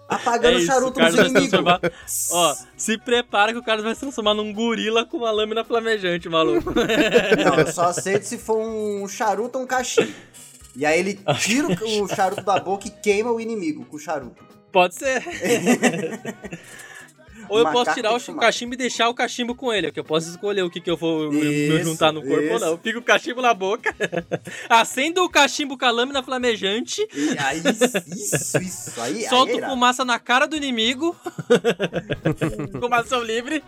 Apagando 0.09 0.53
É 0.53 0.55
o 0.55 0.59
isso, 0.59 0.71
o 0.71 0.73
charuto 0.73 0.99
dos 0.99 1.13
inimigos. 1.13 2.31
Ó, 2.31 2.55
se 2.75 2.97
prepara 2.97 3.53
que 3.53 3.59
o 3.59 3.63
Carlos 3.63 3.85
vai 3.85 3.93
se 3.93 4.01
transformar 4.01 4.33
num 4.33 4.51
gorila 4.51 5.05
com 5.05 5.17
uma 5.17 5.29
lâmina 5.29 5.63
flamejante, 5.63 6.27
maluco. 6.27 6.73
Não, 6.73 7.59
eu 7.59 7.71
só 7.71 7.83
aceito 7.83 8.23
se 8.23 8.39
for 8.39 8.57
um 8.57 9.07
charuto 9.07 9.59
ou 9.59 9.63
um 9.63 9.67
cachimbo. 9.67 10.11
E 10.75 10.83
aí 10.85 10.99
ele 10.99 11.19
tira 11.39 11.67
o 11.67 12.07
charuto 12.07 12.41
da 12.41 12.59
boca 12.59 12.87
e 12.87 12.91
queima 12.91 13.31
o 13.31 13.39
inimigo 13.39 13.85
com 13.85 13.97
o 13.97 13.99
charuto. 13.99 14.43
Pode 14.71 14.95
ser. 14.95 15.23
Ou 17.49 17.57
eu 17.57 17.63
Macaco 17.65 17.85
posso 17.85 17.95
tirar 17.95 18.13
o 18.15 18.35
cachimbo 18.35 18.73
e 18.73 18.77
deixar 18.77 19.09
o 19.09 19.13
cachimbo 19.13 19.55
com 19.55 19.73
ele, 19.73 19.91
que 19.91 19.99
eu 19.99 20.03
posso 20.03 20.29
escolher 20.29 20.61
o 20.63 20.69
que, 20.69 20.79
que 20.79 20.89
eu 20.89 20.95
vou 20.97 21.33
Isso, 21.33 21.83
juntar 21.83 22.11
no 22.11 22.21
corpo 22.21 22.35
ou 22.35 22.55
isso. 22.55 22.59
não. 22.59 22.67
Eu 22.73 22.77
fico 22.77 22.99
o 22.99 23.03
cachimbo 23.03 23.41
na 23.41 23.53
boca, 23.53 23.93
acendo 24.69 25.23
o 25.23 25.29
cachimbo 25.29 25.77
com 25.77 25.85
a 25.85 25.91
lâmina 25.91 26.21
flamejante, 26.23 27.01
E 27.13 27.37
aí, 27.39 27.61
isso, 28.15 28.57
isso. 28.61 29.01
Aí, 29.01 29.23
aí 29.23 29.29
solto 29.29 29.53
irado. 29.53 29.71
fumaça 29.73 30.05
na 30.05 30.19
cara 30.19 30.47
do 30.47 30.55
inimigo, 30.55 31.15
com 32.79 32.93
ação 32.93 33.23
livre. 33.23 33.63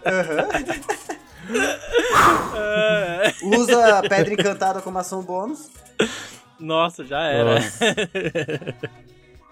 É. 2.55 3.33
Usa 3.57 3.99
a 3.99 4.01
pedra 4.09 4.33
encantada 4.33 4.81
como 4.81 4.97
ação 4.97 5.21
bônus. 5.23 5.69
Nossa, 6.59 7.03
já 7.03 7.21
era. 7.23 7.59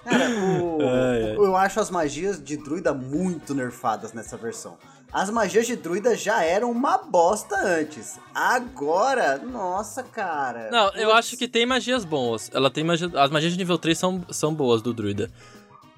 Cara, 0.04 0.30
o- 0.30 0.80
Ai, 0.82 1.24
ai. 1.24 1.36
eu 1.36 1.56
acho 1.56 1.80
as 1.80 1.90
magias 1.90 2.42
de 2.44 2.58
druida 2.58 2.94
muito 2.94 3.54
nerfadas 3.54 4.14
nessa 4.14 4.38
versão. 4.38 4.78
As 5.12 5.30
magias 5.32 5.66
de 5.66 5.76
druida 5.76 6.16
já 6.16 6.44
eram 6.44 6.70
uma 6.70 6.98
bosta 7.00 7.56
antes. 7.56 8.20
Agora, 8.34 9.40
nossa, 9.40 10.04
cara. 10.04 10.70
Não, 10.72 10.90
eu 10.94 11.12
acho 11.14 11.36
que 11.36 11.48
tem 11.48 11.66
magias 11.66 12.06
boas. 12.06 12.52
Ela 12.54 12.70
tem 12.70 12.84
magia... 12.84 13.10
As 13.16 13.32
magias 13.32 13.54
de 13.54 13.58
nível 13.58 13.78
3 13.80 13.98
são, 13.98 14.24
são 14.30 14.54
boas 14.54 14.84
do 14.84 14.94
druida. 14.94 15.32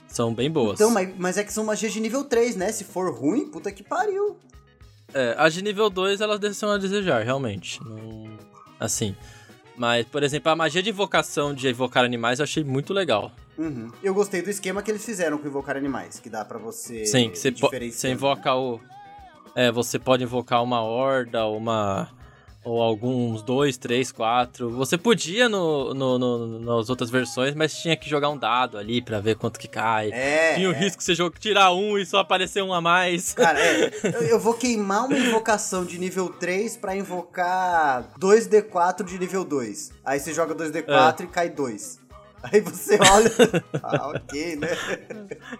São 0.07 0.33
bem 0.33 0.49
boas. 0.49 0.79
Então, 0.79 0.91
mas, 0.91 1.13
mas 1.17 1.37
é 1.37 1.43
que 1.43 1.51
são 1.51 1.65
magias 1.65 1.91
de 1.91 1.99
nível 1.99 2.23
3, 2.23 2.55
né? 2.55 2.71
Se 2.71 2.85
for 2.85 3.13
ruim, 3.13 3.49
puta 3.49 3.69
que 3.71 3.83
pariu. 3.83 4.37
É, 5.13 5.35
as 5.37 5.53
de 5.53 5.61
nível 5.61 5.89
2 5.89 6.21
elas 6.21 6.39
deixam 6.39 6.71
a 6.71 6.77
desejar, 6.77 7.21
realmente. 7.23 7.81
Não... 7.83 8.29
Assim. 8.79 9.13
Mas, 9.75 10.05
por 10.05 10.23
exemplo, 10.23 10.51
a 10.51 10.55
magia 10.55 10.81
de 10.81 10.89
invocação 10.89 11.53
de 11.53 11.67
evocar 11.67 12.05
animais 12.05 12.39
eu 12.39 12.43
achei 12.43 12.63
muito 12.63 12.93
legal. 12.93 13.31
Uhum. 13.57 13.91
Eu 14.01 14.13
gostei 14.13 14.41
do 14.41 14.49
esquema 14.49 14.81
que 14.81 14.89
eles 14.91 15.05
fizeram 15.05 15.37
com 15.37 15.47
invocar 15.47 15.75
animais, 15.77 16.19
que 16.19 16.29
dá 16.29 16.43
pra 16.45 16.57
você. 16.57 17.05
Sim, 17.05 17.29
que 17.29 17.37
você, 17.37 17.51
você 17.91 18.09
invoca 18.11 18.53
o. 18.55 18.79
É, 19.55 19.71
você 19.71 19.99
pode 19.99 20.23
invocar 20.23 20.63
uma 20.63 20.81
horda, 20.81 21.45
uma. 21.45 22.09
Ou 22.63 22.79
alguns 22.79 23.41
dois, 23.41 23.75
três, 23.75 24.11
quatro. 24.11 24.69
Você 24.69 24.95
podia 24.95 25.49
no, 25.49 25.95
no, 25.95 26.19
no- 26.19 26.59
nas 26.59 26.91
outras 26.91 27.09
versões, 27.09 27.55
mas 27.55 27.73
tinha 27.75 27.97
que 27.97 28.07
jogar 28.07 28.29
um 28.29 28.37
dado 28.37 28.77
ali 28.77 29.01
pra 29.01 29.19
ver 29.19 29.35
quanto 29.35 29.59
que 29.59 29.67
cai. 29.67 30.11
É. 30.11 30.53
Tinha 30.53 30.69
o 30.69 30.71
é. 30.71 30.77
risco 30.77 30.99
de 30.99 31.05
você 31.05 31.15
jo- 31.15 31.31
tirar 31.31 31.71
um 31.73 31.97
e 31.97 32.05
só 32.05 32.19
aparecer 32.19 32.61
um 32.61 32.71
a 32.71 32.79
mais. 32.79 33.33
Cara, 33.33 33.59
é, 33.59 33.89
eu- 34.15 34.21
eu 34.27 34.39
vou 34.39 34.53
queimar 34.53 35.07
uma 35.07 35.17
invocação 35.17 35.83
de 35.83 35.97
nível 35.97 36.29
3 36.29 36.77
pra 36.77 36.95
invocar 36.95 38.11
2d4 38.19 39.03
de 39.03 39.17
nível 39.17 39.43
2. 39.43 39.91
Aí 40.05 40.19
você 40.19 40.31
joga 40.31 40.53
2d4 40.53 41.21
e 41.23 41.27
cai 41.27 41.49
2. 41.49 41.99
Aí 42.43 42.59
você 42.61 42.97
olha. 42.99 43.31
ah, 43.83 44.07
ok, 44.09 44.55
né? 44.55 44.69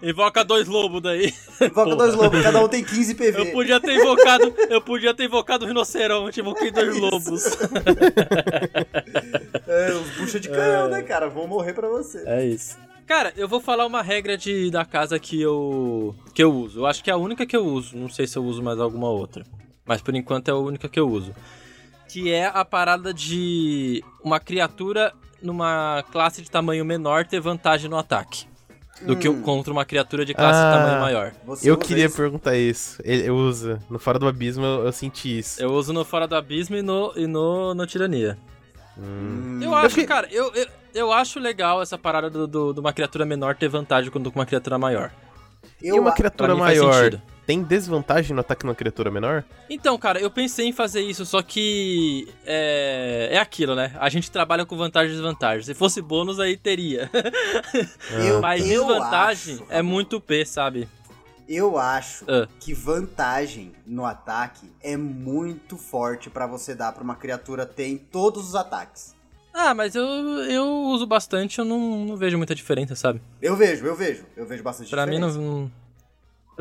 Invoca 0.01 0.43
dois 0.43 0.67
lobos 0.67 1.01
daí. 1.01 1.33
Invoca 1.61 1.95
dois 1.95 2.15
lobos, 2.15 2.41
cada 2.41 2.63
um 2.63 2.67
tem 2.67 2.83
15 2.83 3.15
PV. 3.15 3.39
Eu 3.39 3.51
podia 3.51 3.79
ter 3.79 3.93
invocado. 3.93 4.53
eu 4.69 4.81
podia 4.81 5.13
ter 5.13 5.25
invocado 5.25 5.65
o 5.65 5.67
rinoceronte, 5.67 6.39
invoquei 6.39 6.71
dois 6.71 6.95
Isso. 6.95 6.99
lobos. 6.99 7.43
É, 9.67 9.93
os 9.93 10.09
bucha 10.17 10.37
de 10.37 10.49
canhão, 10.49 10.89
né, 10.89 11.01
cara? 11.01 11.29
Vão 11.29 11.47
morrer 11.47 11.71
pra 11.71 11.87
você. 11.87 12.23
É 12.27 12.45
isso. 12.45 12.77
Cara, 13.07 13.31
eu 13.37 13.47
vou 13.47 13.61
falar 13.61 13.85
uma 13.85 14.01
regra 14.01 14.37
de, 14.37 14.69
da 14.69 14.83
casa 14.83 15.17
que 15.17 15.41
eu 15.41 16.13
que 16.33 16.43
eu 16.43 16.53
uso. 16.53 16.79
Eu 16.79 16.85
acho 16.85 17.03
que 17.03 17.09
é 17.09 17.13
a 17.13 17.17
única 17.17 17.45
que 17.45 17.55
eu 17.55 17.65
uso. 17.65 17.95
Não 17.95 18.09
sei 18.09 18.27
se 18.27 18.37
eu 18.37 18.43
uso 18.43 18.61
mais 18.61 18.79
alguma 18.79 19.09
outra. 19.09 19.45
Mas 19.85 20.01
por 20.01 20.15
enquanto 20.15 20.49
é 20.49 20.51
a 20.51 20.57
única 20.57 20.89
que 20.89 20.99
eu 20.99 21.09
uso. 21.09 21.33
Que 22.09 22.31
é 22.31 22.45
a 22.45 22.65
parada 22.65 23.13
de 23.13 24.03
uma 24.23 24.39
criatura 24.39 25.13
numa 25.41 26.04
classe 26.12 26.41
de 26.41 26.49
tamanho 26.51 26.84
menor 26.86 27.25
ter 27.25 27.39
vantagem 27.39 27.89
no 27.89 27.97
ataque. 27.97 28.45
Do 29.01 29.15
que 29.15 29.27
Hum. 29.27 29.41
contra 29.41 29.73
uma 29.73 29.84
criatura 29.84 30.23
de 30.23 30.34
classe 30.34 30.60
Ah. 30.60 30.71
de 30.71 30.77
tamanho 30.77 31.01
maior. 31.01 31.34
Eu 31.63 31.75
queria 31.75 32.06
isso? 32.06 32.15
perguntar 32.15 32.56
isso. 32.56 33.01
Ele 33.04 33.21
ele 33.23 33.32
usa. 33.32 33.80
No 33.89 33.97
Fora 33.97 34.19
do 34.19 34.27
Abismo 34.27 34.63
eu, 34.63 34.86
eu 34.86 34.91
senti 34.91 35.39
isso. 35.39 35.60
Eu 35.62 35.71
uso 35.73 35.91
no 35.91 36.06
Fora 36.06 36.27
do 36.27 36.36
Abismo 36.36 36.75
e 36.75 36.84
no, 36.84 37.12
e 37.15 37.25
no, 37.25 37.73
no 37.73 37.88
Tirania. 37.88 38.38
Hum, 38.97 39.60
Eu 39.63 39.73
acho, 39.73 39.95
que- 39.95 40.06
cara, 40.06 40.27
eu, 40.32 40.54
eu, 40.54 40.67
eu 40.93 41.12
acho 41.12 41.39
legal 41.39 41.82
essa 41.82 41.97
parada 41.97 42.30
do, 42.30 42.45
do- 42.45 42.73
de 42.73 42.80
uma 42.80 42.93
criatura 42.93 43.25
menor 43.25 43.56
ter 43.56 43.67
vantagem 43.69 44.12
quando 44.12 44.32
com 44.32 44.38
uma 44.39 44.45
criatura 44.45 44.77
maior. 44.77 45.12
e 45.82 45.91
uma 45.93 46.12
criatura 46.12 46.56
maior. 46.56 47.19
Tem 47.45 47.63
desvantagem 47.63 48.34
no 48.36 48.41
ataque 48.41 48.65
numa 48.65 48.75
criatura 48.75 49.10
menor? 49.12 49.43
Então, 49.69 49.97
cara, 49.97 50.19
eu 50.19 50.30
pensei 50.32 50.67
em 50.67 50.71
fazer 50.71 51.01
isso, 51.01 51.25
só 51.25 51.41
que 51.41 52.27
é, 52.45 53.30
é 53.32 53.38
aquilo, 53.39 53.75
né? 53.75 53.93
A 53.99 54.10
gente 54.10 54.30
trabalha 54.32 54.65
com 54.65 54.77
vantagem 54.77 55.12
e 55.12 55.13
desvantagem. 55.15 55.63
Se 55.63 55.73
fosse 55.73 56.01
bônus, 56.01 56.39
aí 56.39 56.56
teria. 56.58 57.10
Eu, 58.12 58.41
Mas 58.41 58.69
eu 58.69 58.86
desvantagem 58.86 59.56
acho, 59.56 59.65
é 59.69 59.82
muito 59.82 60.19
P, 60.21 60.45
sabe? 60.45 60.88
Eu 61.47 61.77
acho 61.77 62.23
Ah. 62.30 62.47
que 62.60 62.73
vantagem 62.73 63.73
no 63.86 64.06
ataque 64.06 64.71
é 64.82 64.95
muito 64.95 65.77
forte 65.77 66.30
pra 66.30 66.47
você 66.47 66.73
dar 66.73 66.91
pra 66.93 67.04
uma 67.04 67.15
criatura 67.15 67.65
ter 67.65 67.88
em 67.88 67.97
todos 67.97 68.47
os 68.49 68.56
ataques. 68.56 69.13
Ah, 69.54 69.73
mas 69.73 69.95
eu, 69.95 70.04
eu 70.06 70.65
uso 70.86 71.06
bastante, 71.06 71.60
eu 71.60 71.65
não, 71.65 72.06
não 72.06 72.15
vejo 72.15 72.38
muita 72.38 72.56
diferença, 72.56 72.95
sabe? 72.95 73.21
Eu 73.41 73.54
vejo, 73.58 73.86
eu 73.86 73.95
vejo. 73.95 74.23
Eu 74.38 74.45
vejo 74.45 74.63
bastante 74.63 74.89
Pra 74.89 75.06
mim, 75.06 75.19
não, 75.19 75.27
diferença. 75.27 75.51
não, 75.54 75.71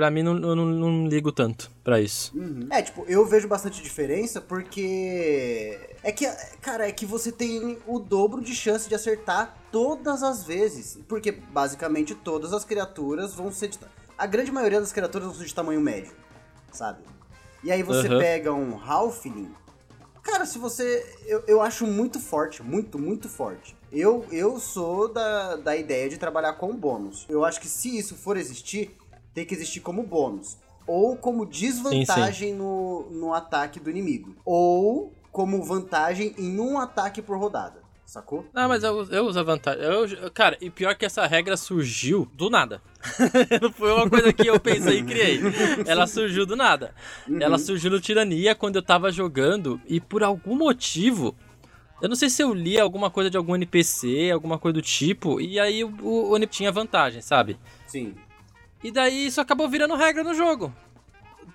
pra 0.00 0.10
mim 0.10 0.22
não, 0.22 0.38
eu 0.38 0.56
não, 0.56 0.64
não 0.64 1.06
ligo 1.06 1.30
tanto 1.30 1.70
pra 1.84 2.00
isso. 2.00 2.32
Uhum. 2.34 2.66
É, 2.70 2.80
tipo, 2.80 3.04
eu 3.06 3.26
vejo 3.26 3.46
bastante 3.46 3.82
diferença 3.82 4.40
porque. 4.40 5.78
É 6.02 6.10
que, 6.10 6.26
cara, 6.62 6.88
é 6.88 6.92
que 6.92 7.04
você 7.04 7.30
tem 7.30 7.76
o 7.86 7.98
dobro 7.98 8.40
de 8.40 8.54
chance 8.54 8.88
de 8.88 8.94
acertar 8.94 9.54
todas 9.70 10.22
as 10.22 10.42
vezes. 10.42 10.98
Porque, 11.06 11.30
basicamente, 11.30 12.14
todas 12.14 12.54
as 12.54 12.64
criaturas 12.64 13.34
vão 13.34 13.52
ser 13.52 13.68
de. 13.68 13.78
A 14.16 14.24
grande 14.24 14.50
maioria 14.50 14.80
das 14.80 14.90
criaturas 14.90 15.28
vão 15.28 15.36
ser 15.36 15.44
de 15.44 15.54
tamanho 15.54 15.82
médio, 15.82 16.12
sabe? 16.72 17.00
E 17.62 17.70
aí 17.70 17.82
você 17.82 18.08
Aham. 18.08 18.18
pega 18.18 18.54
um 18.54 18.78
Halfling. 18.82 19.52
Cara, 20.22 20.46
se 20.46 20.58
você. 20.58 21.04
Eu, 21.26 21.44
eu 21.46 21.60
acho 21.60 21.86
muito 21.86 22.18
forte, 22.18 22.62
muito, 22.62 22.98
muito 22.98 23.28
forte. 23.28 23.76
Eu, 23.92 24.24
eu 24.32 24.58
sou 24.58 25.12
da, 25.12 25.56
da 25.56 25.76
ideia 25.76 26.08
de 26.08 26.16
trabalhar 26.16 26.54
com 26.54 26.74
bônus. 26.74 27.26
Eu 27.28 27.44
acho 27.44 27.60
que 27.60 27.68
se 27.68 27.98
isso 27.98 28.14
for 28.14 28.38
existir, 28.38 28.96
tem 29.34 29.44
que 29.44 29.54
existir 29.54 29.80
como 29.80 30.02
bônus. 30.02 30.56
Ou 30.86 31.16
como 31.16 31.46
desvantagem 31.46 32.54
No, 32.54 33.08
no 33.10 33.32
ataque 33.32 33.78
do 33.78 33.90
inimigo. 33.90 34.34
Ou 34.44 35.12
como 35.30 35.62
vantagem 35.62 36.34
em 36.38 36.58
um 36.58 36.78
ataque 36.78 37.22
por 37.22 37.38
rodada. 37.38 37.80
Sacou? 38.04 38.44
Ah, 38.52 38.66
mas 38.66 38.82
eu, 38.82 39.04
eu 39.04 39.24
uso 39.24 39.38
a 39.38 39.42
vantagem. 39.44 39.84
Eu, 39.84 40.30
cara, 40.32 40.58
e 40.60 40.68
pior 40.68 40.96
que 40.96 41.06
essa 41.06 41.24
regra 41.28 41.56
surgiu 41.56 42.28
do 42.34 42.50
nada. 42.50 42.82
Não 43.62 43.70
foi 43.70 43.92
uma 43.92 44.10
coisa 44.10 44.32
que 44.32 44.48
eu 44.48 44.58
pensei 44.58 44.98
e 44.98 45.04
criei. 45.04 45.40
Ela 45.86 46.08
surgiu 46.08 46.44
do 46.44 46.56
nada. 46.56 46.92
Ela 47.40 47.56
surgiu 47.56 47.88
no 47.88 48.00
Tirania 48.00 48.52
quando 48.52 48.74
eu 48.74 48.82
tava 48.82 49.12
jogando 49.12 49.80
e 49.86 50.00
por 50.00 50.24
algum 50.24 50.56
motivo. 50.56 51.36
Eu 52.02 52.08
não 52.08 52.16
sei 52.16 52.30
se 52.30 52.42
eu 52.42 52.52
li 52.52 52.80
alguma 52.80 53.10
coisa 53.10 53.30
de 53.30 53.36
algum 53.36 53.54
NPC, 53.54 54.30
alguma 54.32 54.58
coisa 54.58 54.72
do 54.72 54.82
tipo, 54.82 55.40
e 55.40 55.60
aí 55.60 55.84
o, 55.84 55.94
o, 56.02 56.30
o 56.30 56.36
NPC 56.36 56.56
tinha 56.56 56.72
vantagem, 56.72 57.20
sabe? 57.20 57.58
Sim. 57.86 58.14
E 58.82 58.90
daí 58.90 59.26
isso 59.26 59.40
acabou 59.40 59.68
virando 59.68 59.94
regra 59.94 60.24
no 60.24 60.34
jogo. 60.34 60.72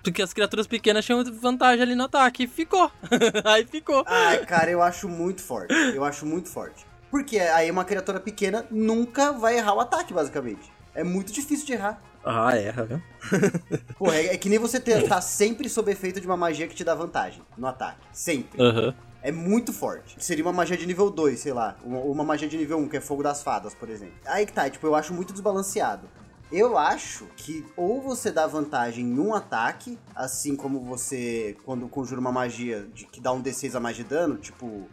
Porque 0.02 0.22
as 0.22 0.32
criaturas 0.32 0.66
pequenas 0.66 1.04
tinham 1.04 1.24
vantagem 1.24 1.82
ali 1.82 1.94
no 1.94 2.04
ataque. 2.04 2.44
E 2.44 2.46
ficou. 2.46 2.90
aí 3.44 3.64
ficou. 3.64 4.04
Ai, 4.06 4.44
cara, 4.46 4.70
eu 4.70 4.80
acho 4.80 5.08
muito 5.08 5.42
forte. 5.42 5.74
Eu 5.74 6.04
acho 6.04 6.24
muito 6.24 6.48
forte. 6.48 6.86
Porque 7.10 7.38
aí 7.38 7.70
uma 7.70 7.84
criatura 7.84 8.20
pequena 8.20 8.66
nunca 8.70 9.32
vai 9.32 9.58
errar 9.58 9.74
o 9.74 9.80
ataque, 9.80 10.14
basicamente. 10.14 10.72
É 10.94 11.02
muito 11.02 11.32
difícil 11.32 11.66
de 11.66 11.72
errar. 11.72 12.00
Ah, 12.24 12.56
erra, 12.56 12.84
viu? 12.84 13.02
Pô, 13.98 14.10
é, 14.10 14.26
é 14.26 14.36
que 14.36 14.48
nem 14.48 14.58
você 14.58 14.80
ter, 14.80 15.06
tá 15.06 15.20
sempre 15.20 15.68
sob 15.68 15.90
efeito 15.90 16.20
de 16.20 16.26
uma 16.26 16.36
magia 16.36 16.66
que 16.66 16.74
te 16.74 16.82
dá 16.82 16.94
vantagem 16.94 17.40
no 17.56 17.66
ataque. 17.66 18.00
Sempre. 18.12 18.60
Aham. 18.60 18.94
É 19.22 19.32
muito 19.32 19.72
forte. 19.72 20.16
Seria 20.18 20.44
uma 20.44 20.52
magia 20.52 20.76
de 20.76 20.86
nível 20.86 21.10
2, 21.10 21.38
sei 21.38 21.52
lá. 21.52 21.76
Uma, 21.84 21.98
uma 22.00 22.24
magia 22.24 22.48
de 22.48 22.56
nível 22.56 22.78
1, 22.78 22.88
que 22.88 22.96
é 22.96 23.00
fogo 23.00 23.22
das 23.22 23.42
fadas, 23.42 23.74
por 23.74 23.88
exemplo. 23.88 24.14
Aí 24.24 24.46
que 24.46 24.52
tá, 24.52 24.68
tipo, 24.70 24.86
eu 24.86 24.94
acho 24.94 25.12
muito 25.12 25.32
desbalanceado. 25.32 26.08
Eu 26.50 26.78
acho 26.78 27.26
que 27.36 27.64
ou 27.76 28.00
você 28.00 28.30
dá 28.30 28.46
vantagem 28.46 29.04
em 29.04 29.18
um 29.18 29.34
ataque, 29.34 29.98
assim 30.14 30.54
como 30.54 30.80
você, 30.80 31.56
quando 31.64 31.88
conjura 31.88 32.20
uma 32.20 32.30
magia 32.30 32.86
de, 32.94 33.04
que 33.06 33.20
dá 33.20 33.32
um 33.32 33.42
D6 33.42 33.74
a 33.74 33.80
mais 33.80 33.96
de 33.96 34.04
dano, 34.04 34.36
tipo 34.36 34.86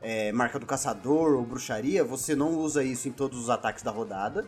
é, 0.00 0.32
marca 0.32 0.58
do 0.58 0.66
caçador 0.66 1.34
ou 1.36 1.42
bruxaria, 1.44 2.02
você 2.04 2.34
não 2.34 2.56
usa 2.56 2.82
isso 2.82 3.08
em 3.08 3.12
todos 3.12 3.38
os 3.38 3.48
ataques 3.50 3.82
da 3.82 3.90
rodada. 3.90 4.44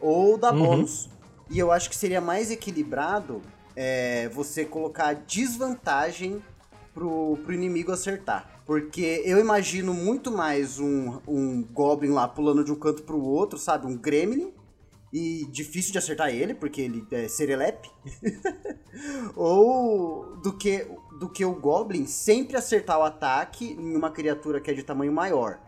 Ou 0.00 0.38
dá 0.38 0.52
Uhum. 0.52 0.58
bônus. 0.58 1.10
E 1.50 1.58
eu 1.58 1.70
acho 1.70 1.90
que 1.90 1.96
seria 1.96 2.20
mais 2.20 2.50
equilibrado 2.50 3.42
é, 3.76 4.28
você 4.30 4.64
colocar 4.64 5.12
desvantagem 5.14 6.42
pro, 6.94 7.36
pro 7.44 7.52
inimigo 7.52 7.92
acertar. 7.92 8.48
Porque 8.64 9.22
eu 9.26 9.38
imagino 9.38 9.92
muito 9.92 10.30
mais 10.30 10.78
um, 10.78 11.20
um 11.28 11.62
Goblin 11.62 12.10
lá 12.10 12.26
pulando 12.26 12.64
de 12.64 12.72
um 12.72 12.76
canto 12.76 13.02
pro 13.02 13.20
outro, 13.20 13.58
sabe? 13.58 13.86
Um 13.86 13.96
Gremlin. 13.96 14.52
E 15.16 15.46
difícil 15.48 15.92
de 15.92 15.98
acertar 15.98 16.30
ele, 16.30 16.54
porque 16.54 16.80
ele 16.80 17.06
é 17.12 17.28
serelepe. 17.28 17.88
Ou 19.36 20.36
do 20.38 20.58
que, 20.58 20.88
do 21.20 21.28
que 21.28 21.44
o 21.44 21.54
Goblin 21.54 22.04
sempre 22.04 22.56
acertar 22.56 22.98
o 22.98 23.04
ataque 23.04 23.76
em 23.78 23.94
uma 23.94 24.10
criatura 24.10 24.60
que 24.60 24.72
é 24.72 24.74
de 24.74 24.82
tamanho 24.82 25.12
maior. 25.12 25.60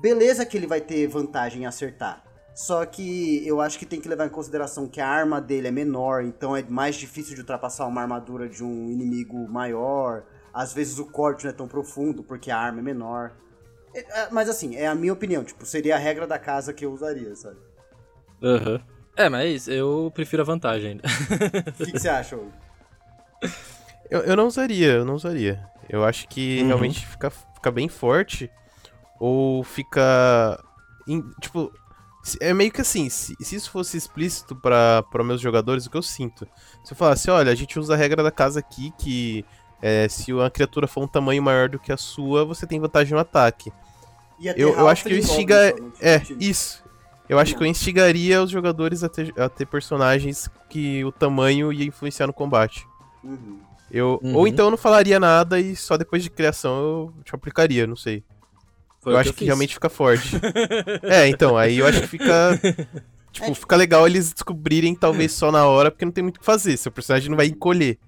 Beleza 0.00 0.46
que 0.46 0.56
ele 0.56 0.66
vai 0.66 0.80
ter 0.80 1.06
vantagem 1.06 1.64
em 1.64 1.66
acertar. 1.66 2.24
Só 2.54 2.86
que 2.86 3.46
eu 3.46 3.60
acho 3.60 3.78
que 3.78 3.84
tem 3.84 4.00
que 4.00 4.08
levar 4.08 4.24
em 4.24 4.30
consideração 4.30 4.88
que 4.88 5.02
a 5.02 5.06
arma 5.08 5.38
dele 5.38 5.68
é 5.68 5.70
menor, 5.70 6.24
então 6.24 6.56
é 6.56 6.62
mais 6.62 6.94
difícil 6.94 7.34
de 7.34 7.42
ultrapassar 7.42 7.84
uma 7.86 8.00
armadura 8.00 8.48
de 8.48 8.64
um 8.64 8.90
inimigo 8.90 9.46
maior. 9.48 10.24
Às 10.50 10.72
vezes 10.72 10.98
o 10.98 11.04
corte 11.04 11.44
não 11.44 11.50
é 11.50 11.52
tão 11.52 11.68
profundo 11.68 12.22
porque 12.22 12.50
a 12.50 12.56
arma 12.56 12.78
é 12.78 12.82
menor. 12.82 13.32
É, 13.92 14.22
é, 14.22 14.28
Mas 14.30 14.48
assim, 14.48 14.76
é 14.76 14.86
a 14.86 14.94
minha 14.94 15.12
opinião, 15.12 15.44
tipo, 15.44 15.66
seria 15.66 15.96
a 15.96 15.98
regra 15.98 16.26
da 16.26 16.38
casa 16.38 16.72
que 16.72 16.86
eu 16.86 16.92
usaria, 16.92 17.34
sabe? 17.36 17.58
Aham. 18.42 18.93
É, 19.16 19.28
mas 19.28 19.68
eu 19.68 20.10
prefiro 20.14 20.42
a 20.42 20.44
vantagem 20.44 20.90
ainda. 20.92 21.04
O 21.80 21.84
que, 21.84 21.92
que 21.92 21.98
você 21.98 22.08
acha, 22.08 22.34
Hugo? 22.36 22.52
Eu, 24.10 24.20
eu 24.20 24.36
não 24.36 24.46
usaria, 24.46 24.88
eu 24.92 25.04
não 25.04 25.14
usaria. 25.14 25.64
Eu 25.88 26.04
acho 26.04 26.26
que 26.28 26.60
Uhum. 26.60 26.66
realmente 26.68 27.06
fica, 27.06 27.30
fica 27.30 27.70
bem 27.70 27.88
forte. 27.88 28.50
Ou 29.20 29.62
fica. 29.62 30.62
em- 31.06 31.22
tipo. 31.40 31.72
se- 32.22 32.38
É 32.40 32.52
meio 32.52 32.72
que 32.72 32.80
assim, 32.80 33.08
se, 33.08 33.36
se 33.40 33.54
isso 33.56 33.70
fosse 33.70 33.96
explícito 33.96 34.56
para 34.56 35.04
meus 35.24 35.40
jogadores, 35.40 35.86
o 35.86 35.90
que 35.90 35.96
eu 35.96 36.02
sinto? 36.02 36.46
Se 36.84 36.92
eu 36.92 36.96
falasse, 36.96 37.30
olha, 37.30 37.52
a 37.52 37.54
gente 37.54 37.78
usa 37.78 37.94
a 37.94 37.96
regra 37.96 38.22
da 38.22 38.30
casa 38.30 38.58
aqui 38.60 38.92
que 38.98 39.44
é, 39.80 40.08
se 40.08 40.32
uma 40.32 40.50
criatura 40.50 40.86
for 40.86 41.02
um 41.04 41.08
tamanho 41.08 41.42
maior 41.42 41.68
do 41.68 41.78
que 41.78 41.92
a 41.92 41.96
sua, 41.96 42.44
você 42.44 42.66
tem 42.66 42.80
vantagem 42.80 43.12
no 43.14 43.20
ataque. 43.20 43.72
Eu, 44.56 44.70
eu 44.76 44.88
acho 44.88 45.04
que 45.04 45.12
eu 45.12 45.18
instiga. 45.18 45.74
É, 46.00 46.18
sentido. 46.18 46.42
isso. 46.42 46.83
Eu 47.28 47.38
acho 47.38 47.56
que 47.56 47.62
eu 47.62 47.66
instigaria 47.66 48.42
os 48.42 48.50
jogadores 48.50 49.02
a 49.02 49.08
ter, 49.08 49.32
a 49.38 49.48
ter 49.48 49.66
personagens 49.66 50.48
que 50.68 51.04
o 51.04 51.10
tamanho 51.12 51.72
ia 51.72 51.86
influenciar 51.86 52.26
no 52.26 52.32
combate. 52.32 52.86
Uhum. 53.22 53.60
Eu, 53.90 54.20
Uhum. 54.22 54.34
Ou 54.36 54.48
então 54.48 54.66
eu 54.66 54.70
não 54.70 54.78
falaria 54.78 55.20
nada 55.20 55.58
e 55.60 55.76
só 55.76 55.96
depois 55.96 56.22
de 56.22 56.30
criação 56.30 56.82
eu 56.82 57.14
te 57.24 57.34
aplicaria, 57.34 57.86
não 57.86 57.96
sei. 57.96 58.24
Foi 59.00 59.12
eu 59.12 59.18
acho 59.18 59.32
que, 59.32 59.40
fiz. 59.40 59.46
realmente 59.46 59.74
fica 59.74 59.88
forte. 59.88 60.36
é, 61.04 61.28
então, 61.28 61.56
aí 61.56 61.78
eu 61.78 61.86
acho 61.86 62.00
que 62.00 62.08
fica. 62.08 62.60
Tipo, 63.34 63.52
fica 63.52 63.74
legal 63.74 64.06
eles 64.06 64.32
descobrirem, 64.32 64.94
talvez 64.94 65.32
só 65.32 65.50
na 65.50 65.66
hora, 65.66 65.90
porque 65.90 66.04
não 66.04 66.12
tem 66.12 66.22
muito 66.22 66.36
o 66.36 66.38
que 66.38 66.46
fazer. 66.46 66.76
Seu 66.76 66.92
personagem 66.92 67.28
não 67.28 67.36
vai 67.36 67.46
encolher. 67.46 67.98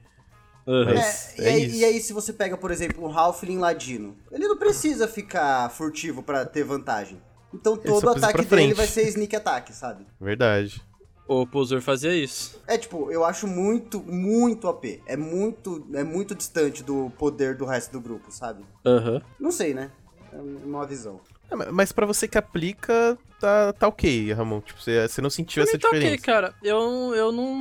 Mas 0.65 1.37
É, 1.37 1.43
é 1.43 1.45
e, 1.45 1.49
aí, 1.49 1.67
isso. 1.67 1.77
e 1.77 1.85
aí, 1.85 2.01
se 2.01 2.13
você 2.13 2.33
pega, 2.33 2.57
por 2.57 2.71
exemplo, 2.71 3.05
um 3.05 3.11
Halfling 3.13 3.59
Ladino, 3.59 4.17
ele 4.31 4.47
não 4.47 4.57
precisa 4.57 5.09
ficar 5.09 5.69
furtivo 5.71 6.23
pra 6.23 6.47
ter 6.47 6.63
vantagem. 6.63 7.21
Então 7.57 7.77
todo 7.77 8.11
ataque 8.11 8.39
dele 8.39 8.47
frente. 8.47 8.75
vai 8.75 8.87
ser 8.87 9.09
sneak 9.09 9.35
attack, 9.35 9.73
sabe? 9.73 10.07
Verdade. 10.21 10.83
O 11.29 11.45
Pulsar 11.45 11.81
fazia 11.83 12.15
isso. 12.15 12.61
É 12.69 12.79
tipo, 12.79 13.11
eu 13.11 13.25
acho 13.25 13.49
muito, 13.49 14.01
muito 14.01 14.69
OP. 14.69 15.03
É 15.07 15.17
muito, 15.17 15.85
é 15.93 16.05
muito 16.05 16.35
distante 16.37 16.85
do 16.85 17.11
poder 17.19 17.57
do 17.57 17.65
resto 17.65 17.91
do 17.93 18.01
grupo, 18.01 18.31
sabe? 18.31 18.65
Aham. 18.85 19.21
Não 19.41 19.51
sei, 19.51 19.75
né? 19.75 19.91
É 20.33 20.37
uma 20.37 20.87
visão. 20.87 21.21
É, 21.51 21.55
ma- 21.55 21.69
mas 21.73 21.93
pra 21.93 22.05
você 22.07 22.27
que 22.27 22.37
aplica, 22.37 23.17
tá, 23.41 23.73
tá 23.73 23.87
ok, 23.89 24.33
Ramon. 24.33 24.61
Tipo, 24.61 24.81
você, 24.83 25.07
você 25.09 25.21
não 25.23 25.31
sentiu 25.31 25.63
Pra 25.63 25.71
essa 25.71 25.77
mim 25.77 25.81
tá 25.81 25.89
ok, 25.89 25.99
diferença. 26.01 26.25
cara. 26.25 26.55
Eu, 26.63 27.15
eu 27.15 27.31
não, 27.33 27.55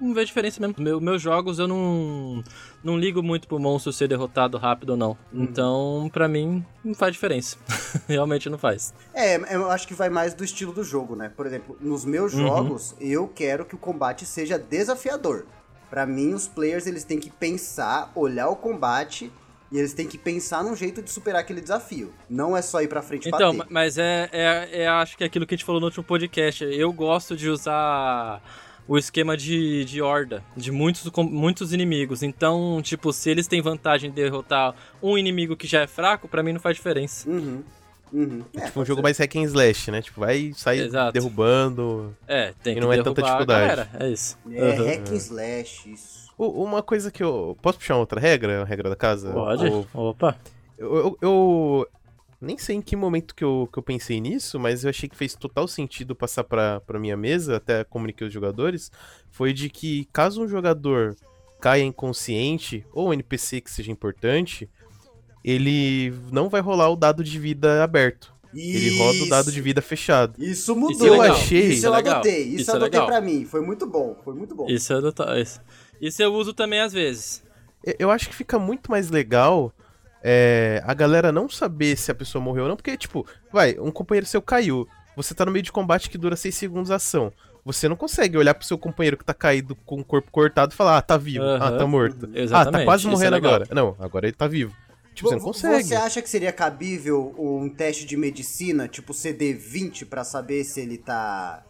não 0.00 0.12
vejo 0.14 0.26
diferença 0.26 0.60
mesmo. 0.60 0.74
Meu, 0.78 1.00
meus 1.00 1.22
jogos 1.22 1.58
eu 1.58 1.66
não, 1.66 2.42
não 2.84 2.98
ligo 2.98 3.22
muito 3.22 3.48
pro 3.48 3.58
monstro 3.58 3.92
ser 3.92 4.06
derrotado 4.08 4.58
rápido 4.58 4.90
ou 4.90 4.96
não. 4.96 5.16
Então, 5.32 6.10
pra 6.12 6.28
mim, 6.28 6.64
não 6.84 6.94
faz 6.94 7.12
diferença. 7.12 7.56
Realmente 8.06 8.50
não 8.50 8.58
faz. 8.58 8.92
É, 9.14 9.36
eu 9.54 9.70
acho 9.70 9.88
que 9.88 9.94
vai 9.94 10.10
mais 10.10 10.34
do 10.34 10.44
estilo 10.44 10.72
do 10.72 10.84
jogo, 10.84 11.16
né? 11.16 11.30
Por 11.34 11.46
exemplo, 11.46 11.76
nos 11.80 12.04
meus 12.04 12.34
Uhum. 12.34 12.40
jogos, 12.46 12.94
eu 13.00 13.26
quero 13.28 13.64
que 13.64 13.74
o 13.74 13.78
combate 13.78 14.26
seja 14.26 14.58
desafiador. 14.58 15.46
Pra 15.88 16.04
mim, 16.04 16.34
os 16.34 16.46
players 16.48 16.86
eles 16.86 17.04
têm 17.04 17.18
que 17.18 17.30
pensar, 17.30 18.10
olhar 18.14 18.48
o 18.48 18.56
combate 18.56 19.32
e 19.72 19.78
eles 19.78 19.92
têm 19.92 20.06
que 20.06 20.16
pensar 20.16 20.62
num 20.62 20.76
jeito 20.76 21.02
de 21.02 21.10
superar 21.10 21.40
aquele 21.40 21.60
desafio. 21.60 22.12
Não 22.30 22.56
é 22.56 22.62
só 22.62 22.80
ir 22.82 22.88
pra 22.88 23.02
frente 23.02 23.26
e 23.26 23.28
Então, 23.28 23.56
bater. 23.56 23.58
ma- 23.58 23.66
mas 23.68 23.98
é, 23.98 24.28
é, 24.32 24.82
é 24.82 24.86
acho 24.88 25.16
que 25.16 25.24
é 25.24 25.26
aquilo 25.26 25.46
que 25.46 25.54
a 25.54 25.56
gente 25.56 25.64
falou 25.66 25.80
no 25.80 25.86
último 25.86 26.04
podcast. 26.04 26.64
Eu 26.64 26.92
gosto 26.92 27.36
de 27.36 27.48
usar 27.50 28.40
o 28.88 28.96
esquema 28.96 29.36
de, 29.36 29.84
de 29.84 30.00
horda, 30.00 30.44
de 30.56 30.70
muitos, 30.70 31.10
muitos 31.16 31.72
inimigos. 31.72 32.22
Então, 32.22 32.80
tipo, 32.82 33.12
se 33.12 33.28
eles 33.28 33.48
têm 33.48 33.60
vantagem 33.60 34.10
de 34.10 34.16
derrotar 34.16 34.74
um 35.02 35.18
inimigo 35.18 35.56
que 35.56 35.66
já 35.66 35.80
é 35.82 35.86
fraco, 35.88 36.28
pra 36.28 36.42
mim 36.42 36.52
não 36.52 36.60
faz 36.60 36.76
diferença. 36.76 37.28
Uhum. 37.28 37.62
Uhum. 38.12 38.44
É, 38.56 38.60
É, 38.60 38.66
tipo 38.66 38.80
um 38.80 38.84
jogo 38.84 38.98
ser. 39.00 39.02
mais 39.02 39.18
hack 39.18 39.34
and 39.34 39.42
slash, 39.42 39.90
né? 39.90 40.00
Tipo, 40.00 40.20
vai 40.20 40.52
sair 40.54 40.82
Exato. 40.86 41.12
derrubando. 41.12 42.16
É, 42.28 42.54
tem 42.62 42.72
E 42.72 42.74
que 42.76 42.80
não 42.80 42.92
é 42.92 43.02
tanta 43.02 43.20
dificuldade. 43.20 43.66
galera, 43.66 43.90
é 43.98 44.08
isso. 44.08 44.38
É, 44.52 44.62
Uhum. 44.80 44.86
hack 44.86 45.10
and 45.10 45.16
slash, 45.16 45.92
isso. 45.92 46.25
Uma 46.38 46.82
coisa 46.82 47.10
que 47.10 47.22
eu. 47.22 47.56
Posso 47.62 47.78
puxar 47.78 47.94
uma 47.94 48.00
outra 48.00 48.20
regra? 48.20 48.62
A 48.62 48.64
regra 48.64 48.90
da 48.90 48.96
casa? 48.96 49.32
Pode? 49.32 49.66
Ou- 49.66 49.86
Opa. 50.10 50.36
Eu, 50.78 50.94
eu- 50.96 51.18
eu 51.22 51.88
nem 52.40 52.58
sei 52.58 52.76
em 52.76 52.82
que 52.82 52.94
momento 52.94 53.34
que 53.34 53.42
eu, 53.42 53.68
que 53.72 53.78
eu 53.78 53.82
pensei 53.82 54.20
nisso, 54.20 54.60
mas 54.60 54.84
eu 54.84 54.90
achei 54.90 55.08
que 55.08 55.16
fez 55.16 55.34
total 55.34 55.66
sentido 55.66 56.14
passar 56.14 56.44
pra, 56.44 56.80
pra 56.80 56.98
minha 56.98 57.16
mesa, 57.16 57.56
até 57.56 57.82
comuniquei 57.84 58.26
os 58.26 58.32
jogadores, 58.32 58.90
foi 59.30 59.54
de 59.54 59.70
que 59.70 60.06
caso 60.12 60.42
um 60.42 60.48
jogador 60.48 61.16
caia 61.60 61.82
inconsciente, 61.82 62.84
ou 62.92 63.08
um 63.08 63.12
NPC 63.14 63.62
que 63.62 63.70
seja 63.70 63.90
importante, 63.90 64.68
ele 65.42 66.12
não 66.30 66.48
vai 66.50 66.60
rolar 66.60 66.90
o 66.90 66.96
dado 66.96 67.24
de 67.24 67.38
vida 67.38 67.82
aberto. 67.82 68.34
Ele 68.54 68.98
roda 68.98 69.22
o 69.24 69.28
dado 69.28 69.52
de 69.52 69.60
vida 69.60 69.82
fechado. 69.82 70.34
Isso 70.42 70.74
mudou. 70.74 70.92
Isso 70.92 71.06
é 71.06 71.10
legal. 71.10 71.36
achei- 71.36 71.58
Isso 71.60 71.72
Isso 71.72 71.86
é 71.86 71.88
eu 71.88 71.92
legal. 71.92 72.14
adotei. 72.14 72.42
Isso, 72.42 72.56
Isso 72.62 72.70
eu 72.70 72.74
é 72.74 72.76
adotei 72.76 73.00
legal. 73.00 73.06
pra 73.06 73.20
mim. 73.20 73.44
Foi 73.44 73.60
muito 73.60 73.86
bom. 73.86 74.16
Foi 74.24 74.34
muito 74.34 74.54
bom. 74.54 74.66
Isso 74.68 74.92
eu, 74.92 74.98
adota- 74.98 75.38
isso. 75.38 75.60
Isso 76.00 76.22
eu 76.22 76.32
uso 76.34 76.52
também 76.52 76.80
às 76.80 76.92
vezes. 76.92 77.42
Eu- 77.98 78.10
acho 78.10 78.28
que 78.28 78.34
fica 78.34 78.58
muito 78.58 78.90
mais 78.90 79.10
legal 79.10 79.72
é, 80.22 80.82
a 80.84 80.92
galera 80.92 81.30
não 81.30 81.48
saber 81.48 81.96
se 81.96 82.10
a 82.10 82.14
pessoa 82.14 82.42
morreu 82.42 82.64
ou 82.64 82.68
não, 82.68 82.76
porque, 82.76 82.96
tipo, 82.96 83.24
vai, 83.52 83.76
um 83.78 83.92
companheiro 83.92 84.26
seu 84.26 84.42
caiu, 84.42 84.88
você 85.14 85.34
tá 85.34 85.44
no 85.44 85.52
meio 85.52 85.62
de 85.62 85.70
combate 85.70 86.10
que 86.10 86.18
dura 86.18 86.34
6 86.34 86.52
segundos 86.54 86.90
a 86.90 86.96
ação. 86.96 87.32
Você 87.64 87.88
não 87.88 87.96
consegue 87.96 88.36
olhar 88.36 88.54
pro 88.54 88.66
seu 88.66 88.76
companheiro 88.78 89.16
que 89.16 89.24
tá 89.24 89.34
caído 89.34 89.74
com 89.74 90.00
o 90.00 90.04
corpo 90.04 90.30
cortado 90.30 90.72
e 90.72 90.76
falar, 90.76 90.98
ah, 90.98 91.02
tá 91.02 91.16
vivo, 91.16 91.44
ah, 91.44 91.56
Aham. 91.68 91.78
tá 91.78 91.86
morto. 91.86 92.26
Ah, 92.32 92.38
Exatamente. 92.38 92.80
tá 92.80 92.84
quase 92.84 93.06
é 93.06 93.10
morrendo 93.10 93.34
legal. 93.34 93.54
agora. 93.54 93.68
Não, 93.74 93.96
agora 93.98 94.26
ele 94.26 94.36
tá 94.36 94.46
vivo. 94.48 94.74
Tipo, 95.14 95.28
você 95.30 95.34
não 95.36 95.42
consegue. 95.42 95.84
Você 95.88 95.94
acha 95.94 96.20
que 96.22 96.28
seria 96.28 96.52
cabível 96.52 97.34
um 97.38 97.68
teste 97.68 98.04
de 98.04 98.16
medicina, 98.16 98.86
tipo 98.86 99.12
CD20, 99.14 100.04
pra 100.06 100.22
saber 100.24 100.62
se 100.64 100.80
ele 100.80 100.98
tá. 100.98 101.64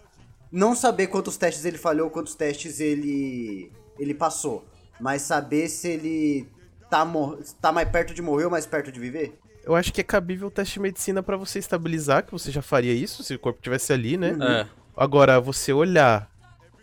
Não 0.51 0.74
saber 0.74 1.07
quantos 1.07 1.37
testes 1.37 1.64
ele 1.64 1.79
falhou, 1.79 2.11
quantos 2.11 2.35
testes 2.35 2.81
ele. 2.81 3.70
Ele 3.99 4.14
passou. 4.14 4.64
Mas 5.01 5.22
saber 5.22 5.68
se 5.68 5.88
ele 5.88 6.49
tá, 6.90 7.07
tá 7.61 7.70
mais 7.72 7.88
perto 7.88 8.14
de 8.14 8.22
morrer 8.22 8.44
ou 8.44 8.51
mais 8.51 8.66
perto 8.66 8.90
de 8.90 8.99
viver? 9.01 9.38
Eu 9.64 9.74
acho 9.74 9.92
que 9.92 10.01
é 10.01 10.05
cabível 10.05 10.49
o 10.49 10.51
teste 10.51 10.74
de 10.74 10.80
medicina 10.80 11.22
pra 11.22 11.36
você 11.36 11.59
estabilizar, 11.59 12.24
que 12.24 12.32
você 12.32 12.51
já 12.51 12.62
faria 12.62 12.92
isso 12.92 13.22
se 13.24 13.34
o 13.34 13.38
corpo 13.38 13.61
tivesse 13.61 13.92
ali, 13.92 14.16
né? 14.16 14.36
É. 14.40 14.66
Agora, 14.97 15.40
você 15.40 15.72
olhar 15.72 16.30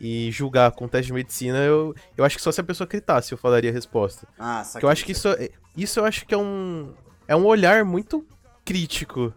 e 0.01 0.30
julgar 0.32 0.70
com 0.72 0.86
o 0.86 0.89
teste 0.89 1.07
de 1.07 1.14
medicina, 1.14 1.59
eu, 1.59 1.95
eu 2.18 2.26
acho 2.26 2.36
que 2.36 2.41
só 2.41 2.51
se 2.51 2.59
a 2.59 2.64
pessoa 2.64 2.86
gritasse 2.86 3.32
eu 3.32 3.38
falaria 3.38 3.70
a 3.70 3.74
resposta. 3.74 4.28
Ah, 4.38 4.57
Porque 4.57 4.70
saquei. 4.74 4.88
eu 4.88 4.91
acho 4.91 5.05
que 5.05 5.11
isso, 5.14 5.28
é- 5.30 5.49
isso 5.78 5.99
eu 6.01 6.05
acho 6.05 6.26
que 6.26 6.34
é 6.34 6.38
um 6.38 6.93
é 7.26 7.36
um 7.36 7.45
olhar 7.45 7.86
muito 7.86 8.28
crítico. 8.66 9.34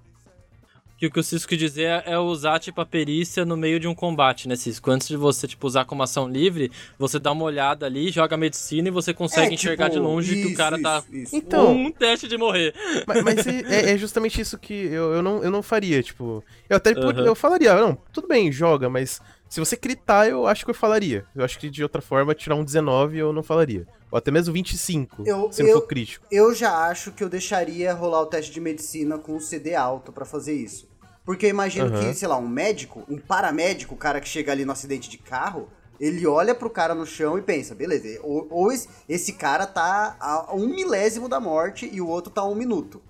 Que 0.99 1.07
o 1.07 1.11
que 1.11 1.21
o 1.21 1.23
Cisco 1.23 1.51
quis 1.51 1.59
dizer 1.59 1.83
é- 1.85 2.13
é 2.13 2.19
usar, 2.19 2.59
tipo, 2.59 2.81
a 2.81 2.87
perícia 2.87 3.45
no 3.45 3.55
meio 3.57 3.79
de 3.79 3.87
um 3.87 3.95
combate, 3.95 4.49
né, 4.49 4.57
Cisco? 4.57 4.91
Antes 4.91 5.09
de 5.09 5.17
você, 5.17 5.47
tipo, 5.47 5.67
usar 5.67 5.85
como 5.85 6.03
ação 6.03 6.27
livre, 6.27 6.71
você 6.99 7.19
dá 7.19 7.33
uma 7.33 7.45
olhada 7.45 7.85
ali, 7.85 8.11
joga 8.11 8.35
a 8.35 8.39
medicina 8.39 8.89
e 8.89 8.91
você 8.91 9.13
consegue 9.13 9.51
É, 9.51 9.55
enxergar 9.55 9.91
tipo, 9.91 9.97
de 10.01 10.07
longe 10.07 10.35
que 10.37 10.47
o 10.47 10.49
isso, 10.49 10.57
cara 10.57 10.81
tá 10.81 11.03
isso, 11.11 11.17
isso. 11.17 11.37
Então, 11.37 11.75
um 11.77 11.93
teste 11.93 12.27
de 12.27 12.39
morrer. 12.39 12.73
mas, 13.07 13.23
mas 13.23 13.47
é, 13.47 13.51
é- 13.69 13.91
é 13.93 13.99
justamente 13.99 14.41
isso 14.41 14.57
que 14.59 14.73
eu, 14.73 15.13
eu, 15.15 15.23
não, 15.23 15.45
eu 15.45 15.51
não 15.51 15.63
faria, 15.63 16.03
tipo, 16.03 16.43
eu 16.69 16.77
até 16.79 16.93
Aham. 16.93 17.27
eu 17.27 17.35
falaria, 17.35 17.75
não, 17.75 17.99
tudo 18.13 18.27
bem, 18.27 18.51
joga, 18.51 18.89
mas 18.89 19.21
se 19.49 19.61
você 19.61 19.77
gritar, 19.77 20.29
eu 20.29 20.47
acho 20.47 20.65
que 20.65 20.71
eu 20.71 20.75
falaria. 20.75 21.25
Eu 21.35 21.45
acho 21.45 21.59
que 21.59 21.71
de 21.71 21.83
outra 21.83 22.03
forma 22.03 22.35
tirar 22.35 22.55
um 22.57 22.65
19 22.65 23.19
eu 23.19 23.33
não 23.33 23.43
falaria. 23.43 23.87
Ou 24.11 24.19
até 24.19 24.31
mesmo 24.31 24.53
25, 24.55 25.23
Eu- 25.27 25.51
se 25.53 25.63
não 25.63 25.71
eu- 25.71 25.81
for 25.81 25.87
crítico. 25.87 26.27
Eu 26.31 26.55
já 26.55 26.87
acho 26.89 27.13
que 27.13 27.23
eu 27.25 27.29
deixaria 27.29 27.93
rolar 27.93 28.23
o 28.23 28.27
teste 28.27 28.53
de 28.53 28.61
medicina 28.61 29.19
com 29.19 29.37
o 29.37 29.41
CD 29.41 29.75
alto 29.75 30.13
pra 30.13 30.25
fazer 30.25 30.55
isso. 30.55 30.89
Porque 31.25 31.47
eu 31.47 31.51
imagino 31.51 31.87
Aham. 31.87 32.01
que, 32.09 32.15
sei 32.15 32.29
lá, 32.29 32.37
um 32.37 32.49
médico, 32.49 33.03
um 33.09 33.19
paramédico, 33.19 33.95
o 33.95 33.99
cara 33.99 34.21
que 34.21 34.29
chega 34.29 34.53
ali 34.53 34.65
no 34.65 34.71
acidente 34.73 35.11
de 35.11 35.19
carro, 35.19 35.69
ele 35.99 36.25
olha 36.27 36.55
pro 36.55 36.71
cara 36.71 36.95
no 36.95 37.05
chão 37.07 37.37
e 37.37 37.43
pensa, 37.43 37.75
beleza, 37.75 38.21
ou, 38.23 38.47
ou 38.51 38.71
esse, 38.71 38.89
esse 39.09 39.33
cara 39.33 39.67
tá 39.67 40.17
a 40.21 40.55
um 40.55 40.69
milésimo 40.69 41.29
da 41.29 41.41
morte 41.41 41.89
e 41.93 42.01
o 42.01 42.07
outro 42.07 42.31
tá 42.33 42.43
a 42.43 42.49
um 42.49 42.55
minuto. 42.55 43.03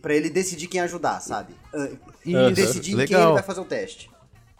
Pra 0.00 0.14
ele 0.14 0.30
decidir 0.30 0.68
quem 0.68 0.80
ajudar, 0.80 1.20
sabe? 1.20 1.54
Ah, 1.74 1.88
E 2.24 2.32
Isso, 2.32 2.54
decidir 2.54 2.92
em 2.92 2.96
quem 3.04 3.16
legal. 3.16 3.22
ele 3.24 3.32
vai 3.34 3.42
fazer 3.42 3.60
o 3.60 3.64
teste. 3.64 4.08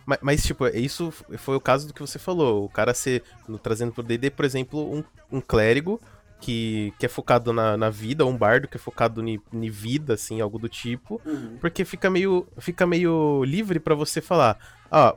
Mas, 0.07 0.19
mas, 0.23 0.43
tipo, 0.45 0.67
isso 0.69 1.13
foi 1.39 1.57
o 1.57 1.61
caso 1.61 1.87
do 1.87 1.95
que 1.95 2.01
você 2.01 2.19
falou. 2.19 2.65
O 2.65 2.69
cara 2.69 2.93
ser, 2.95 3.23
no- 3.49 3.59
trazendo 3.59 3.93
pro 3.93 4.03
D&D, 4.03 4.31
por 4.31 4.45
exemplo, 4.45 4.93
um, 4.93 5.05
um 5.31 5.41
clérigo 5.41 6.01
que, 6.41 6.93
que 6.99 7.07
é 7.07 7.09
focado 7.09 7.53
na, 7.53 7.77
na 7.77 7.89
vida, 7.89 8.25
ou 8.25 8.31
um 8.31 8.37
bardo 8.37 8.67
que 8.67 8.77
é 8.77 8.81
focado 8.81 9.23
em 9.27 9.71
vida, 9.71 10.15
assim, 10.15 10.41
algo 10.41 10.59
do 10.59 10.69
tipo. 10.69 11.21
Uhum. 11.25 11.57
Porque 11.61 11.85
fica 11.85 12.11
meio, 12.11 12.47
fica 12.59 12.85
meio 12.87 13.45
livre 13.45 13.79
pra 13.79 13.95
você 13.95 14.21
falar, 14.21 14.59
ah, 14.91 15.15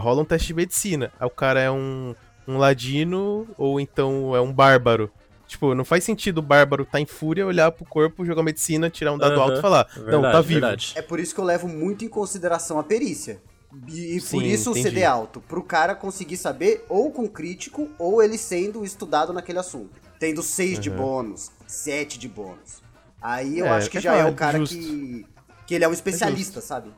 rola 0.00 0.22
um 0.22 0.24
teste 0.24 0.48
de 0.48 0.54
medicina. 0.54 1.12
Aí 1.20 1.26
o 1.26 1.30
cara 1.30 1.60
é 1.60 1.70
um, 1.70 2.14
um 2.48 2.58
ladino, 2.58 3.46
ou 3.56 3.78
então 3.78 4.34
é 4.34 4.40
um 4.40 4.52
bárbaro. 4.52 5.10
Tipo, 5.46 5.74
não 5.74 5.84
faz 5.84 6.02
sentido 6.02 6.38
o 6.38 6.42
bárbaro 6.42 6.84
tá 6.84 6.98
em 6.98 7.06
fúria, 7.06 7.46
olhar 7.46 7.70
pro 7.70 7.84
corpo, 7.84 8.24
jogar 8.24 8.42
medicina, 8.42 8.90
tirar 8.90 9.12
um 9.12 9.18
dado 9.18 9.34
Aham. 9.34 9.42
alto 9.42 9.58
e 9.58 9.62
falar, 9.62 9.86
não, 9.96 10.04
Verdade, 10.04 10.32
tá 10.32 10.40
vivo. 10.40 10.60
verdade. 10.60 10.92
É 10.96 11.02
por 11.02 11.20
isso 11.20 11.34
que 11.34 11.40
eu 11.40 11.44
levo 11.44 11.68
muito 11.68 12.04
em 12.04 12.08
consideração 12.08 12.80
a 12.80 12.82
perícia. 12.82 13.40
E, 13.88 14.16
e 14.16 14.20
por 14.20 14.26
Sim, 14.42 14.44
isso 14.44 14.70
o 14.70 14.72
entendi. 14.72 14.88
CD 14.90 15.04
alto. 15.04 15.40
Pro 15.40 15.62
cara 15.62 15.94
conseguir 15.94 16.36
saber, 16.36 16.84
ou 16.88 17.10
com 17.10 17.28
crítico, 17.28 17.88
ou 17.98 18.22
ele 18.22 18.38
sendo 18.38 18.84
estudado 18.84 19.32
naquele 19.32 19.58
assunto. 19.58 19.90
Tendo 20.18 20.42
6 20.42 20.78
de 20.78 20.90
Uhum. 20.90 20.96
bônus, 20.96 21.50
7 21.66 22.18
de 22.18 22.28
bônus. 22.28 22.82
Aí 23.20 23.58
eu 23.58 23.66
É, 23.66 23.70
acho 23.70 23.90
que 23.90 23.98
é 23.98 24.00
já 24.00 24.14
é 24.14 24.24
o 24.24 24.34
cara 24.34 24.58
justo. 24.58 24.76
que. 24.76 25.26
Que 25.66 25.74
ele 25.74 25.84
é 25.84 25.88
um 25.88 25.92
especialista, 25.92 26.60
sabe? 26.60 26.92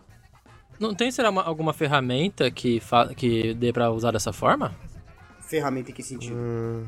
Não 0.78 0.92
tem, 0.94 1.10
será, 1.10 1.30
uma- 1.30 1.42
alguma 1.44 1.72
ferramenta 1.72 2.50
que, 2.50 2.80
fa- 2.80 3.14
que 3.14 3.54
dê 3.54 3.72
pra 3.72 3.90
usar 3.90 4.10
dessa 4.10 4.32
forma? 4.32 4.74
Ferramenta 5.40 5.90
em 5.90 5.94
que 5.94 6.02
sentido? 6.02 6.34
Hum, 6.36 6.84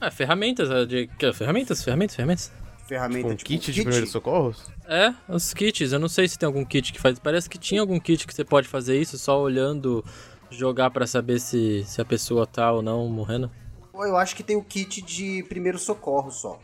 É, 0.00 0.10
ferramentas, 0.10 0.70
é, 0.70 0.86
de, 0.86 1.06
que- 1.18 1.32
ferramentas, 1.34 1.84
ferramentas, 1.84 2.16
ferramentas. 2.16 2.50
Ferramenta 2.90 3.28
um 3.28 3.36
tipo. 3.36 3.48
kit 3.50 3.72
de 3.72 3.82
primeiros 3.84 4.10
socorros? 4.10 4.68
É, 4.84 5.14
os 5.28 5.54
kits, 5.54 5.92
eu 5.92 6.00
não 6.00 6.08
sei 6.08 6.26
se 6.26 6.36
tem 6.36 6.44
algum 6.44 6.64
kit 6.64 6.92
que 6.92 7.00
faz, 7.00 7.20
parece 7.20 7.48
que 7.48 7.56
tinha 7.56 7.80
algum 7.80 8.00
kit 8.00 8.26
que 8.26 8.34
você 8.34 8.44
pode 8.44 8.66
fazer 8.66 9.00
isso 9.00 9.16
só 9.16 9.40
olhando, 9.40 10.04
jogar 10.50 10.90
pra 10.90 11.06
saber 11.06 11.38
se, 11.38 11.84
se 11.84 12.00
a 12.00 12.04
pessoa 12.04 12.48
tá 12.48 12.72
ou 12.72 12.82
não 12.82 13.06
morrendo. 13.06 13.48
Eu 13.94 14.16
acho 14.16 14.34
que 14.34 14.42
tem 14.42 14.56
o 14.56 14.64
kit 14.64 15.00
de 15.02 15.44
primeiro 15.44 15.78
socorro 15.78 16.32
só. 16.32 16.58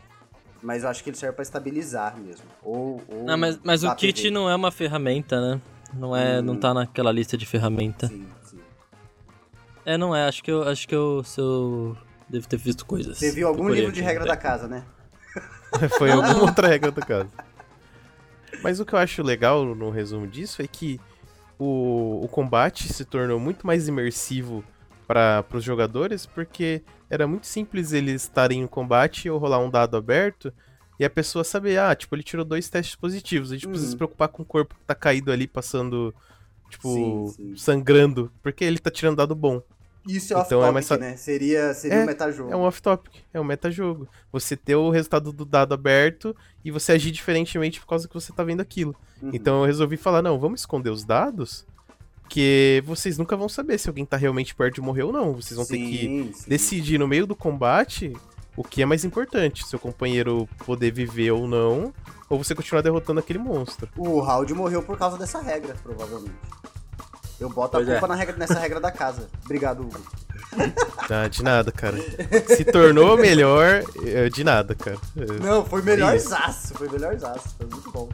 Mas 0.61 0.83
eu 0.83 0.89
acho 0.89 1.01
que 1.01 1.09
ele 1.09 1.15
serve 1.15 1.33
pra 1.33 1.43
estabilizar 1.43 2.17
mesmo. 2.17 2.43
Ou. 2.61 3.01
ou 3.07 3.23
Não, 3.23 3.37
mas, 3.37 3.57
mas 3.63 3.85
o 3.85 3.95
kit 3.95 4.29
não 4.29 4.49
é 4.49 4.55
uma 4.55 4.71
ferramenta, 4.71 5.39
né? 5.39 5.61
Não 5.93 6.13
é, 6.13 6.41
não 6.41 6.57
tá 6.57 6.73
naquela 6.73 7.13
lista 7.13 7.37
de 7.37 7.45
ferramenta. 7.45 8.07
Sim, 8.07 8.27
sim. 8.43 8.59
É, 9.85 9.97
não 9.97 10.13
é, 10.13 10.27
acho 10.27 10.43
que 10.43 10.51
eu, 10.51 10.63
acho 10.67 10.85
que 10.85 10.95
eu, 10.95 11.23
se 11.23 11.39
eu 11.39 11.95
devo 12.27 12.45
ter 12.49 12.57
visto 12.57 12.85
coisas. 12.85 13.17
Você 13.17 13.31
viu 13.31 13.47
algum 13.47 13.69
livro 13.69 13.93
de 13.93 14.01
regra 14.01 14.25
da 14.25 14.35
casa, 14.35 14.67
né? 14.67 14.83
Foi 15.97 16.11
alguma 16.11 16.41
outra 16.43 16.67
regra 16.67 16.91
do 16.91 17.01
caso. 17.05 17.29
Mas 18.63 18.79
o 18.79 18.85
que 18.85 18.93
eu 18.93 18.99
acho 18.99 19.21
legal 19.23 19.63
no 19.65 19.89
resumo 19.89 20.27
disso 20.27 20.61
é 20.61 20.67
que 20.67 20.99
o, 21.59 22.21
o 22.23 22.27
combate 22.27 22.91
se 22.91 23.05
tornou 23.05 23.39
muito 23.39 23.65
mais 23.67 23.87
imersivo 23.87 24.63
para 25.07 25.43
os 25.53 25.63
jogadores, 25.63 26.25
porque 26.25 26.81
era 27.09 27.27
muito 27.27 27.47
simples 27.47 27.93
eles 27.93 28.23
estarem 28.23 28.61
em 28.61 28.67
combate 28.67 29.29
ou 29.29 29.37
rolar 29.37 29.59
um 29.59 29.69
dado 29.69 29.95
aberto 29.95 30.51
e 30.99 31.05
a 31.05 31.09
pessoa 31.09 31.43
saber, 31.43 31.79
ah, 31.79 31.95
tipo, 31.95 32.15
ele 32.15 32.23
tirou 32.23 32.43
dois 32.43 32.67
testes 32.69 32.95
positivos. 32.95 33.51
A 33.51 33.55
gente 33.55 33.67
precisa 33.67 33.87
Uhum. 33.87 33.91
se 33.91 33.97
preocupar 33.97 34.27
com 34.29 34.41
o 34.41 34.45
corpo 34.45 34.75
que 34.75 34.83
tá 34.85 34.95
caído 34.95 35.31
ali, 35.31 35.47
passando, 35.47 36.13
tipo, 36.69 36.89
Sim, 36.89 37.27
sim. 37.27 37.55
sangrando, 37.55 38.31
porque 38.41 38.63
ele 38.65 38.79
tá 38.79 38.89
tirando 38.89 39.17
dado 39.17 39.35
bom. 39.35 39.61
Isso 40.07 40.33
é 40.33 40.39
Então 40.39 40.63
é 40.63 40.69
off-topic, 40.69 40.73
mais 40.73 40.87
fa- 40.87 40.97
né? 40.97 41.15
Seria, 41.17 41.73
seria 41.73 41.97
É, 41.97 42.03
um 42.03 42.05
metajogo. 42.05 42.51
É 42.51 42.55
um 42.55 42.61
off-topic, 42.61 43.13
é 43.33 43.39
um 43.39 43.43
metajogo. 43.43 44.07
Você 44.31 44.55
ter 44.55 44.75
o 44.75 44.89
resultado 44.89 45.31
do 45.33 45.45
dado 45.45 45.73
aberto 45.73 46.35
e 46.63 46.71
você 46.71 46.93
agir 46.93 47.11
diferentemente 47.11 47.79
por 47.79 47.87
causa 47.87 48.07
que 48.07 48.13
você 48.13 48.31
tá 48.33 48.43
vendo 48.43 48.61
aquilo. 48.61 48.95
Uhum. 49.21 49.31
Então 49.33 49.59
eu 49.61 49.65
resolvi 49.65 49.97
falar, 49.97 50.21
não, 50.21 50.39
vamos 50.39 50.61
esconder 50.61 50.89
os 50.89 51.03
dados, 51.03 51.65
que 52.29 52.83
vocês 52.85 53.17
nunca 53.17 53.35
vão 53.37 53.47
saber 53.49 53.77
se 53.77 53.87
alguém 53.87 54.05
tá 54.05 54.17
realmente 54.17 54.53
perto 54.53 54.75
de 54.75 54.81
morrer 54.81 55.03
ou 55.03 55.11
não. 55.13 55.33
Vocês 55.33 55.55
vão 55.57 55.65
ter 55.65 55.77
que 55.77 55.97
Sim, 55.97 56.31
sim. 56.33 56.49
decidir 56.49 56.97
no 56.97 57.07
meio 57.07 57.25
do 57.25 57.35
combate 57.35 58.13
o 58.55 58.63
que 58.63 58.81
é 58.81 58.85
mais 58.85 59.05
importante, 59.05 59.65
seu 59.67 59.77
companheiro 59.77 60.49
poder 60.65 60.91
viver 60.91 61.31
ou 61.31 61.47
não, 61.47 61.93
ou 62.27 62.43
você 62.43 62.55
continuar 62.55 62.81
derrotando 62.81 63.19
aquele 63.19 63.39
monstro. 63.39 63.87
O 63.95 64.19
Raul 64.19 64.47
morreu 64.55 64.81
por 64.81 64.97
causa 64.97 65.17
dessa 65.17 65.39
regra, 65.41 65.75
provavelmente. 65.83 66.33
Eu 67.39 67.49
boto 67.49 67.73
Pois 67.77 67.87
a 67.87 67.93
é. 67.93 67.99
culpa 67.99 68.07
na 68.07 68.15
regra, 68.15 68.35
nessa 68.37 68.59
regra 68.59 68.79
da 68.79 68.91
casa. 68.91 69.29
Obrigado, 69.45 69.81
Hugo. 69.81 69.99
Ah, 71.09 71.27
de 71.27 71.43
nada, 71.43 71.71
cara. 71.71 71.97
Se 72.47 72.63
tornou 72.65 73.15
melhor, 73.17 73.83
eh, 74.05 74.29
de 74.29 74.43
nada, 74.43 74.73
cara. 74.73 74.97
Não, 75.43 75.63
foi 75.63 75.81
melhor 75.81 76.17
zaço. 76.17 76.73
Foi 76.73 76.89
melhor 76.89 77.15
zaço. 77.17 77.55
Foi 77.57 77.67
muito 77.67 77.91
bom. 77.91 78.09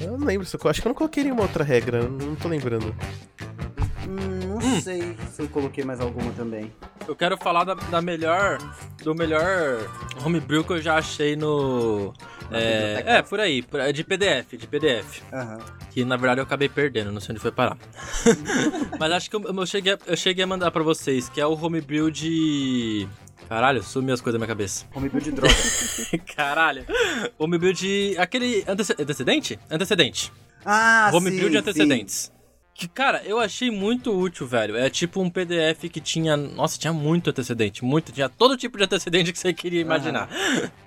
Eu 0.00 0.16
não 0.18 0.26
lembro, 0.26 0.46
eu 0.52 0.70
acho 0.70 0.80
que 0.80 0.86
eu 0.86 0.90
não 0.90 0.94
coloquei 0.96 1.24
nenhuma 1.24 1.42
outra 1.42 1.64
regra, 1.64 2.02
não 2.08 2.34
tô 2.36 2.48
lembrando. 2.48 2.94
Não 4.78 4.82
sei 4.82 5.16
se 5.32 5.42
eu 5.42 5.48
coloquei 5.48 5.84
mais 5.84 6.00
alguma 6.00 6.30
também. 6.32 6.72
Eu 7.06 7.14
quero 7.16 7.36
falar 7.36 7.64
da, 7.64 7.74
da 7.74 8.00
melhor. 8.02 8.58
Do 9.02 9.14
melhor 9.14 9.78
homebrew 10.24 10.62
que 10.64 10.72
eu 10.74 10.82
já 10.82 10.96
achei 10.96 11.36
no. 11.36 12.12
É, 12.50 13.02
é, 13.06 13.22
por 13.22 13.38
aí, 13.40 13.64
é 13.74 13.92
de 13.92 14.02
PDF, 14.04 14.52
de 14.56 14.66
PDF. 14.66 15.22
Aham. 15.32 15.58
Que 15.90 16.04
na 16.04 16.16
verdade 16.16 16.40
eu 16.40 16.44
acabei 16.44 16.68
perdendo, 16.68 17.12
não 17.12 17.20
sei 17.20 17.32
onde 17.34 17.40
foi 17.40 17.52
parar. 17.52 17.76
Mas 18.98 19.12
acho 19.12 19.30
que 19.30 19.36
eu, 19.36 19.42
eu 19.42 19.66
cheguei, 19.66 19.92
a- 19.94 19.98
eu 20.06 20.16
cheguei 20.16 20.44
a 20.44 20.46
mandar 20.46 20.70
pra 20.70 20.82
vocês, 20.82 21.28
que 21.28 21.40
é 21.40 21.46
o 21.46 21.52
homebrew 21.52 22.10
de. 22.10 23.06
Caralho, 23.48 23.82
sumiu 23.82 24.12
as 24.14 24.20
coisas 24.20 24.38
da 24.38 24.44
minha 24.44 24.48
cabeça. 24.54 24.84
Homebrew 24.94 25.20
de 25.22 25.30
droga. 25.32 25.54
Caralho. 26.36 26.84
Homebrew 27.38 27.72
de. 27.72 28.14
Aquele. 28.18 28.64
Antece- 28.66 28.96
antecedente? 28.98 29.58
Antecedente. 29.70 30.32
Ah, 30.64 31.10
Homebrew 31.14 31.44
sim, 31.44 31.50
de 31.50 31.56
antecedentes. 31.56 32.32
Que, 32.78 32.86
cara, 32.86 33.20
eu 33.24 33.40
achei 33.40 33.72
muito 33.72 34.16
útil, 34.16 34.46
velho. 34.46 34.76
É 34.76 34.88
tipo 34.88 35.20
um 35.20 35.28
PDF 35.28 35.90
que 35.90 36.00
tinha. 36.00 36.36
Nossa, 36.36 36.78
tinha 36.78 36.92
muito 36.92 37.28
antecedente. 37.28 37.84
Muito. 37.84 38.12
Tinha 38.12 38.28
todo 38.28 38.56
tipo 38.56 38.78
de 38.78 38.84
antecedente 38.84 39.32
que 39.32 39.38
você 39.38 39.52
queria 39.52 39.80
imaginar. 39.80 40.28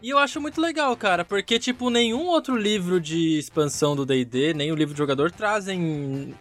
E 0.02 0.10
eu 0.10 0.18
acho 0.18 0.40
muito 0.40 0.62
legal, 0.62 0.96
cara, 0.96 1.26
porque, 1.26 1.60
tipo, 1.60 1.90
nenhum 1.90 2.28
outro 2.28 2.56
livro 2.56 2.98
de 3.02 3.38
expansão 3.38 3.94
do 3.94 4.06
DD, 4.06 4.54
nem 4.54 4.72
o 4.72 4.76
livro 4.76 4.94
de 4.94 4.98
jogador 4.98 5.34
trazem 5.34 6.34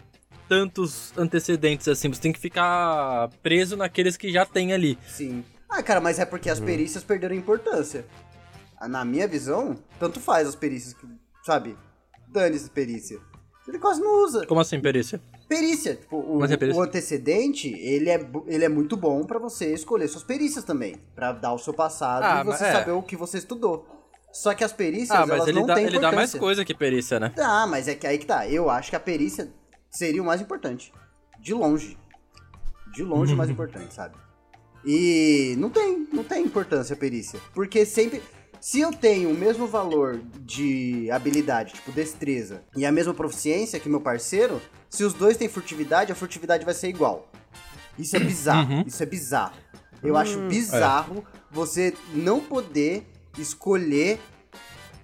tantos 0.47 1.11
antecedentes 1.17 1.85
assim. 1.89 2.07
Você 2.07 2.21
tem 2.21 2.31
que 2.31 2.39
ficar 2.39 3.27
preso 3.43 3.75
naqueles 3.75 4.15
que 4.15 4.31
já 4.31 4.45
tem 4.45 4.71
ali. 4.71 4.97
Sim. 5.05 5.43
Ah, 5.69 5.83
cara, 5.83 5.99
mas 5.99 6.17
é 6.17 6.23
porque 6.23 6.49
as 6.49 6.61
perícias 6.61 7.03
perderam 7.03 7.35
importância. 7.35 8.05
Ah, 8.79 8.87
Na 8.87 9.03
minha 9.03 9.27
visão, 9.27 9.77
tanto 9.99 10.21
faz 10.21 10.47
as 10.47 10.55
perícias, 10.55 10.93
que, 10.93 11.05
sabe? 11.43 11.75
Dane-se 12.29 12.69
perícia. 12.69 13.19
Ele 13.67 13.79
quase 13.79 14.01
não 14.01 14.23
usa. 14.23 14.45
Como 14.47 14.59
assim, 14.59 14.79
perícia? 14.79 15.21
Perícia, 15.51 15.95
tipo, 15.97 16.15
o, 16.15 16.45
é 16.45 16.55
perícia? 16.55 16.79
o 16.79 16.81
antecedente, 16.81 17.67
ele 17.77 18.09
é, 18.09 18.25
ele 18.47 18.63
é 18.63 18.69
muito 18.69 18.95
bom 18.95 19.25
pra 19.25 19.37
você 19.37 19.73
escolher 19.73 20.07
suas 20.07 20.23
perícias 20.23 20.63
também. 20.63 20.95
Pra 21.13 21.33
dar 21.33 21.51
o 21.51 21.57
seu 21.57 21.73
passado 21.73 22.23
Ah, 22.23 22.39
e 22.39 22.45
você 22.45 22.63
é. 22.63 22.71
saber 22.71 22.91
o 22.91 23.03
que 23.03 23.17
você 23.17 23.37
estudou. 23.37 23.85
Só 24.31 24.53
que 24.53 24.63
as 24.63 24.71
perícias, 24.71 25.11
Ah, 25.11 25.25
mas 25.25 25.31
elas 25.31 25.47
ele 25.49 25.59
não 25.59 25.65
dá, 25.67 25.81
ele 25.81 25.99
dá 25.99 26.09
mais 26.09 26.33
coisa 26.33 26.63
que 26.63 26.73
perícia, 26.73 27.19
né? 27.19 27.33
Ah, 27.37 27.67
mas 27.67 27.89
é 27.89 27.95
que 27.95 28.07
aí 28.07 28.17
que 28.17 28.25
tá. 28.25 28.47
Eu 28.47 28.69
acho 28.69 28.89
que 28.89 28.95
a 28.95 28.99
perícia 28.99 29.51
seria 29.89 30.21
o 30.21 30.25
mais 30.25 30.39
importante. 30.39 30.93
De 31.37 31.53
longe. 31.53 31.97
De 32.93 33.03
longe 33.03 33.33
o 33.33 33.37
mais 33.37 33.49
importante, 33.51 33.93
sabe? 33.93 34.15
E 34.85 35.53
não 35.57 35.69
tem, 35.69 36.07
não 36.13 36.23
tem 36.23 36.45
importância 36.45 36.93
a 36.93 36.97
perícia. 36.97 37.41
Porque 37.53 37.85
sempre. 37.85 38.23
Se 38.61 38.79
eu 38.79 38.93
tenho 38.93 39.31
o 39.31 39.33
mesmo 39.33 39.65
valor 39.65 40.21
de 40.41 41.09
habilidade, 41.09 41.73
tipo 41.73 41.91
destreza, 41.91 42.63
e 42.75 42.85
a 42.85 42.91
mesma 42.91 43.11
proficiência 43.11 43.79
que 43.79 43.89
meu 43.89 43.99
parceiro, 43.99 44.61
se 44.87 45.03
os 45.03 45.15
dois 45.15 45.35
têm 45.35 45.49
furtividade, 45.49 46.11
a 46.11 46.15
furtividade 46.15 46.63
vai 46.63 46.75
ser 46.75 46.87
igual. 46.87 47.27
Isso 47.97 48.15
é 48.15 48.19
bizarro. 48.23 48.71
Uhum. 48.71 48.83
Isso 48.85 49.01
é 49.01 49.05
bizarro. 49.07 49.55
Eu 50.03 50.15
acho 50.15 50.39
bizarro 50.47 51.25
você 51.49 51.93
não 52.13 52.39
poder 52.39 53.03
escolher 53.35 54.19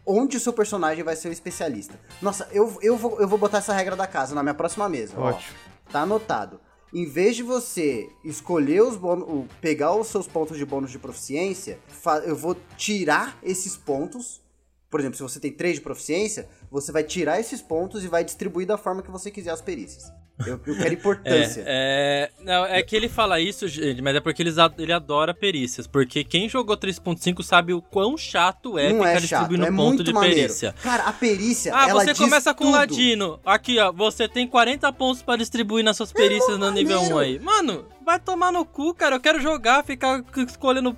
onde 0.05 0.37
o 0.37 0.39
seu 0.39 0.53
personagem 0.53 1.03
vai 1.03 1.15
ser 1.15 1.29
o 1.29 1.31
especialista. 1.31 1.99
Nossa, 2.21 2.47
eu, 2.51 2.77
eu, 2.81 2.95
vou, 2.95 3.19
eu 3.19 3.27
vou 3.27 3.39
botar 3.39 3.57
essa 3.57 3.73
regra 3.73 3.95
da 3.95 4.05
casa 4.05 4.35
na 4.35 4.43
minha 4.43 4.55
próxima 4.55 4.87
mesa. 4.87 5.15
ó. 5.17 5.29
Ótimo. 5.29 5.57
Tá 5.91 6.01
anotado. 6.01 6.59
Em 6.93 7.05
vez 7.05 7.35
de 7.35 7.43
você 7.43 8.09
escolher 8.23 8.81
os 8.81 8.95
bônus, 8.95 9.47
pegar 9.59 9.93
os 9.93 10.07
seus 10.07 10.25
pontos 10.25 10.57
de 10.57 10.65
bônus 10.65 10.89
de 10.89 10.97
proficiência, 10.97 11.79
eu 12.25 12.35
vou 12.35 12.55
tirar 12.77 13.37
esses 13.43 13.75
pontos. 13.75 14.41
Por 14.89 15.01
exemplo, 15.01 15.17
se 15.17 15.23
você 15.23 15.37
tem 15.37 15.51
3 15.51 15.75
de 15.75 15.81
proficiência, 15.81 16.47
você 16.71 16.91
vai 16.91 17.03
tirar 17.03 17.39
esses 17.39 17.61
pontos 17.61 18.03
e 18.03 18.07
vai 18.07 18.23
distribuir 18.23 18.67
da 18.67 18.77
forma 18.77 19.01
que 19.01 19.11
você 19.11 19.31
quiser 19.31 19.51
as 19.51 19.61
perícias. 19.61 20.11
Eu, 20.45 20.61
eu 20.67 20.77
quero 20.77 20.93
importância. 20.93 21.63
É, 21.65 22.29
é, 22.39 22.43
não, 22.43 22.63
é 22.65 22.83
que 22.83 22.95
ele 22.95 23.09
fala 23.09 23.39
isso, 23.39 23.67
gente, 23.67 24.03
mas 24.03 24.15
é 24.15 24.19
porque 24.19 24.43
eles 24.43 24.59
a- 24.59 24.71
ele 24.77 24.93
adora 24.93 25.33
perícias. 25.33 25.87
Porque 25.87 26.23
quem 26.23 26.47
jogou 26.47 26.77
3.5 26.77 27.41
sabe 27.41 27.73
o 27.73 27.81
quão 27.81 28.15
chato 28.15 28.77
é 28.77 28.89
não 28.93 28.97
ficar 28.99 29.09
é 29.09 29.13
chato, 29.15 29.21
distribuindo 29.21 29.63
é 29.65 29.69
ponto 29.71 29.81
muito 29.87 30.03
de 30.03 30.13
maneiro. 30.13 30.35
perícia. 30.35 30.75
Cara, 30.83 31.03
a 31.05 31.13
perícia, 31.13 31.73
Ah, 31.75 31.87
você 31.91 32.13
começa 32.13 32.53
com 32.53 32.65
tudo. 32.65 32.75
ladino. 32.75 33.39
Aqui, 33.43 33.79
ó, 33.79 33.91
você 33.91 34.27
tem 34.27 34.47
40 34.47 34.93
pontos 34.93 35.23
pra 35.23 35.35
distribuir 35.37 35.83
nas 35.83 35.97
suas 35.97 36.11
perícias 36.13 36.59
no 36.59 36.69
nível 36.69 36.97
maneiro. 36.97 37.15
1 37.15 37.19
aí. 37.19 37.39
Mano, 37.39 37.85
vai 38.07 38.19
tomar 38.19 38.53
no 38.53 38.63
cu, 38.65 38.93
cara. 38.93 39.17
Eu 39.17 39.19
quero 39.19 39.39
jogar, 39.41 39.83
ficar 39.83 40.23
escolhendo, 40.47 40.95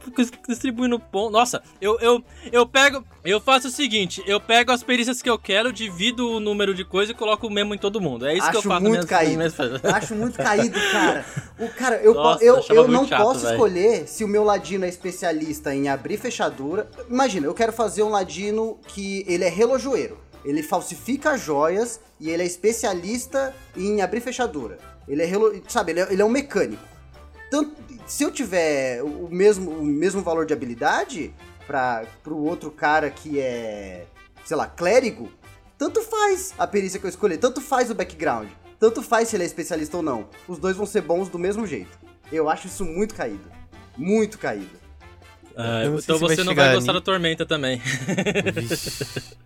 distribuindo 0.48 1.00
ponto. 1.00 1.32
Nossa, 1.32 1.62
eu, 1.82 2.00
eu, 2.00 2.24
eu 2.52 2.68
pego. 2.68 3.04
Eu 3.26 3.42
faço 3.42 3.68
o 3.68 3.72
seguinte: 3.72 4.24
eu 4.28 4.40
pego 4.40 4.72
as 4.72 4.84
perícias 4.84 5.22
que 5.22 5.30
eu 5.30 5.38
quero, 5.40 5.74
divido 5.74 6.30
o 6.30 6.40
número 6.40 6.74
de 6.76 6.86
coisa 6.86 7.12
e 7.12 7.16
coloco 7.16 7.48
o 7.48 7.52
mesmo 7.52 7.74
em 7.74 7.78
todo 7.80 8.00
mundo. 8.00 8.28
É 8.28 8.34
isso 8.38 8.50
que 8.52 8.56
eu 8.56 8.60
Acho 8.60 8.70
faço 8.70 8.82
muito 8.84 8.96
nas 8.98 9.06
caído. 9.06 9.38
minhas- 9.38 9.58
minhas- 9.58 9.86
Acho 9.86 10.16
muito 10.16 10.38
caído, 10.38 10.80
cara. 10.92 11.26
O 11.60 11.68
cara, 11.70 11.96
eu, 11.98 12.14
Nossa, 12.14 12.44
eu, 12.44 12.64
eu 12.70 12.88
não 12.88 13.08
chato, 13.08 13.24
posso 13.24 13.40
velho. 13.42 13.54
escolher 13.54 14.08
se 14.08 14.24
o 14.24 14.28
meu 14.28 14.44
ladino 14.44 14.86
é 14.86 14.88
especialista 14.90 15.74
em 15.74 15.90
abrir 15.90 16.18
fechadura. 16.18 16.88
Imagina, 17.10 17.48
eu 17.48 17.54
quero 17.56 17.74
fazer 17.74 18.04
um 18.04 18.10
ladino 18.10 18.78
que 18.88 19.26
ele 19.28 19.44
é 19.44 19.50
relojoeiro. 19.50 20.18
Ele 20.46 20.62
falsifica 20.64 21.36
joias 21.38 22.00
e 22.20 22.30
ele 22.30 22.44
é 22.44 22.46
especialista 22.46 23.54
em 23.76 24.02
abrir 24.02 24.22
fechadura. 24.22 24.78
Ele 25.08 25.24
é, 25.24 25.28
sabe, 25.68 25.92
ele 25.92 26.00
é, 26.02 26.08
ele 26.14 26.22
é 26.22 26.26
um 26.26 26.30
mecânico. 26.30 26.82
Tanto, 27.50 27.72
se 28.06 28.24
eu 28.24 28.32
tiver 28.32 29.02
o 29.04 29.28
mesmo, 29.30 29.72
o 29.72 29.84
mesmo 29.86 30.22
valor 30.22 30.46
de 30.46 30.54
habilidade 30.54 31.34
para 31.66 32.04
pro 32.24 32.38
outro 32.38 32.70
cara 32.72 33.10
que 33.10 33.40
é, 33.40 34.06
sei 34.46 34.56
lá, 34.58 34.68
clérigo, 34.68 35.32
tanto 35.78 36.02
faz 36.02 36.54
a 36.58 36.66
perícia 36.68 37.00
que 37.00 37.06
eu 37.06 37.10
escolher, 37.10 37.38
tanto 37.38 37.62
faz 37.62 37.90
o 37.90 37.96
background, 37.96 38.50
tanto 38.80 39.02
faz 39.02 39.28
se 39.30 39.36
ele 39.36 39.44
é 39.44 39.46
especialista 39.46 39.98
ou 39.98 40.04
não. 40.04 40.28
Os 40.48 40.58
dois 40.58 40.76
vão 40.76 40.86
ser 40.86 41.02
bons 41.02 41.30
do 41.30 41.40
mesmo 41.40 41.66
jeito. 41.68 41.98
Eu 42.32 42.50
acho 42.50 42.68
isso 42.68 42.86
muito 42.86 43.16
caído. 43.16 43.44
Muito 43.98 44.38
caído. 44.38 44.80
Ah, 45.56 45.84
não 45.86 45.98
então 46.00 46.18
se 46.18 46.26
vai 46.26 46.36
você 46.36 46.44
não 46.44 46.56
vai 46.56 46.74
gostar 46.76 46.94
da 46.94 47.02
Tormenta 47.02 47.46
também. 47.46 47.82
Vixe. 48.54 49.38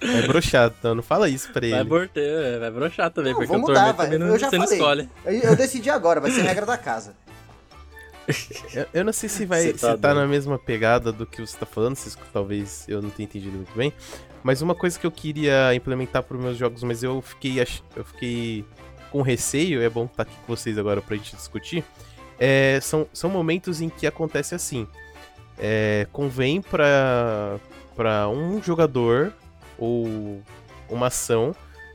É 0.00 0.26
broxado, 0.26 0.74
então 0.78 0.94
não 0.96 1.02
fala 1.02 1.28
isso 1.28 1.52
pra 1.52 1.64
ele. 1.64 1.76
Vai, 1.76 1.84
borter, 1.84 2.58
vai 2.58 2.70
broxar 2.72 3.10
também, 3.10 3.32
Não, 3.32 3.38
porque 3.38 3.54
o 3.54 3.58
mudar, 3.60 3.74
Tormenta 3.74 3.92
vai. 3.96 4.06
também 4.06 4.18
não, 4.18 4.26
Eu 4.28 4.38
já 4.38 4.50
você 4.50 4.58
não 4.58 4.64
falei. 4.64 4.78
escolhe. 4.78 5.08
Eu, 5.24 5.32
eu 5.50 5.56
decidi 5.56 5.90
agora, 5.90 6.20
vai 6.20 6.30
ser 6.32 6.42
regra 6.42 6.66
da 6.66 6.76
casa. 6.76 7.14
Eu, 8.74 8.86
eu 8.94 9.04
não 9.04 9.12
sei 9.12 9.28
se 9.28 9.44
vai 9.44 9.62
se 9.62 9.72
tá 9.74 9.96
tá, 9.96 10.14
na 10.14 10.26
mesma 10.26 10.58
pegada 10.58 11.12
do 11.12 11.26
que 11.26 11.40
você 11.40 11.56
tá 11.56 11.66
falando, 11.66 11.96
se 11.96 12.16
talvez 12.32 12.84
eu 12.88 13.02
não 13.02 13.10
tenha 13.10 13.24
entendido 13.26 13.56
muito 13.56 13.74
bem. 13.76 13.92
Mas 14.42 14.62
uma 14.62 14.74
coisa 14.74 14.98
que 14.98 15.06
eu 15.06 15.10
queria 15.10 15.74
implementar 15.74 16.22
para 16.22 16.36
meus 16.38 16.56
jogos, 16.56 16.82
mas 16.82 17.02
eu 17.02 17.20
fiquei 17.20 17.56
eu 17.96 18.04
fiquei 18.04 18.64
com 19.10 19.22
receio, 19.22 19.82
é 19.82 19.88
bom 19.90 20.04
estar 20.06 20.22
aqui 20.22 20.34
com 20.46 20.56
vocês 20.56 20.78
agora 20.78 21.02
pra 21.02 21.16
gente 21.16 21.34
discutir. 21.36 21.84
é, 22.38 22.78
são, 22.80 23.06
são 23.12 23.28
momentos 23.30 23.80
em 23.80 23.88
que 23.88 24.06
acontece 24.06 24.54
assim. 24.54 24.86
É, 25.58 26.06
convém 26.12 26.60
pra, 26.62 27.58
pra 27.94 28.28
um 28.28 28.60
jogador 28.62 29.32
ou 29.78 30.42
uma 30.88 31.06
ação 31.08 31.54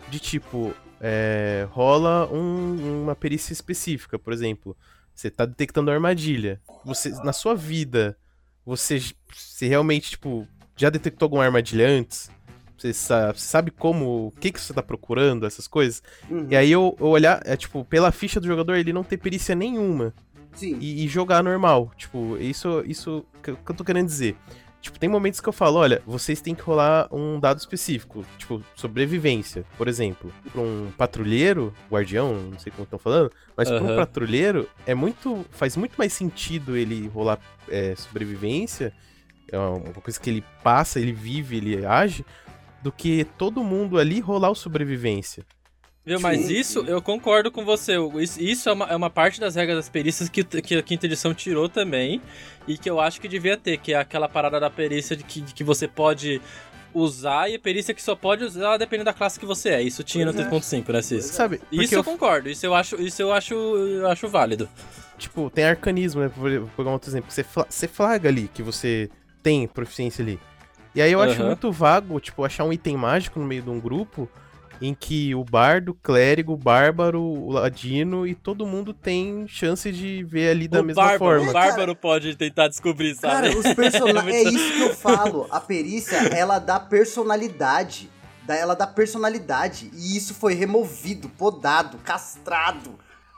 de 0.09 0.19
tipo 0.19 0.73
é, 1.01 1.67
rola 1.71 2.27
um- 2.31 3.03
uma 3.03 3.15
perícia 3.15 3.51
específica, 3.53 4.17
por 4.17 4.31
exemplo. 4.31 4.75
Você 5.17 5.31
tá 5.31 5.45
detectando 5.47 5.89
armadilha. 5.89 6.61
Você, 6.85 7.09
na 7.23 7.33
sua 7.33 7.55
vida, 7.55 8.15
você, 8.63 9.01
você 9.33 9.67
realmente, 9.67 10.11
tipo, 10.11 10.47
já 10.75 10.91
detectou 10.91 11.25
alguma 11.25 11.43
armadilha 11.43 11.89
antes? 11.89 12.29
Você 12.77 12.93
sabe, 12.93 13.41
sabe 13.41 13.71
como, 13.71 14.27
o 14.27 14.31
que, 14.39 14.51
que 14.51 14.61
você 14.61 14.71
tá 14.71 14.83
procurando, 14.83 15.47
essas 15.47 15.67
coisas? 15.67 16.03
Uhum. 16.29 16.45
E 16.51 16.55
aí 16.55 16.71
eu, 16.71 16.95
eu 16.99 17.07
olhar, 17.07 17.41
é 17.45 17.57
tipo, 17.57 17.83
pela 17.83 18.11
ficha 18.11 18.39
do 18.39 18.45
jogador, 18.45 18.75
ele 18.75 18.93
não 18.93 19.03
ter 19.03 19.17
perícia 19.17 19.55
nenhuma. 19.55 20.13
Sim. 20.53 20.77
E, 20.79 21.03
e 21.03 21.07
jogar 21.07 21.43
normal. 21.43 21.91
Tipo, 21.97 22.37
isso, 22.37 22.83
isso 22.85 23.25
que 23.41 23.49
eu 23.49 23.75
tô 23.75 23.83
querendo 23.83 24.05
dizer. 24.05 24.37
Tipo, 24.81 24.99
tem 24.99 25.09
momentos 25.09 25.39
que 25.39 25.49
eu 25.49 25.53
falo, 25.53 25.77
olha, 25.77 26.01
vocês 26.05 26.39
têm 26.39 26.53
que 26.53 26.61
rolar 26.61 27.07
um 27.11 27.39
dado 27.39 27.57
específico, 27.57 28.23
tipo, 28.37 28.63
sobrevivência, 28.75 29.65
por 29.77 29.87
exemplo. 29.87 30.31
Pra 30.51 30.61
um 30.61 30.91
patrulheiro, 30.97 31.73
guardião, 31.91 32.33
não 32.51 32.59
sei 32.59 32.71
como 32.71 32.83
estão 32.83 32.99
falando, 32.99 33.31
mas 33.55 33.69
pra 33.69 33.81
um 33.81 33.95
patrulheiro 33.95 34.69
é 34.85 34.93
muito. 34.93 35.45
faz 35.51 35.75
muito 35.75 35.95
mais 35.97 36.13
sentido 36.13 36.77
ele 36.77 37.07
rolar 37.07 37.39
é, 37.69 37.95
sobrevivência, 37.95 38.93
é 39.51 39.57
uma 39.57 39.93
coisa 40.01 40.19
que 40.19 40.29
ele 40.29 40.43
passa, 40.63 40.99
ele 40.99 41.13
vive, 41.13 41.57
ele 41.57 41.85
age, 41.85 42.25
do 42.81 42.91
que 42.91 43.25
todo 43.37 43.63
mundo 43.63 43.97
ali 43.97 44.19
rolar 44.19 44.49
o 44.49 44.55
sobrevivência. 44.55 45.43
Viu, 46.07 46.19
mas 46.21 46.49
isso 46.49 46.85
eu 46.87 47.01
concordo 47.01 47.51
com 47.51 47.65
você. 47.65 47.95
Isso, 48.39 48.69
é, 48.69 48.71
uma, 48.73 48.85
é 48.85 48.95
uma 48.95 49.09
parte 49.09 49.39
das 49.41 49.55
regras 49.55 49.75
das 49.77 49.89
perícias 49.89 50.29
que, 50.29 50.41
que 50.43 50.75
a 50.75 50.81
quinta 50.81 51.05
edição 51.05 51.33
tirou 51.33 51.67
também. 51.67 52.21
E 52.65 52.77
que 52.77 52.89
eu 52.89 52.99
acho 52.99 53.19
que 53.19 53.27
devia 53.27 53.57
ter, 53.57 53.77
que 53.77 53.93
é 53.93 53.97
aquela 53.97 54.29
parada 54.29 54.57
da 54.59 54.69
perícia 54.69 55.15
de 55.17 55.23
que, 55.23 55.41
de 55.41 55.53
que 55.53 55.63
você 55.65 55.85
pode 55.87 56.41
usar 56.93 57.49
e 57.49 57.55
a 57.55 57.59
perícia 57.59 57.93
que 57.93 58.01
só 58.01 58.15
pode 58.15 58.43
usar 58.43 58.77
dependendo 58.77 59.05
da 59.05 59.13
classe 59.13 59.37
que 59.39 59.45
você 59.45 59.69
é. 59.69 59.81
Isso 59.81 60.01
tinha 60.03 60.25
Pois 60.25 60.39
é. 60.39 60.43
no 60.43 60.49
3.5, 60.49 60.91
né, 60.93 61.01
Cis? 61.01 61.25
Sabe? 61.25 61.57
Porque 61.57 61.83
Isso 61.83 61.93
eu 61.95 61.99
eu 61.99 62.03
concordo, 62.03 62.49
isso 62.49 62.65
eu 62.65 62.73
acho, 62.73 62.95
isso 63.01 63.21
eu 63.21 63.31
acho, 63.33 63.53
eu 63.53 64.07
acho 64.07 64.27
válido. 64.29 64.67
tipo, 65.17 65.49
tem 65.49 65.65
arcanismo, 65.65 66.21
né? 66.21 66.31
Vou 66.35 66.49
pegar 66.75 66.89
um 66.89 66.93
outro 66.93 67.09
exemplo. 67.09 67.29
Você, 67.29 67.43
fla- 67.43 67.67
você 67.69 67.87
flaga 67.87 68.29
ali 68.29 68.49
que 68.53 68.63
você 68.63 69.09
tem 69.43 69.67
proficiência 69.67 70.23
ali. 70.23 70.39
E 70.95 71.01
aí 71.01 71.11
eu 71.11 71.21
acho 71.21 71.35
Aham. 71.41 71.47
muito 71.47 71.71
vago, 71.71 72.19
tipo, 72.19 72.43
achar 72.43 72.63
um 72.63 72.73
item 72.73 72.95
mágico 72.97 73.39
no 73.39 73.45
meio 73.45 73.61
de 73.61 73.69
um 73.69 73.79
grupo 73.79 74.27
em 74.81 74.93
que 74.93 75.33
o 75.33 75.43
bardo, 75.43 75.89
o 75.91 75.93
clérigo, 75.95 76.53
o 76.53 76.57
bárbaro, 76.57 77.21
o 77.21 77.51
ladino 77.51 78.27
e 78.27 78.35
todo 78.35 78.65
mundo 78.65 78.93
tem 78.93 79.47
chance 79.47 79.91
de 79.91 80.23
ver 80.23 80.49
ali 80.49 80.67
da 80.67 80.81
o 80.81 80.83
mesma 80.83 81.01
bárbaro, 81.03 81.17
forma. 81.19 81.49
O 81.49 81.53
bárbaro 81.53 81.95
pode 81.95 82.35
tentar 82.35 82.67
descobrir, 82.67 83.15
sabe? 83.15 83.49
Cara, 83.49 83.57
os 83.57 83.73
personagens. 83.75 84.35
é 84.35 84.43
isso 84.43 84.73
que 84.73 84.81
eu 84.81 84.95
falo. 84.95 85.47
A 85.49 85.59
perícia, 85.59 86.17
ela 86.29 86.59
dá 86.59 86.79
personalidade. 86.79 88.09
Da- 88.45 88.55
Ela 88.55 88.75
dá 88.75 88.87
personalidade. 88.87 89.89
E 89.93 90.15
isso 90.15 90.33
foi 90.33 90.53
removido, 90.53 91.27
podado, 91.29 91.97
castrado. 91.97 92.91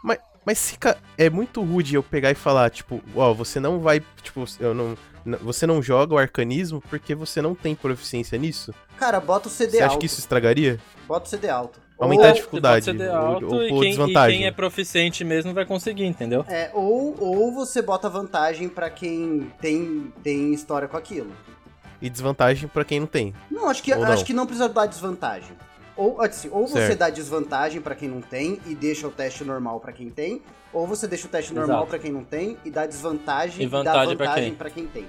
Mas, 0.03 0.19
mas 0.45 0.69
fica. 0.69 0.97
É 1.17 1.29
muito 1.29 1.61
rude 1.63 1.95
eu 1.95 2.03
pegar 2.03 2.31
e 2.31 2.35
falar, 2.35 2.69
tipo, 2.69 3.01
ó, 3.15 3.33
você 3.33 3.59
não 3.59 3.79
vai. 3.79 4.01
Tipo, 4.21 4.45
eu 4.59 4.73
não. 4.73 4.97
Você 5.41 5.67
não 5.67 5.81
joga 5.81 6.13
o 6.13 6.17
arcanismo 6.17 6.81
porque 6.89 7.13
você 7.13 7.41
não 7.41 7.53
tem 7.53 7.75
proficiência 7.75 8.37
nisso? 8.37 8.73
Cara, 8.97 9.19
bota 9.19 9.47
o 9.47 9.51
CD 9.51 9.71
Você 9.77 9.81
alto. 9.83 9.91
acha 9.91 9.99
que 9.99 10.05
isso 10.05 10.19
estragaria? 10.19 10.79
Bota 11.09 11.25
o 11.25 11.27
CD 11.29 11.49
alto. 11.49 11.79
Aumentar 11.97 12.25
a 12.25 12.27
Ou- 12.27 12.33
dificuldade. 12.35 12.85
Você 12.85 12.95
ser 12.95 13.09
ou- 13.09 13.15
alto 13.15 13.45
ou 13.47 13.63
e, 13.63 13.67
quem, 13.69 13.77
e 13.81 13.87
desvantagem. 13.89 14.37
quem 14.37 14.47
é 14.47 14.51
proficiente 14.51 15.23
mesmo 15.25 15.55
vai 15.55 15.65
conseguir, 15.65 16.05
entendeu? 16.05 16.45
É, 16.47 16.69
ou, 16.71 17.15
ou 17.19 17.51
você 17.51 17.81
bota 17.81 18.07
vantagem 18.07 18.69
pra 18.69 18.91
quem 18.91 19.51
tem, 19.59 20.13
tem 20.23 20.53
história 20.53 20.87
com 20.87 20.95
aquilo. 20.95 21.31
E 21.99 22.09
desvantagem 22.11 22.69
pra 22.69 22.85
quem 22.85 22.99
não 22.99 23.07
tem. 23.07 23.33
Não, 23.49 23.67
acho 23.67 23.81
que, 23.81 23.91
Ou 23.91 23.99
não. 23.99 24.11
acho 24.11 24.23
que 24.23 24.33
não 24.33 24.45
precisa 24.45 24.69
dar 24.69 24.85
desvantagem. 24.85 25.51
Ou, 25.97 26.21
assim, 26.21 26.47
ou 26.51 26.67
você 26.67 26.95
dá 26.95 27.09
desvantagem 27.09 27.81
pra 27.81 27.95
quem 27.95 28.07
não 28.07 28.21
tem 28.21 28.59
e 28.67 28.75
deixa 28.75 29.07
o 29.07 29.11
teste 29.11 29.43
normal 29.43 29.79
pra 29.79 29.91
quem 29.91 30.09
tem, 30.11 30.43
ou 30.71 30.85
você 30.85 31.07
deixa 31.07 31.25
o 31.25 31.29
teste 31.29 31.53
normal 31.55 31.87
pra 31.87 31.97
quem 31.97 32.11
não 32.11 32.23
tem 32.23 32.55
e 32.63 32.69
dá 32.69 32.85
desvantagem 32.85 33.65
E 33.65 33.67
dá 33.67 33.77
vantagem 33.79 34.15
pra 34.15 34.25
vantagem 34.27 34.49
quem? 34.51 34.57
pra 34.57 34.69
quem 34.69 34.85
tem. 34.87 35.05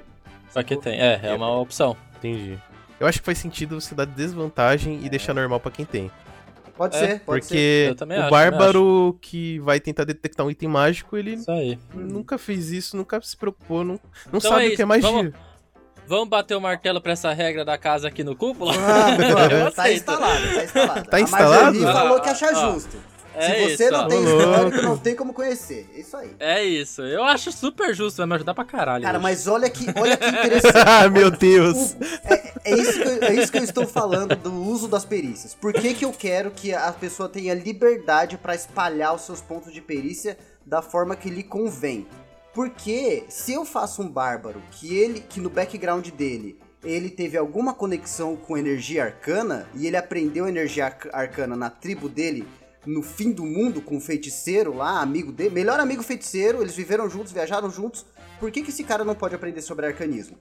Pra 0.53 0.65
que 0.65 0.77
tem. 0.77 0.99
É, 0.99 1.21
é 1.23 1.35
uma 1.35 1.61
opção. 1.61 1.95
Entendi. 2.19 2.59
Eu 3.01 3.07
acho 3.07 3.19
que 3.21 3.25
faz 3.25 3.39
sentido 3.39 3.81
você 3.81 3.95
dar 3.95 4.05
desvantagem 4.05 5.01
e 5.03 5.09
deixar 5.09 5.33
normal 5.35 5.59
pra 5.59 5.71
quem 5.73 5.85
tem. 5.87 6.11
Pode 6.77 6.97
É, 6.97 6.99
ser, 6.99 7.21
pode 7.21 7.45
ser. 7.45 7.89
Porque 7.89 7.95
também 7.99 8.19
o 8.19 8.21
acho, 8.23 8.31
bárbaro 8.31 9.19
que 9.21 9.59
vai 9.61 9.81
tentar 9.81 10.05
detectar 10.05 10.47
um 10.47 10.51
item 10.51 10.69
mágico, 10.69 11.17
ele 11.17 11.39
nunca 11.95 12.39
fez 12.39 12.71
isso, 12.71 12.97
nunca 12.97 13.21
se 13.23 13.37
preocupou, 13.37 13.85
não, 13.85 13.95
não 14.33 14.39
Então 14.39 14.41
sabe 14.53 14.67
é 14.71 14.73
o 14.73 14.77
que 14.77 14.83
é 14.83 14.85
magia. 14.85 15.11
vamos- 15.11 15.33
Vamos 16.07 16.29
bater 16.29 16.57
o 16.57 16.61
martelo 16.61 17.01
pra 17.01 17.13
essa 17.13 17.33
regra 17.33 17.65
da 17.65 17.79
casa 17.79 18.09
aqui 18.09 18.25
no 18.25 18.35
cúpula? 18.35 18.73
Vamos. 18.73 19.75
tá 19.77 19.93
instalado, 19.93 20.43
tá 20.55 20.65
instalado. 20.65 21.05
Tá 21.09 21.17
A 21.17 21.21
instalado? 21.21 21.63
Marjorie 21.79 21.93
falou 21.93 22.21
que 22.21 22.29
Ah, 22.29 22.33
acha 22.33 22.47
ah, 22.49 22.73
justo. 22.73 22.97
É 23.41 23.69
Se 23.69 23.77
você 23.77 23.85
isso, 23.85 23.93
não 23.93 24.01
ó. 24.05 24.09
tem 24.09 24.25
histórico, 24.25 24.83
não 24.83 24.97
tem 24.99 25.15
como 25.17 25.33
conhecer. 25.33 25.89
É 25.95 26.01
Isso 26.01 26.17
aí. 26.17 26.31
É 26.39 26.65
isso. 26.65 27.03
Eu 27.03 27.23
acho 27.25 27.51
super 27.53 27.95
justo, 27.95 28.19
vai 28.19 28.27
me 28.27 28.35
ajudar 28.35 28.55
pra 28.55 28.65
caralho. 28.65 29.03
Cara, 29.05 29.19
hoje. 29.19 29.23
mas 29.23 29.47
olha 29.47 29.69
que, 29.71 29.87
olha 29.99 30.17
que 30.17 30.27
interessante. 30.27 30.77
ah, 30.87 31.09
meu 31.09 31.31
Deus! 31.31 31.93
O- 31.93 31.97
é, 32.25 32.53
é 32.65 32.75
isso 32.79 32.93
que 33.01 33.09
eu, 33.09 33.23
é 33.23 33.35
isso 33.35 33.53
que 33.53 33.59
eu 33.59 33.65
estou 33.65 33.87
falando 33.87 34.37
do 34.37 34.53
uso 34.53 34.87
das 34.89 35.05
perícias. 35.05 35.55
Por 35.55 35.73
que, 35.73 35.95
que 35.95 36.05
eu 36.05 36.13
quero 36.13 36.51
que 36.51 36.73
a 36.75 36.93
pessoa 36.93 37.29
tenha 37.29 37.55
liberdade 37.55 38.37
pra 38.37 38.55
espalhar 38.55 39.15
os 39.15 39.23
seus 39.23 39.41
pontos 39.41 39.73
de 39.73 39.81
perícia 39.81 40.37
da 40.65 40.83
forma 40.83 41.17
que 41.17 41.31
lhe 41.31 41.43
convém? 41.43 42.07
Porque 42.53 43.25
se 43.29 43.53
eu 43.53 43.65
faço 43.65 44.03
um 44.03 44.09
bárbaro 44.09 44.61
que 44.73 44.95
ele, 44.97 45.21
que 45.21 45.41
no 45.41 45.49
background 45.49 46.09
dele 46.09 46.59
ele 46.83 47.11
teve 47.11 47.37
alguma 47.37 47.75
conexão 47.75 48.35
com 48.35 48.57
energia 48.57 49.05
arcana 49.05 49.69
e 49.75 49.87
ele 49.87 49.97
aprendeu 49.99 50.49
energia 50.49 50.87
arc- 50.87 51.11
arcana 51.13 51.55
na 51.55 51.69
tribo 51.71 52.09
dele 52.09 52.47
no 52.87 53.03
fim 53.03 53.33
do 53.33 53.45
mundo 53.45 53.81
com 53.81 53.97
o 53.97 54.01
feiticeiro 54.01 54.75
lá, 54.75 55.01
amigo 55.01 55.33
dele, 55.33 55.51
melhor 55.51 55.79
amigo 55.81 56.03
feiticeiro, 56.03 56.63
eles 56.63 56.75
viveram 56.75 57.09
juntos, 57.09 57.33
viajaram 57.33 57.71
juntos. 57.71 58.07
Por 58.39 58.51
que, 58.51 58.63
que 58.63 58.71
esse 58.71 58.85
cara 58.85 59.05
não 59.05 59.15
pode 59.15 59.35
aprender 59.35 59.61
sobre 59.61 59.87
arcanismo? 59.87 60.37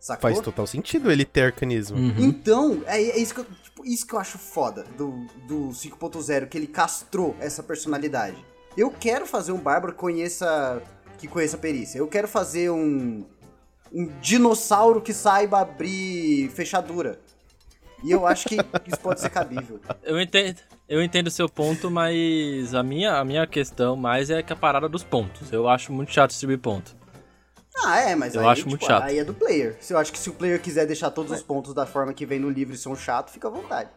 Sacou? 0.00 0.30
Faz 0.30 0.40
total 0.40 0.66
sentido 0.66 1.10
ele 1.10 1.24
ter 1.24 1.42
arcanismo. 1.42 1.96
Uhum. 1.96 2.14
Então, 2.18 2.82
é, 2.86 3.00
é 3.00 3.18
isso, 3.18 3.32
que 3.32 3.40
eu, 3.40 3.46
tipo, 3.62 3.86
isso 3.86 4.06
que 4.06 4.14
eu 4.14 4.18
acho 4.18 4.36
foda 4.36 4.84
do, 4.98 5.26
do 5.46 5.68
5.0, 5.68 6.48
que 6.48 6.58
ele 6.58 6.66
castrou 6.66 7.34
essa 7.40 7.62
personalidade. 7.62 8.36
Eu 8.76 8.90
quero 8.90 9.24
fazer 9.26 9.52
um 9.52 9.58
bárbaro 9.58 9.92
que 9.92 9.98
conheça, 9.98 10.82
que 11.16 11.26
conheça 11.28 11.56
perícia. 11.56 11.98
Eu 11.98 12.08
quero 12.08 12.28
fazer 12.28 12.70
um, 12.70 13.24
um 13.92 14.06
dinossauro 14.20 15.00
que 15.00 15.14
saiba 15.14 15.60
abrir 15.60 16.50
fechadura. 16.50 17.18
E 18.02 18.10
eu 18.10 18.26
acho 18.26 18.46
que 18.46 18.56
isso 18.56 19.00
pode 19.00 19.20
ser 19.20 19.30
cabível. 19.30 19.80
Eu 20.04 20.20
entendo, 20.20 20.60
eu 20.88 21.02
entendo 21.02 21.28
o 21.28 21.30
seu 21.30 21.48
ponto, 21.48 21.90
mas 21.90 22.74
a 22.74 22.82
minha, 22.82 23.18
a 23.18 23.24
minha 23.24 23.46
questão 23.46 23.96
mais 23.96 24.30
é 24.30 24.42
que 24.42 24.52
a 24.52 24.56
parada 24.56 24.88
dos 24.88 25.02
pontos. 25.04 25.52
Eu 25.52 25.68
acho 25.68 25.92
muito 25.92 26.12
chato 26.12 26.30
distribuir 26.30 26.58
ponto. 26.58 26.94
Ah, 27.84 27.98
é, 28.00 28.14
mas 28.14 28.34
Eu 28.34 28.42
aí, 28.42 28.46
acho 28.48 28.56
tipo, 28.60 28.70
muito 28.70 28.86
chato. 28.86 29.02
aí 29.04 29.18
é 29.18 29.24
do 29.24 29.34
player. 29.34 29.76
Se 29.80 29.92
eu 29.92 29.98
acho 29.98 30.12
que 30.12 30.18
se 30.18 30.30
o 30.30 30.32
player 30.32 30.60
quiser 30.62 30.86
deixar 30.86 31.10
todos 31.10 31.32
os 31.32 31.42
pontos 31.42 31.74
da 31.74 31.84
forma 31.84 32.12
que 32.14 32.24
vem 32.24 32.38
no 32.38 32.48
livro 32.48 32.74
e 32.74 32.78
são 32.78 32.94
chato, 32.94 33.30
fica 33.30 33.48
à 33.48 33.50
vontade. 33.50 33.90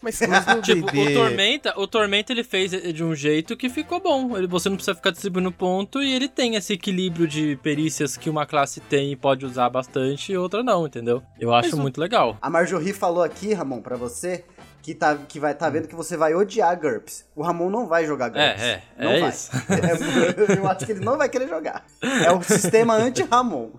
Mas, 0.00 0.20
mas 0.20 0.46
no 0.46 0.60
Tipo, 0.62 0.86
o 0.86 1.12
Tormenta, 1.14 1.74
o 1.80 1.86
Tormenta 1.86 2.30
ele 2.32 2.44
fez 2.44 2.70
de 2.70 3.02
um 3.02 3.14
jeito 3.14 3.56
que 3.56 3.68
ficou 3.70 4.00
bom. 4.00 4.36
Ele, 4.36 4.46
você 4.46 4.68
não 4.68 4.76
precisa 4.76 4.94
ficar 4.94 5.10
distribuindo 5.10 5.50
ponto 5.50 6.00
e 6.02 6.12
ele 6.14 6.28
tem 6.28 6.54
esse 6.56 6.74
equilíbrio 6.74 7.26
de 7.26 7.56
perícias 7.62 8.16
que 8.16 8.28
uma 8.30 8.44
classe 8.46 8.80
tem 8.82 9.10
e 9.12 9.16
pode 9.16 9.44
usar 9.46 9.68
bastante 9.70 10.30
e 10.32 10.36
outra 10.36 10.62
não, 10.62 10.86
entendeu? 10.86 11.22
Eu 11.40 11.52
acho 11.54 11.74
o- 11.74 11.78
muito 11.80 11.98
legal. 12.00 12.36
A 12.40 12.50
Marjorie 12.50 12.92
falou 12.92 13.22
aqui, 13.24 13.52
Ramon, 13.54 13.80
pra 13.80 13.96
você, 13.96 14.44
que, 14.84 14.94
tá, 14.94 15.16
que 15.16 15.40
vai 15.40 15.54
tá 15.54 15.70
vendo 15.70 15.88
que 15.88 15.94
você 15.94 16.14
vai 16.14 16.34
odiar 16.34 16.78
GURPS. 16.78 17.24
O 17.34 17.42
Ramon 17.42 17.70
não 17.70 17.86
vai 17.86 18.04
jogar 18.04 18.28
GURPS. 18.28 18.62
É, 18.62 18.82
é, 18.98 19.02
não 19.02 19.10
é 19.12 19.20
vai. 19.20 19.28
isso. 19.30 19.50
É, 19.72 20.58
eu 20.58 20.68
acho 20.68 20.84
que 20.84 20.92
ele 20.92 21.02
não 21.02 21.16
vai 21.16 21.26
querer 21.26 21.48
jogar. 21.48 21.86
É 22.02 22.30
o 22.30 22.42
sistema 22.42 22.94
anti-Ramon. 22.94 23.70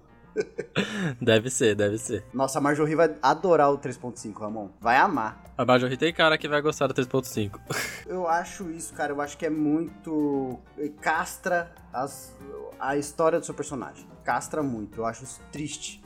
Deve 1.21 1.51
ser, 1.51 1.75
deve 1.75 1.99
ser. 1.99 2.25
Nossa, 2.33 2.57
a 2.57 2.61
Marjorie 2.61 2.95
vai 2.95 3.15
adorar 3.21 3.71
o 3.71 3.77
3.5, 3.77 4.33
Ramon. 4.39 4.69
Vai 4.81 4.97
amar. 4.97 5.43
A 5.55 5.63
Marjorie 5.63 5.95
tem 5.95 6.11
cara 6.11 6.39
que 6.39 6.47
vai 6.47 6.59
gostar 6.59 6.87
do 6.87 6.93
3.5. 6.95 7.59
Eu 8.07 8.27
acho 8.27 8.69
isso, 8.71 8.91
cara, 8.95 9.13
eu 9.13 9.21
acho 9.21 9.37
que 9.37 9.45
é 9.45 9.49
muito. 9.49 10.59
castra 11.01 11.71
as- 11.93 12.35
a 12.79 12.97
história 12.97 13.39
do 13.39 13.45
seu 13.45 13.53
personagem. 13.53 14.07
Castra 14.23 14.61
muito, 14.63 14.99
eu 15.01 15.05
acho 15.05 15.23
isso 15.23 15.39
triste. 15.51 16.03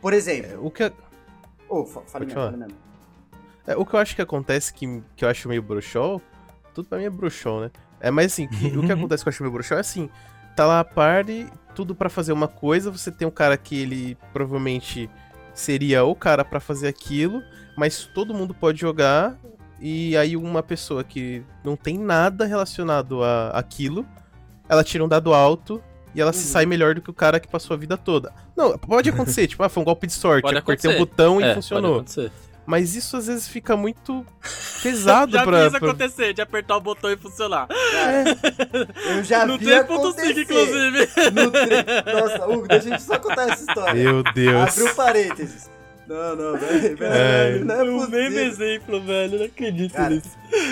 Por 0.00 0.12
exemplo. 0.14 0.66
O 0.66 0.70
que, 0.70 0.90
Ô, 1.68 1.84
fa- 1.84 2.00
fale 2.06 2.24
mesmo, 2.26 2.40
fale 2.40 2.56
mesmo. 2.56 2.89
É, 3.66 3.76
o 3.76 3.84
que 3.84 3.94
eu 3.94 4.00
acho 4.00 4.14
que 4.16 4.22
acontece, 4.22 4.72
que, 4.72 5.02
que 5.16 5.24
eu 5.24 5.28
acho 5.28 5.48
meio 5.48 5.62
bruxol, 5.62 6.20
tudo 6.74 6.88
pra 6.88 6.98
mim 6.98 7.04
é 7.04 7.10
bruxol, 7.10 7.60
né? 7.62 7.70
É, 8.00 8.10
mas 8.10 8.32
assim, 8.32 8.46
que- 8.48 8.76
o 8.76 8.82
que 8.82 8.92
acontece 8.92 9.22
que 9.22 9.28
eu 9.28 9.32
acho 9.32 9.42
meio 9.42 9.52
bruxol 9.52 9.76
é 9.76 9.80
assim, 9.80 10.08
tá 10.56 10.66
lá 10.66 10.80
a 10.80 10.84
party, 10.84 11.46
tudo 11.74 11.94
pra 11.94 12.08
fazer 12.08 12.32
uma 12.32 12.48
coisa, 12.48 12.90
você 12.90 13.10
tem 13.10 13.26
um 13.26 13.30
cara 13.30 13.56
que 13.56 13.78
ele 13.80 14.16
provavelmente 14.32 15.08
seria 15.54 16.04
o 16.04 16.14
cara 16.14 16.44
pra 16.44 16.60
fazer 16.60 16.88
aquilo, 16.88 17.42
mas 17.76 18.06
todo 18.14 18.32
mundo 18.34 18.54
pode 18.54 18.80
jogar, 18.80 19.36
e 19.80 20.16
aí 20.16 20.36
uma 20.36 20.62
pessoa 20.62 21.02
que 21.04 21.42
não 21.64 21.76
tem 21.76 21.98
nada 21.98 22.44
relacionado 22.46 23.22
a 23.22 23.48
aquilo, 23.50 24.06
ela 24.68 24.84
tira 24.84 25.04
um 25.04 25.08
dado 25.08 25.32
alto 25.34 25.82
e 26.14 26.20
ela 26.20 26.32
se 26.32 26.46
Uhum. 26.46 26.52
sai 26.52 26.66
melhor 26.66 26.94
do 26.94 27.00
que 27.02 27.10
o 27.10 27.14
cara 27.14 27.38
que 27.40 27.48
passou 27.48 27.74
a 27.74 27.78
vida 27.78 27.96
toda. 27.96 28.32
Não, 28.56 28.76
pode 28.78 29.08
acontecer, 29.10 29.46
tipo, 29.48 29.62
ah, 29.62 29.68
foi 29.68 29.80
um 29.82 29.84
golpe 29.84 30.06
de 30.06 30.12
sorte, 30.12 30.42
Pode 30.42 30.58
apertei 30.58 30.94
um 30.94 30.98
botão 30.98 31.40
e 31.40 31.44
É, 31.44 31.46
pode 31.48 31.54
funcionou. 31.56 32.04
Mas 32.70 32.94
isso 32.94 33.16
às 33.16 33.26
vezes 33.26 33.48
fica 33.48 33.76
muito 33.76 34.24
pesado 34.82 35.32
Já 35.32 35.42
pra. 35.44 35.62
fiz 35.70 35.78
pra- 35.78 35.88
acontecer, 35.88 36.32
de 36.32 36.40
apertar 36.40 36.76
o 36.76 36.80
botão 36.80 37.10
e 37.10 37.16
funcionar. 37.16 37.66
Eu 39.06 39.24
já 39.24 39.44
no 39.46 39.58
vi 39.58 39.66
3.5, 39.66 39.80
acontecer. 39.80 40.40
inclusive. 40.40 41.08
No 41.32 41.50
tre- 41.50 42.12
Nossa, 42.20 42.46
Hugo, 42.46 42.68
deixa 42.68 42.86
a 42.88 42.90
gente 42.92 43.02
só 43.02 43.18
contar 43.18 43.50
essa 43.50 43.64
história. 43.64 43.94
Meu 43.94 44.22
Deus. 44.32 44.78
Abriu 44.78 44.94
parênteses. 44.94 45.70
Não, 46.06 46.34
não, 46.34 46.58
velho, 46.58 46.96
É. 47.04 47.58
não 47.60 47.74
é 47.74 47.82
o 47.82 47.86
mesmo 47.86 48.06
possível. 48.10 48.42
exemplo, 48.46 49.00
velho. 49.00 49.38
Não 49.38 49.46
acredito 49.46 49.92
Cara, 49.92 50.10
nisso. 50.10 50.30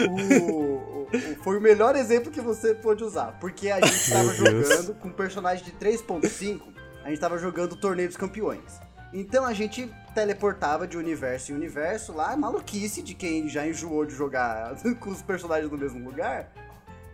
O, 0.09 0.13
o- 0.43 1.03
o- 1.03 1.09
foi 1.45 1.59
o 1.59 1.61
melhor 1.61 1.95
exemplo 1.95 2.31
que 2.33 2.41
você 2.41 2.75
pôde 2.75 3.05
usar. 3.05 3.37
Porque 3.41 3.71
a 3.71 3.81
gente 3.85 4.11
tava 4.11 4.25
Meu 4.33 4.43
Deus. 4.53 4.69
jogando 4.69 4.95
com 4.95 5.09
um 5.09 5.13
personagem 5.13 5.65
de 5.65 5.71
3.5, 5.73 6.61
a 7.05 7.09
gente 7.11 7.21
tava 7.21 7.39
jogando 7.39 7.73
o 7.73 7.77
Torneio 7.77 8.09
dos 8.09 8.17
Campeões. 8.17 8.81
Então 9.13 9.45
a 9.45 9.53
gente 9.55 9.91
teleportava 10.15 10.87
de 10.87 10.97
universo 10.97 11.53
em 11.53 11.55
universo 11.55 12.13
lá, 12.13 12.37
maluquice 12.37 13.03
de 13.03 13.15
quem 13.15 13.49
já 13.49 13.67
enjoou 13.67 14.05
de 14.05 14.15
jogar 14.15 14.75
com 15.01 15.11
os 15.11 15.23
personagens 15.23 15.71
no 15.71 15.79
mesmo 15.79 16.05
lugar. 16.05 16.51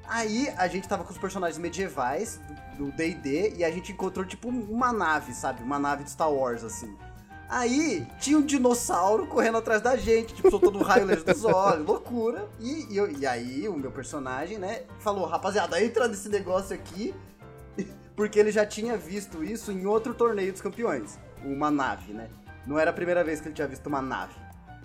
Aí 0.07 0.49
a 0.57 0.67
gente 0.69 0.87
tava 0.89 1.05
com 1.05 1.13
os 1.13 1.19
personagens 1.19 1.59
medievais 1.59 2.39
do 2.77 2.91
D&D 2.93 3.55
e 3.57 3.65
a 3.65 3.71
gente 3.71 3.93
encontrou 3.93 4.25
tipo 4.25 4.49
uma 4.49 4.93
nave, 4.93 5.33
sabe? 5.33 5.63
Uma 5.63 5.79
nave 5.79 6.05
de 6.05 6.11
Star 6.11 6.31
Wars, 6.31 6.63
assim. 6.65 6.95
Aí 7.49 8.07
tinha 8.19 8.37
um 8.39 8.43
dinossauro 8.43 9.27
correndo 9.27 9.59
atrás 9.59 9.81
da 9.81 9.97
gente, 9.97 10.35
tipo, 10.35 10.51
soltando 10.51 10.79
um 10.79 10.83
raio 10.83 11.05
laser 11.07 11.25
dos 11.25 11.45
olhos, 11.45 11.87
loucura. 11.87 12.47
E, 12.59 12.93
e, 12.93 12.97
eu- 12.97 13.11
e 13.11 13.27
aí 13.27 13.69
o 13.69 13.77
meu 13.77 13.91
personagem, 13.91 14.59
né, 14.59 14.83
falou, 14.99 15.27
rapaziada, 15.27 15.83
entra 15.83 16.09
nesse 16.09 16.29
negócio 16.29 16.75
aqui, 16.75 17.15
porque 18.17 18.39
ele 18.39 18.51
já 18.51 18.67
tinha 18.67 18.97
visto 18.97 19.45
isso 19.45 19.71
em 19.71 19.87
outro 19.87 20.13
torneio 20.15 20.53
dos 20.53 20.61
campeões. 20.61 21.19
Uma 21.45 21.71
nave, 21.71 22.13
né? 22.13 22.29
Não 22.67 22.79
era 22.79 22.91
a 22.91 22.95
primeira 22.95 23.23
vez 23.23 23.41
que 23.41 23.49
ele 23.49 23.55
tinha 23.55 23.69
visto 23.69 23.87
uma 23.87 24.01
nave. 24.01 24.35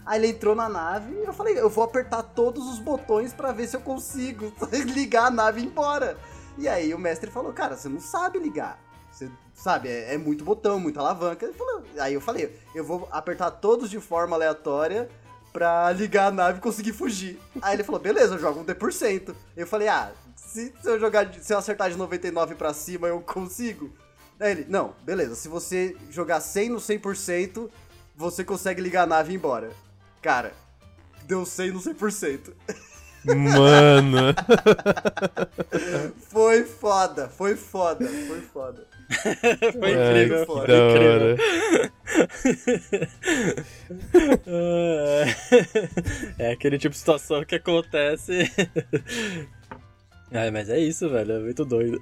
Aí 0.05 0.20
ele 0.20 0.28
entrou 0.28 0.55
na 0.55 0.68
nave 0.68 1.14
e 1.14 1.24
eu 1.26 1.34
falei, 1.34 1.60
eu 1.60 1.70
vou 1.70 1.84
apertar 1.84 2.24
todos 2.24 2.68
os 2.68 2.80
botões 2.80 3.32
pra 3.34 3.51
ver 3.51 3.68
se 3.68 3.76
eu 3.78 3.82
consigo 3.82 4.51
ligar 4.86 5.28
a 5.28 5.32
nave 5.32 5.62
e 5.62 5.64
ir 5.64 5.68
embora. 5.68 6.18
E 6.57 6.68
aí 6.68 6.93
o 6.93 6.99
mestre 6.99 7.30
falou, 7.32 7.53
cara, 7.53 7.78
você 7.78 7.88
não 7.88 7.99
sabe 8.01 8.39
ligar. 8.39 8.80
Você 9.12 9.30
sabe, 9.53 9.88
é, 9.89 10.16
é 10.16 10.18
muito 10.18 10.43
botão, 10.43 10.80
muita 10.80 10.99
alavanca. 10.99 11.51
Falou- 11.53 11.84
aí 11.99 12.14
eu 12.14 12.22
falei, 12.22 12.57
eu 12.76 12.84
vou 12.84 13.07
apertar 13.12 13.51
todos 13.51 13.89
de 13.89 13.99
forma 13.99 14.36
aleatória 14.36 15.10
pra 15.53 15.91
ligar 15.91 16.28
a 16.28 16.32
nave 16.32 16.57
e 16.57 16.62
conseguir 16.62 16.93
fugir. 16.93 17.39
Aí 17.62 17.76
ele 17.76 17.84
falou, 17.84 17.99
beleza, 18.01 18.36
eu 18.36 18.39
jogo 18.39 18.60
um 18.62 18.64
D%. 18.64 19.36
Eu 19.55 19.68
falei, 19.68 19.88
ah, 19.88 20.12
se, 20.36 20.74
se 20.82 20.89
eu 20.89 20.99
jogar, 20.99 21.32
se 21.34 21.53
eu 21.53 21.57
acertar 21.57 21.89
de 21.89 21.97
99 21.97 22.55
pra 22.55 22.74
cima, 22.74 23.07
eu 23.07 23.22
consigo? 23.22 23.91
Aí 24.40 24.52
ele, 24.52 24.66
não, 24.70 24.94
beleza, 25.04 25.36
se 25.36 25.48
você 25.50 25.96
jogar 26.10 26.40
100 26.40 26.70
no 26.70 26.78
100%, 26.78 27.70
você 28.16 28.44
consegue 28.44 28.82
ligar 28.82 29.04
a 29.04 29.08
nave 29.08 29.32
e 29.32 29.34
ir 29.34 29.38
embora. 29.38 29.72
Cara, 30.22 30.54
deu 31.26 31.46
100 31.46 31.72
no 31.72 31.80
100%. 31.82 32.54
Mano. 33.26 34.34
Foi 36.30 36.64
foda, 36.64 37.28
foi 37.28 37.56
foda, 37.56 38.08
foi 38.08 38.42
foda. 38.42 38.88
Foi 39.74 39.94
Ai, 39.94 40.10
incrível. 40.24 40.40
que 40.40 40.46
foda, 40.46 40.68
da 40.68 40.90
incrível. 40.90 41.22
hora. 41.22 41.38
é 46.40 46.52
aquele 46.52 46.78
tipo 46.78 46.94
de 46.94 47.00
situação 47.00 47.44
que 47.44 47.56
acontece. 47.56 48.50
Ai, 50.32 50.52
mas 50.52 50.70
é 50.70 50.80
isso, 50.80 51.10
velho. 51.10 51.34
É 51.34 51.40
muito 51.40 51.66
doido. 51.66 52.00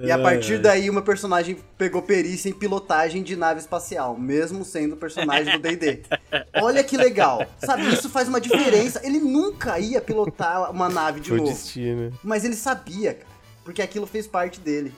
E 0.00 0.10
a 0.10 0.18
partir 0.18 0.58
daí, 0.58 0.88
uma 0.88 1.02
personagem 1.02 1.56
pegou 1.76 2.00
perícia 2.02 2.48
em 2.48 2.52
pilotagem 2.52 3.22
de 3.22 3.34
nave 3.34 3.60
espacial, 3.60 4.16
mesmo 4.16 4.64
sendo 4.64 4.96
personagem 4.96 5.52
do 5.52 5.58
D&D. 5.58 6.02
Olha 6.62 6.84
que 6.84 6.96
legal. 6.96 7.44
Sabe, 7.58 7.92
isso 7.92 8.08
faz 8.08 8.28
uma 8.28 8.40
diferença. 8.40 9.00
Ele 9.04 9.18
nunca 9.18 9.78
ia 9.78 10.00
pilotar 10.00 10.70
uma 10.70 10.88
nave 10.88 11.20
de 11.20 11.30
Foi 11.30 11.38
novo. 11.38 11.50
destino. 11.50 12.12
Mas 12.22 12.44
ele 12.44 12.54
sabia, 12.54 13.14
cara. 13.14 13.38
Porque 13.64 13.82
aquilo 13.82 14.06
fez 14.06 14.26
parte 14.26 14.60
dele. 14.60 14.94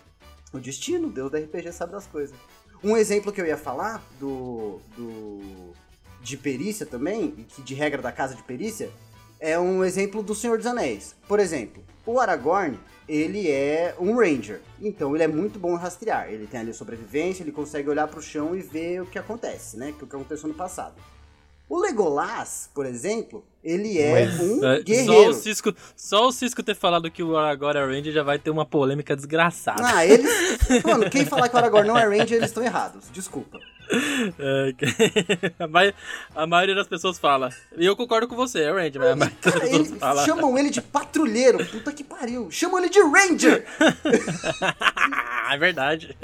O 0.53 0.59
destino, 0.59 1.09
Deus 1.09 1.31
da 1.31 1.39
RPG 1.39 1.73
sabe 1.73 1.93
das 1.93 2.07
coisas. 2.07 2.37
Um 2.83 2.97
exemplo 2.97 3.33
que 3.33 3.41
eu 3.41 3.47
ia 3.47 3.57
falar 3.57 4.03
do. 4.19 4.81
do 4.97 5.41
de 6.23 6.37
perícia 6.37 6.85
também, 6.85 7.47
que 7.49 7.63
de 7.63 7.75
regra 7.75 8.03
da 8.03 8.13
casa 8.13 8.35
de 8.35 8.43
perícia, 8.43 8.91
é 9.41 9.59
um 9.59 9.83
exemplo 9.83 10.23
do 10.23 10.35
Senhor 10.35 10.59
dos 10.59 10.67
Anéis. 10.67 11.15
Por 11.27 11.41
exemplo, 11.41 11.83
o 12.05 12.21
Aragorn, 12.21 12.79
ele 13.11 13.51
é 13.51 13.95
um 13.99 14.17
ranger. 14.17 14.61
Então 14.81 15.15
ele 15.15 15.25
é 15.25 15.29
muito 15.29 15.59
bom 15.59 15.75
em 15.75 15.79
rastrear. 15.79 16.29
Ele 16.33 16.47
tem 16.47 16.61
ali 16.61 16.73
sobrevivência, 16.73 17.43
ele 17.43 17.51
consegue 17.51 17.89
olhar 17.91 18.07
pro 18.07 18.23
chão 18.23 18.55
e 18.55 18.61
ver 18.61 19.03
o 19.03 19.07
que 19.07 19.19
acontece, 19.19 19.77
né? 19.77 19.91
O 19.91 20.07
que 20.07 20.15
aconteceu 20.15 20.49
no 20.49 20.55
passado. 20.55 20.95
O 21.69 21.79
Legolas, 21.79 22.69
por 22.75 22.85
exemplo, 22.87 23.45
ele 23.63 23.99
é 24.01 24.29
um 24.41 24.65
É, 24.65 24.77
Só 24.77 24.83
guerreiro. 24.83 25.31
o, 25.31 25.35
Cisco, 25.35 25.75
só 25.97 26.27
o 26.27 26.33
Cisco 26.33 26.63
ter 26.63 26.75
falado 26.75 27.11
que 27.11 27.23
o 27.23 27.37
Aragorn 27.37 27.79
é 27.79 27.85
Ranger 27.85 28.13
já 28.13 28.23
vai 28.23 28.39
ter 28.39 28.51
uma 28.51 28.65
polêmica 28.67 29.15
desgraçada. 29.15 29.83
Ah, 29.85 30.05
eles. 30.07 30.29
Mano, 30.85 31.09
quem 31.11 31.25
falar 31.25 31.49
que 31.49 31.55
o 31.55 31.59
Aragorn 31.59 31.87
não 31.87 31.99
é 31.99 32.05
Ranger, 32.05 32.39
eles 32.39 32.51
estão 32.51 32.63
errados. 32.63 33.05
Desculpa. 33.13 33.59
É, 34.39 34.75
a, 35.59 35.67
mai- 35.67 35.95
a 36.35 36.47
maioria 36.47 36.75
das 36.75 36.87
pessoas 36.87 37.19
fala. 37.19 37.51
E 37.77 37.85
eu 37.85 37.97
concordo 37.97 38.29
com 38.29 38.37
você, 38.37 38.61
é 38.63 38.71
Ranger, 38.73 39.01
mas 39.01 39.11
a 39.11 39.17
maioria 39.17 39.39
das 39.43 39.53
pessoas 39.53 39.99
fala. 39.99 40.25
chamam 40.25 40.57
ele 40.59 40.71
de 40.71 40.81
patrulheiro. 40.81 41.65
Puta 41.67 41.93
que 41.93 42.05
pariu. 42.05 42.51
Chamam 42.51 42.79
ele 42.79 42.89
de 42.89 43.01
Ranger. 43.01 43.67
é 45.51 45.59
verdade. 45.59 46.17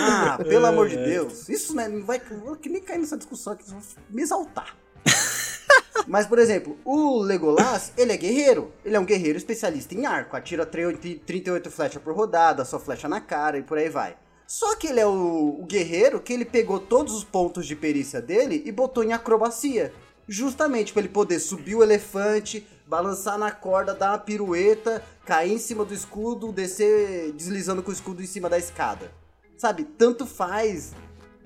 Ah, 0.00 0.38
pelo 0.42 0.66
amor 0.66 0.88
de 0.88 0.96
Deus. 0.96 1.48
Isso, 1.48 1.74
né? 1.74 1.88
Não 1.88 2.04
vai. 2.04 2.20
que 2.60 2.68
nem 2.68 2.80
cair 2.82 2.98
nessa 2.98 3.16
discussão 3.16 3.52
aqui, 3.52 3.64
vão 3.68 3.80
me 4.10 4.22
exaltar. 4.22 4.74
Mas, 6.06 6.26
por 6.26 6.38
exemplo, 6.38 6.78
o 6.84 7.18
Legolas, 7.20 7.92
ele 7.96 8.12
é 8.12 8.16
guerreiro. 8.16 8.72
Ele 8.84 8.96
é 8.96 9.00
um 9.00 9.04
guerreiro 9.04 9.36
especialista 9.38 9.94
em 9.94 10.06
arco. 10.06 10.36
Atira 10.36 10.64
38 10.64 11.70
flechas 11.70 12.02
por 12.02 12.14
rodada, 12.14 12.64
só 12.64 12.78
flecha 12.78 13.08
na 13.08 13.20
cara 13.20 13.58
e 13.58 13.62
por 13.62 13.76
aí 13.78 13.88
vai. 13.88 14.16
Só 14.46 14.76
que 14.76 14.86
ele 14.86 15.00
é 15.00 15.06
o, 15.06 15.58
o 15.60 15.66
guerreiro 15.66 16.20
que 16.20 16.32
ele 16.32 16.44
pegou 16.44 16.78
todos 16.78 17.14
os 17.14 17.24
pontos 17.24 17.66
de 17.66 17.74
perícia 17.74 18.22
dele 18.22 18.62
e 18.64 18.70
botou 18.70 19.02
em 19.02 19.12
acrobacia. 19.12 19.92
Justamente 20.28 20.92
para 20.92 21.02
ele 21.02 21.08
poder 21.08 21.38
subir 21.40 21.74
o 21.74 21.82
elefante, 21.82 22.66
balançar 22.86 23.38
na 23.38 23.50
corda, 23.50 23.94
dar 23.94 24.12
uma 24.12 24.18
pirueta, 24.18 25.02
cair 25.24 25.52
em 25.52 25.58
cima 25.58 25.84
do 25.84 25.92
escudo, 25.92 26.52
descer 26.52 27.32
deslizando 27.32 27.82
com 27.82 27.90
o 27.90 27.94
escudo 27.94 28.22
em 28.22 28.26
cima 28.26 28.48
da 28.48 28.58
escada. 28.58 29.10
Sabe, 29.56 29.84
tanto 29.84 30.26
faz 30.26 30.92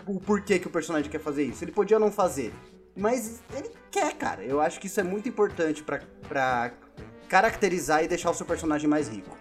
o 0.06 0.20
porquê 0.20 0.58
que 0.58 0.66
o 0.66 0.70
personagem 0.70 1.10
quer 1.10 1.20
fazer 1.20 1.44
isso. 1.44 1.64
Ele 1.64 1.72
podia 1.72 1.98
não 1.98 2.10
fazer, 2.10 2.52
mas 2.96 3.40
ele 3.54 3.70
quer, 3.90 4.14
cara. 4.14 4.42
Eu 4.44 4.60
acho 4.60 4.80
que 4.80 4.88
isso 4.88 5.00
é 5.00 5.04
muito 5.04 5.28
importante 5.28 5.82
pra 5.82 6.72
caracterizar 7.28 8.04
e 8.04 8.08
deixar 8.08 8.30
o 8.30 8.34
seu 8.34 8.44
personagem 8.44 8.88
mais 8.88 9.08
rico. 9.08 9.36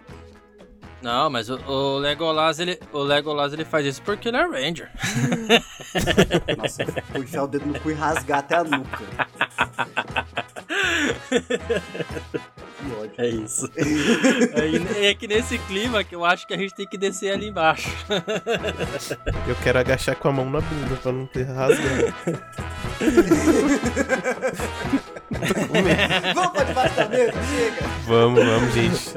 Não, 1.02 1.30
mas 1.30 1.48
o, 1.48 1.56
o 1.56 1.98
Legolas, 1.98 2.58
ele, 2.58 2.78
o 2.92 2.98
Legolas, 2.98 3.52
ele 3.52 3.64
faz 3.64 3.86
isso 3.86 4.02
porque 4.02 4.28
ele 4.28 4.36
é 4.36 4.42
Ranger. 4.42 4.90
Nossa, 6.58 6.84
vou 7.12 7.22
enfiar 7.22 7.44
o 7.44 7.48
dedo 7.48 7.66
no 7.66 7.80
cu 7.80 7.90
e 7.90 7.94
rasgar 7.94 8.40
até 8.40 8.56
a 8.56 8.64
nuca. 8.64 9.00
Que 12.80 12.92
ódio. 12.92 13.12
É 13.18 13.28
isso. 13.28 13.70
é, 13.76 15.08
é 15.08 15.14
que 15.14 15.28
nesse 15.28 15.58
clima 15.58 16.02
que 16.02 16.14
eu 16.14 16.24
acho 16.24 16.46
que 16.46 16.54
a 16.54 16.56
gente 16.56 16.74
tem 16.74 16.86
que 16.86 16.96
descer 16.96 17.32
ali 17.32 17.48
embaixo. 17.48 17.90
Eu 19.46 19.54
quero 19.62 19.78
agachar 19.78 20.16
com 20.16 20.28
a 20.28 20.32
mão 20.32 20.48
na 20.48 20.60
bunda 20.60 20.96
pra 20.96 21.12
não 21.12 21.26
ter 21.26 21.44
rasgado. 21.44 22.14
Vamos 25.30 26.52
pra 26.52 26.64
debaixo 26.64 26.96
da 26.96 27.08
mesa, 27.08 27.32
chega! 27.44 27.88
Vamos, 28.08 28.44
vamos, 28.44 28.74
gente. 28.74 29.14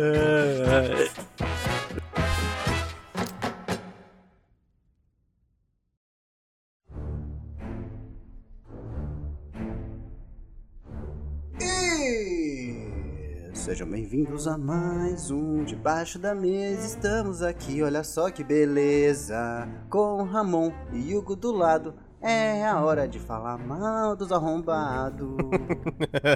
E 11.59 13.55
sejam 13.55 13.89
bem-vindos 13.89 14.47
a 14.47 14.55
mais 14.55 15.31
um 15.31 15.63
Debaixo 15.63 16.19
da 16.19 16.35
Mesa. 16.35 16.85
Estamos 16.85 17.41
aqui, 17.41 17.81
olha 17.81 18.03
só 18.03 18.29
que 18.29 18.43
beleza. 18.43 19.67
Com 19.89 20.21
Ramon 20.23 20.71
e 20.91 21.15
Hugo 21.15 21.35
do 21.35 21.51
lado. 21.51 21.95
É 22.25 22.65
a 22.65 22.79
hora 22.79 23.05
de 23.05 23.19
falar 23.19 23.57
mal 23.57 24.15
dos 24.15 24.31
arrombados. 24.31 25.35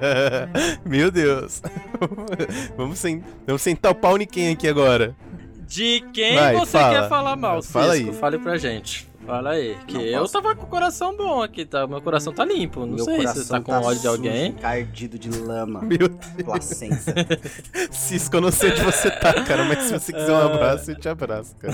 Meu 0.86 1.10
Deus. 1.10 1.62
vamos, 2.76 3.00
sen 3.00 3.24
vamos 3.46 3.62
sentar 3.62 3.94
o 3.94 3.96
pau 3.96 4.18
em 4.18 4.26
quem 4.26 4.52
aqui 4.52 4.68
agora? 4.68 5.16
De 5.66 6.02
quem 6.14 6.36
Vai, 6.36 6.56
você 6.56 6.78
fala. 6.78 6.94
quer 7.02 7.10
falar 7.10 7.36
mal, 7.38 7.62
Fala 7.64 7.94
Cisco? 7.94 8.10
aí. 8.12 8.16
Fale 8.18 8.38
pra 8.40 8.58
gente. 8.58 9.08
Fala 9.26 9.52
aí. 9.52 9.78
Que 9.88 9.94
Não 9.96 10.02
eu 10.02 10.22
posso. 10.22 10.34
tava 10.34 10.56
com 10.56 10.64
o 10.66 10.68
coração 10.70 11.16
bom 11.16 11.42
aqui, 11.44 11.66
tá? 11.66 11.86
Meu 11.88 12.02
coração 12.02 12.32
tá 12.34 12.46
limpo. 12.46 12.82
Não 12.82 12.96
Meu 12.96 13.04
sei 13.06 13.16
se 13.16 13.20
coração 13.22 13.44
você 13.44 13.50
tá 13.50 13.60
com 13.62 13.72
tá 13.74 13.82
ódio 13.82 14.02
de 14.02 14.08
alguém. 14.08 14.48
Encardido 14.48 15.20
de 15.20 15.30
lama. 15.30 15.82
Meu 15.82 16.08
Deus. 16.08 16.44
Placenta. 16.46 17.14
Cisco, 17.92 18.38
eu 18.38 18.42
não 18.42 18.52
sei 18.52 18.72
onde 18.72 18.82
você 18.84 19.12
tá, 19.12 19.34
cara, 19.44 19.64
mas 19.66 19.84
se 19.84 19.94
você 20.00 20.14
quiser 20.14 20.32
um 20.32 20.46
abraço, 20.46 20.92
eu 20.92 20.96
te 21.00 21.10
abraço, 21.10 21.56
cara. 21.58 21.74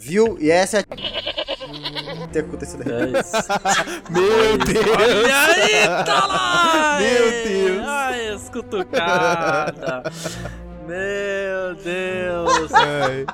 Viu? 0.00 0.36
E 0.40 0.50
essa 0.50 0.78
é 0.80 0.84
a. 2.10 2.28
Tem 2.28 2.42
acontecido. 2.42 2.82
É 2.90 3.20
isso. 3.20 3.36
Meu 4.10 4.58
Deus! 4.58 4.96
Olha 4.96 5.42
aí, 5.42 6.04
tá 6.04 6.26
lá! 6.26 6.98
Meu 7.00 7.30
Deus. 7.44 7.86
Ai, 7.86 8.34
escutucada. 8.34 10.02
Meu 10.86 11.74
Deus. 11.82 12.72
Ai. 12.72 13.26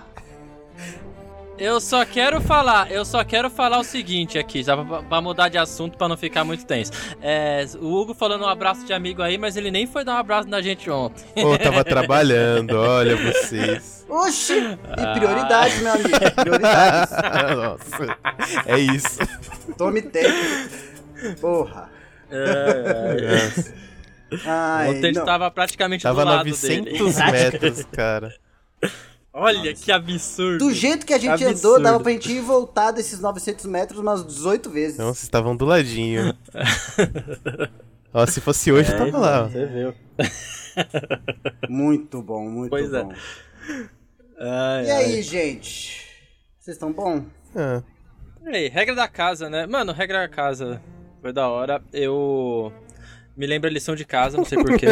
Eu 1.56 1.80
só 1.80 2.04
quero 2.04 2.40
falar, 2.40 2.90
eu 2.90 3.04
só 3.04 3.22
quero 3.24 3.48
falar 3.48 3.78
o 3.78 3.84
seguinte 3.84 4.36
aqui, 4.38 4.62
já 4.62 4.76
pra, 4.76 5.02
pra 5.02 5.20
mudar 5.20 5.48
de 5.48 5.56
assunto 5.56 5.96
pra 5.96 6.08
não 6.08 6.16
ficar 6.16 6.42
muito 6.44 6.66
tenso. 6.66 6.90
É, 7.22 7.64
o 7.80 7.94
Hugo 7.94 8.12
falando 8.12 8.42
um 8.42 8.48
abraço 8.48 8.84
de 8.84 8.92
amigo 8.92 9.22
aí, 9.22 9.38
mas 9.38 9.56
ele 9.56 9.70
nem 9.70 9.86
foi 9.86 10.04
dar 10.04 10.14
um 10.14 10.18
abraço 10.18 10.48
na 10.48 10.60
gente 10.60 10.90
ontem. 10.90 11.24
Pô, 11.40 11.56
tava 11.56 11.84
trabalhando, 11.84 12.72
olha 12.76 13.16
vocês. 13.16 14.04
Oxi! 14.08 14.52
E 14.98 15.18
prioridades, 15.18 15.80
meu 15.80 15.92
amigo. 15.92 16.08
Prioridades. 16.34 17.12
Nossa, 17.56 18.18
é 18.66 18.78
isso. 18.80 19.18
Tome 19.78 20.02
tempo. 20.02 20.34
Porra. 21.40 21.88
É, 22.30 23.48
Nossa, 23.52 23.74
Ai, 24.44 24.88
ontem 24.90 25.12
não. 25.12 25.24
tava 25.24 25.48
praticamente 25.52 26.02
tava 26.02 26.24
do 26.24 26.28
lado 26.30 26.48
900 26.48 27.14
dele. 27.14 27.30
metros, 27.32 27.84
cara. 27.92 28.34
Olha 29.36 29.74
que 29.74 29.90
absurdo. 29.90 30.58
Do 30.58 30.72
jeito 30.72 31.04
que 31.04 31.12
a 31.12 31.18
gente 31.18 31.44
Absurdo. 31.44 31.58
andou, 31.58 31.82
dava 31.82 31.98
pra 32.00 32.12
gente 32.12 32.30
ir 32.30 32.36
e 32.36 32.40
voltar 32.40 32.92
desses 32.92 33.18
900 33.18 33.66
metros 33.66 33.98
umas 33.98 34.24
18 34.24 34.70
vezes. 34.70 34.96
Não, 34.96 35.06
vocês 35.06 35.24
estavam 35.24 35.56
do 35.56 35.64
ladinho. 35.64 36.32
Ó, 38.14 38.24
se 38.26 38.40
fosse 38.40 38.70
hoje, 38.70 38.92
eu 38.92 38.96
É, 38.96 38.98
tava 39.10 39.18
lá. 39.18 39.42
ó. 39.44 39.48
Você 39.48 39.66
viu. 39.66 39.94
Muito 41.68 42.22
bom, 42.22 42.48
muito 42.48 42.70
Pois 42.70 42.92
é. 42.92 43.02
bom. 43.02 43.12
Ai, 44.38 44.86
E 44.86 44.90
ai. 44.90 45.04
aí, 45.04 45.22
gente? 45.22 46.06
Vocês 46.60 46.76
estão 46.76 46.92
bom? 46.92 47.24
Ah, 47.56 47.82
E 48.46 48.48
aí, 48.56 48.68
regra 48.68 48.94
da 48.94 49.08
casa, 49.08 49.50
né? 49.50 49.66
Mano, 49.66 49.92
regra 49.92 50.18
da 50.20 50.28
casa 50.28 50.80
foi 51.20 51.32
da 51.32 51.48
hora. 51.48 51.82
Eu 51.92 52.72
me 53.36 53.46
lembro 53.46 53.68
a 53.68 53.72
lição 53.72 53.96
de 53.96 54.04
casa, 54.04 54.36
não 54.36 54.44
sei 54.44 54.58
porquê. 54.62 54.86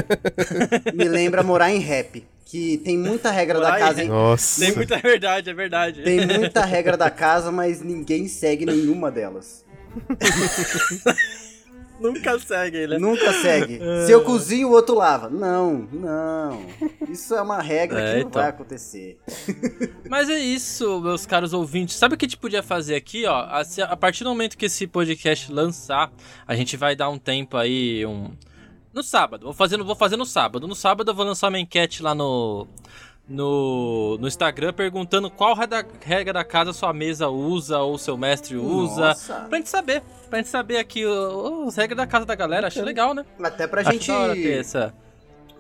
Me 0.95 1.05
lembra 1.05 1.43
morar 1.45 1.71
em 1.71 1.79
rap. 1.79 2.25
Que 2.53 2.77
tem 2.77 2.99
muita 2.99 3.31
regra 3.31 3.59
da 3.59 3.79
casa, 3.79 4.03
hein? 4.03 4.09
nossa. 4.11 4.61
Tem 4.61 4.75
muita 4.75 4.99
verdade, 4.99 5.49
é 5.49 5.55
verdade. 5.55 6.03
Tem 6.03 6.27
muita 6.27 6.63
regra 6.67 6.99
da 6.99 7.09
casa, 7.09 7.51
mas 7.51 7.81
ninguém 7.81 8.29
segue 8.29 8.67
nenhuma 8.67 9.11
delas. 9.11 9.65
Nunca 11.99 12.39
segue, 12.39 12.87
né? 12.87 12.99
Nunca 12.99 13.33
segue. 13.33 13.81
Se 14.05 14.13
eu 14.13 14.23
cozinho, 14.23 14.69
o 14.69 14.73
outro 14.73 14.95
lava. 14.97 15.31
Não, 15.31 15.89
não. 15.91 16.67
Isso 17.09 17.35
é 17.35 17.41
uma 17.41 17.63
regra 17.63 17.99
É, 17.99 18.09
que 18.09 18.21
não 18.21 18.29
então. 18.29 18.43
vai 18.43 18.51
acontecer. 18.51 19.19
Mas 20.11 20.29
é 20.29 20.39
isso, 20.39 21.01
meus 21.01 21.25
caros 21.25 21.55
ouvintes. 21.55 21.97
Sabe 21.97 22.17
o 22.17 22.19
que 22.19 22.27
a 22.27 22.29
gente 22.29 22.37
podia 22.37 22.63
fazer 22.63 22.97
aqui, 22.97 23.25
ó? 23.25 23.47
A 23.89 23.97
partir 23.97 24.25
do 24.25 24.31
momento 24.31 24.59
que 24.59 24.67
esse 24.67 24.87
podcast 24.87 25.51
lançar, 25.51 26.13
a 26.47 26.55
gente 26.55 26.77
vai 26.77 26.95
dar 26.95 27.09
um 27.09 27.19
tempo 27.19 27.57
aí, 27.57 28.05
um. 28.05 28.31
No 28.93 29.03
sábado. 29.03 29.45
Vou 29.47 29.55
fazer, 29.55 29.77
no- 29.77 29.85
vou 29.85 29.95
fazer 29.97 30.17
no 30.17 30.27
sábado. 30.27 30.67
No 30.69 30.75
sábado 30.75 31.11
eu 31.11 31.15
vou 31.15 31.25
lançar 31.25 31.49
uma 31.49 31.59
enquete 31.59 32.03
lá 32.03 32.15
no. 32.15 32.67
No, 33.29 34.19
no 34.21 34.27
Instagram 34.27 34.73
perguntando 34.73 35.31
qual 35.31 35.55
regra- 35.55 36.33
da 36.33 36.45
casa 36.45 36.73
sua 36.73 36.93
mesa 36.93 37.29
usa 37.29 37.79
ou 37.79 37.97
seu 37.97 38.17
mestre 38.19 38.57
usa. 38.57 39.09
Nossa. 39.09 39.35
Pra 39.49 39.59
gente 39.59 39.71
saber. 39.71 40.03
Pra 40.29 40.39
gente 40.39 40.49
saber 40.51 40.79
aqui 40.79 41.05
as 41.67 41.77
regras 41.77 41.97
da 41.97 42.07
casa 42.07 42.27
da 42.27 42.35
galera. 42.35 42.67
Acho 42.67 42.83
legal, 42.83 43.15
né? 43.15 43.25
Até 43.43 43.67
pra 43.67 43.81
Acho 43.83 43.93
gente. 43.93 44.07
ter 44.07 44.59
essa. 44.61 44.93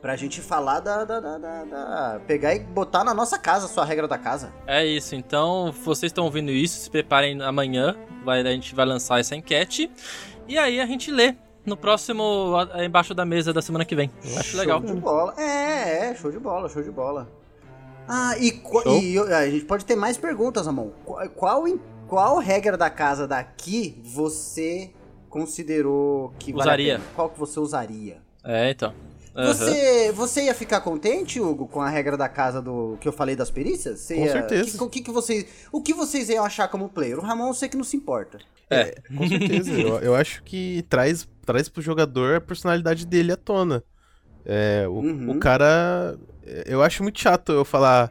Pra 0.03 0.17
gente 0.17 0.41
falar 0.41 0.81
da, 0.81 1.05
da, 1.05 1.21
da, 1.21 1.39
da- 1.39 1.65
da- 1.65 2.21
Pegar 2.27 2.55
e 2.57 2.59
botar 2.59 3.05
na 3.05 3.15
nossa 3.15 3.39
casa 3.39 3.67
a 3.67 3.69
sua 3.69 3.85
regra 3.85 4.09
da 4.09 4.19
casa. 4.19 4.53
É 4.67 4.85
isso, 4.85 5.15
então 5.15 5.71
vocês 5.85 6.11
estão 6.11 6.25
ouvindo 6.25 6.51
isso, 6.51 6.77
se 6.81 6.91
preparem 6.91 7.41
amanhã, 7.41 7.95
vai, 8.25 8.41
a 8.41 8.51
gente 8.51 8.75
vai 8.75 8.85
lançar 8.85 9.21
essa 9.21 9.37
enquete. 9.37 9.89
E 10.49 10.59
aí 10.59 10.81
a 10.81 10.87
gente 10.87 11.09
lê 11.13 11.37
no 11.65 11.77
próximo, 11.77 12.55
embaixo 12.85 13.15
da 13.15 13.25
mesa 13.25 13.53
da 13.53 13.63
semana 13.63 13.85
que 13.85 13.95
vem. 13.95 14.11
Acho 14.39 14.57
legal. 14.57 14.81
Show 14.81 14.95
de 14.95 15.01
bola. 15.01 15.35
É, 15.41 16.09
é, 16.11 16.15
show 16.15 16.31
de 16.31 16.39
bola, 16.39 16.69
show 16.69 16.83
de 16.83 16.91
bola. 16.91 17.29
Ah, 18.09 18.37
e, 18.39 18.51
Show. 18.83 18.99
e 19.01 19.15
eu- 19.15 19.35
a 19.35 19.49
gente 19.49 19.65
pode 19.65 19.85
ter 19.85 19.95
mais 19.97 20.17
perguntas, 20.17 20.67
Amon. 20.67 20.91
Qual, 21.37 21.65
qual, 22.09 22.39
regra 22.39 22.77
da 22.77 22.91
casa 22.91 23.29
daqui 23.29 24.01
você 24.05 24.91
considerou 25.29 26.33
que 26.39 26.53
vale 26.53 26.63
Usaria. 26.63 26.95
pena? 26.95 27.05
Qual 27.15 27.29
que 27.31 27.39
você 27.39 27.61
usaria? 27.61 28.19
É, 28.45 28.71
então. 28.71 28.93
Aham. 29.35 29.47
Você, 29.55 30.13
você 30.13 30.43
ia 30.45 30.55
ficar 30.55 30.81
contente, 30.83 31.41
Hugo, 31.41 31.67
com 31.67 31.81
a 31.81 31.89
regra 31.89 32.17
da 32.19 32.29
casa 32.29 32.61
do 32.61 32.99
que 33.01 33.09
eu 33.09 33.13
falei 33.13 33.35
das 33.35 33.51
perícias? 33.51 34.01
Você 34.01 34.15
Com 34.17 34.21
ia- 34.27 34.33
certeza. 34.33 34.77
que- 34.79 34.85
O 34.85 34.91
que, 34.91 35.01
que 35.01 35.11
vocês, 35.11 35.47
o 35.73 35.81
que 35.83 35.95
vocês 35.95 36.29
iam 36.29 36.45
achar 36.45 36.69
como 36.69 36.89
player? 36.89 37.19
O 37.19 37.23
Ramon 37.23 37.49
eu 37.49 37.55
sei 37.55 37.69
que 37.69 37.77
não 37.77 37.85
se 37.85 37.97
importa. 37.97 38.39
É. 38.69 38.95
Com 39.17 39.27
certeza. 39.29 39.71
eu, 39.73 39.99
eu 40.01 40.15
acho 40.15 40.43
que 40.43 40.85
traz, 40.89 41.27
traz 41.45 41.69
pro 41.69 41.83
jogador 41.83 42.37
a 42.37 42.41
personalidade 42.41 43.07
dele 43.07 43.33
à 43.33 43.37
tona. 43.37 43.83
É, 44.45 44.87
o, 44.89 44.93
Uhum. 45.01 45.31
o 45.31 45.39
cara. 45.39 46.19
Eu 46.67 46.83
acho 46.83 47.03
muito 47.03 47.21
chato 47.21 47.53
eu 47.53 47.65
falar. 47.65 48.11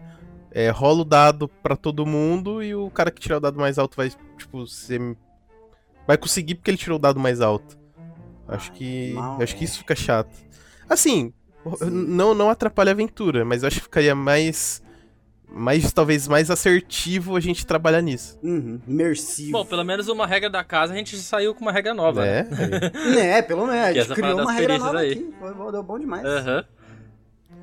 É, 0.54 0.70
rola 0.70 1.02
o 1.02 1.06
dado 1.06 1.48
pra 1.48 1.78
todo 1.78 2.06
mundo 2.06 2.62
e 2.62 2.76
o 2.76 2.90
cara 2.92 3.10
que 3.10 3.22
tirar 3.22 3.38
o 3.38 3.40
dado 3.40 3.58
mais 3.58 3.78
alto 3.80 3.96
vai, 3.96 4.12
tipo, 4.38 4.68
ser. 4.68 5.00
Vai 6.06 6.18
conseguir 6.18 6.56
porque 6.56 6.70
ele 6.72 6.78
tirou 6.78 6.98
o 6.98 7.02
dado 7.02 7.20
mais 7.20 7.40
alto. 7.40 7.78
Acho 8.48 8.70
Ai, 8.72 8.78
que. 8.78 9.14
mal, 9.14 9.42
acho 9.42 9.56
que 9.56 9.64
é. 9.64 9.66
isso 9.66 9.78
fica 9.78 9.96
chato. 9.96 10.36
Assim, 10.90 11.34
Sim. 11.78 11.90
não, 11.90 12.34
não 12.36 12.50
atrapalha 12.50 12.92
a 12.92 12.94
aventura, 12.94 13.46
mas 13.46 13.64
eu 13.64 13.68
acho 13.68 13.78
que 13.78 13.84
ficaria 13.84 14.14
mais. 14.14 14.84
Mais, 15.54 15.92
talvez, 15.92 16.28
mais 16.30 16.50
assertivo 16.50 17.36
a 17.36 17.40
gente 17.40 17.66
trabalhar 17.66 18.02
nisso. 18.02 18.40
Uhum, 18.42 18.80
imersivo. 18.88 19.52
Bom, 19.52 19.66
pelo 19.66 19.84
menos 19.84 20.08
uma 20.08 20.26
regra 20.26 20.50
da 20.50 20.64
casa 20.64 20.94
a 20.94 20.96
gente 20.96 21.18
saiu 21.18 21.54
com 21.54 21.62
uma 21.62 21.72
regra 21.74 21.94
nova. 21.94 22.22
né? 22.22 22.48
É, 23.20 23.38
É, 23.38 23.42
pelo 23.44 23.68
menos. 23.68 23.84
A 23.86 23.94
gente 23.94 24.14
criou 24.14 24.40
uma 24.42 24.52
regra 24.54 24.78
nova 24.78 25.00
aí. 25.00 25.12
aqui. 25.12 25.34
Foi, 25.40 25.54
bom, 25.54 25.72
deu 25.72 25.84
bom 25.84 26.00
demais. 26.00 26.26
Aham. 26.26 26.64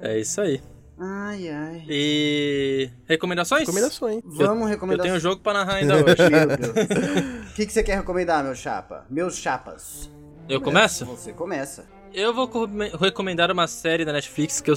É 0.03 0.19
isso 0.19 0.41
aí. 0.41 0.61
Ai, 1.01 1.49
ai. 1.49 1.85
E. 1.89 2.91
Recomendações? 3.07 3.61
recomendações. 3.63 4.21
Vamos 4.25 4.63
Eu 4.65 4.69
recomendar. 4.69 5.05
tenho 5.05 5.17
um 5.17 5.21
jogo 5.21 5.41
pra 5.43 5.53
narrar 5.55 5.75
ainda 5.77 5.95
hoje. 5.95 6.05
O 7.51 7.55
que, 7.59 7.67
que 7.67 7.73
você 7.73 7.83
quer 7.83 7.97
recomendar, 7.97 8.45
meu 8.45 8.55
chapa? 8.55 9.05
Meus 9.11 9.37
chapas. 9.37 10.09
Eu 10.49 10.61
começo? 10.61 11.05
Você 11.07 11.33
começa. 11.33 11.87
Eu 12.15 12.33
vou 12.35 12.49
co- 12.49 12.69
recomendar 13.01 13.51
uma 13.51 13.67
série 13.67 14.05
da 14.05 14.13
Netflix 14.13 14.61
que 14.61 14.71
eu 14.71 14.75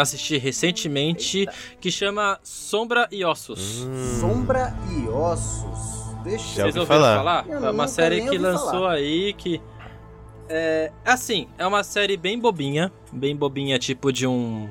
assisti 0.00 0.36
recentemente 0.38 1.46
que 1.80 1.90
chama 1.90 2.38
Sombra 2.42 3.08
e 3.10 3.24
Ossos. 3.24 3.82
Hum. 3.84 4.18
Sombra 4.20 4.74
e 4.90 5.08
Ossos. 5.08 6.04
Deixa 6.24 6.44
Vocês 6.44 6.58
ouvi 6.76 6.78
ouviram 6.80 6.86
falar. 6.86 7.16
falar? 7.16 7.46
Eu 7.48 7.64
É 7.66 7.70
uma 7.70 7.88
série 7.88 8.28
que 8.28 8.38
lançou 8.38 8.70
falar. 8.70 8.92
aí 8.94 9.32
que. 9.34 9.60
É. 10.48 10.90
Assim, 11.04 11.48
é 11.58 11.66
uma 11.66 11.82
série 11.82 12.16
bem 12.16 12.38
bobinha. 12.38 12.92
Bem 13.12 13.34
bobinha, 13.36 13.78
tipo 13.78 14.12
de 14.12 14.26
um. 14.26 14.68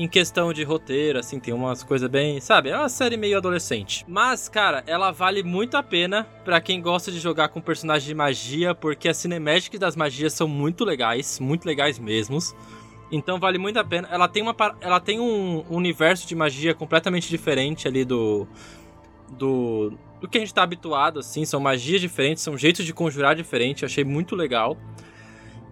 Em 0.00 0.08
questão 0.08 0.50
de 0.50 0.64
roteiro, 0.64 1.18
assim, 1.18 1.38
tem 1.38 1.52
umas 1.52 1.82
coisas 1.82 2.08
bem. 2.08 2.40
Sabe? 2.40 2.70
É 2.70 2.76
uma 2.78 2.88
série 2.88 3.18
meio 3.18 3.36
adolescente. 3.36 4.02
Mas, 4.08 4.48
cara, 4.48 4.82
ela 4.86 5.10
vale 5.10 5.42
muito 5.42 5.76
a 5.76 5.82
pena 5.82 6.26
pra 6.42 6.58
quem 6.58 6.80
gosta 6.80 7.12
de 7.12 7.18
jogar 7.18 7.48
com 7.48 7.60
personagens 7.60 8.08
de 8.08 8.14
magia, 8.14 8.74
porque 8.74 9.10
as 9.10 9.18
cinemáticas 9.18 9.78
das 9.78 9.94
magias 9.94 10.32
são 10.32 10.48
muito 10.48 10.86
legais, 10.86 11.38
muito 11.38 11.66
legais 11.66 11.98
mesmos. 11.98 12.56
Então 13.12 13.38
vale 13.38 13.58
muito 13.58 13.78
a 13.78 13.84
pena. 13.84 14.08
Ela 14.10 14.26
tem 14.26 14.42
uma 14.42 14.56
ela 14.80 15.00
tem 15.00 15.20
um 15.20 15.66
universo 15.68 16.26
de 16.26 16.34
magia 16.34 16.72
completamente 16.72 17.28
diferente 17.28 17.86
ali 17.86 18.02
do 18.02 18.48
do 19.28 19.92
do 20.18 20.26
que 20.26 20.38
a 20.38 20.40
gente 20.40 20.54
tá 20.54 20.62
habituado 20.62 21.18
assim, 21.18 21.44
são 21.44 21.60
magias 21.60 22.00
diferentes, 22.00 22.42
são 22.42 22.56
jeitos 22.56 22.86
de 22.86 22.94
conjurar 22.94 23.36
diferentes, 23.36 23.82
eu 23.82 23.86
achei 23.86 24.04
muito 24.04 24.34
legal. 24.34 24.78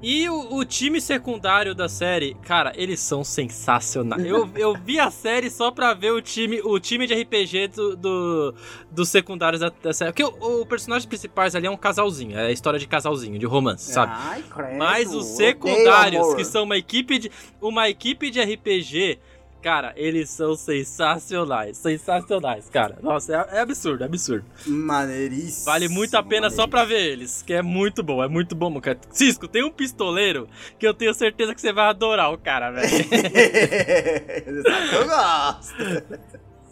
E 0.00 0.28
o, 0.30 0.54
o 0.56 0.64
time 0.64 1.00
secundário 1.00 1.74
da 1.74 1.88
série, 1.88 2.34
cara, 2.42 2.72
eles 2.76 3.00
são 3.00 3.24
sensacionais. 3.24 4.24
Eu, 4.24 4.48
eu 4.54 4.74
vi 4.74 5.00
a 5.00 5.10
série 5.10 5.50
só 5.50 5.70
pra 5.72 5.92
ver 5.92 6.12
o 6.12 6.20
time, 6.22 6.60
o 6.62 6.78
time 6.78 7.04
de 7.06 7.14
RPG 7.14 7.68
do, 7.68 7.96
do- 7.96 8.54
dos 8.92 9.08
secundários 9.08 9.60
da, 9.60 9.72
da 9.82 9.92
série. 9.92 10.12
Porque 10.12 10.22
o, 10.22 10.60
o 10.62 10.66
personagem 10.66 11.08
principais 11.08 11.56
ali 11.56 11.66
é 11.66 11.70
um 11.70 11.76
casalzinho, 11.76 12.38
é 12.38 12.46
a 12.46 12.52
história 12.52 12.78
de 12.78 12.86
casalzinho, 12.86 13.38
de 13.38 13.46
romance, 13.46 13.92
sabe? 13.92 14.12
Ai, 14.14 14.44
credo. 14.48 14.76
Mas 14.78 15.12
os 15.12 15.24
secundários, 15.26 16.34
que 16.34 16.44
são 16.44 16.62
uma 16.62 16.76
equipe 16.76 17.18
de 17.18 17.30
uma 17.60 17.88
equipe 17.88 18.30
de 18.30 18.40
RPG, 18.40 19.18
cara, 19.62 19.92
eles 19.96 20.30
são 20.30 20.54
sensacionais, 20.54 21.76
sensacionais, 21.76 22.68
cara. 22.70 22.98
Nossa, 23.02 23.34
é, 23.34 23.56
é 23.58 23.60
absurdo, 23.60 24.02
é 24.02 24.06
absurdo. 24.06 24.44
Maneiríssimo. 24.66 25.66
Vale 25.66 25.88
muito 25.88 26.16
a 26.16 26.22
pena 26.22 26.50
só 26.50 26.66
pra 26.66 26.84
ver 26.84 27.00
eles, 27.00 27.42
que 27.42 27.52
é 27.52 27.62
muito 27.62 28.02
bom, 28.02 28.22
é 28.22 28.28
muito 28.28 28.54
bom, 28.54 28.80
cara. 28.80 28.98
Cisco, 29.10 29.48
tem 29.48 29.64
um 29.64 29.70
pistoleiro 29.70 30.48
que 30.78 30.86
eu 30.86 30.94
tenho 30.94 31.12
certeza 31.14 31.54
que 31.54 31.60
você 31.60 31.72
vai 31.72 31.88
adorar 31.88 32.32
o 32.32 32.38
cara, 32.38 32.70
velho. 32.70 32.88
Eu 34.92 35.06
gosto. 35.06 35.74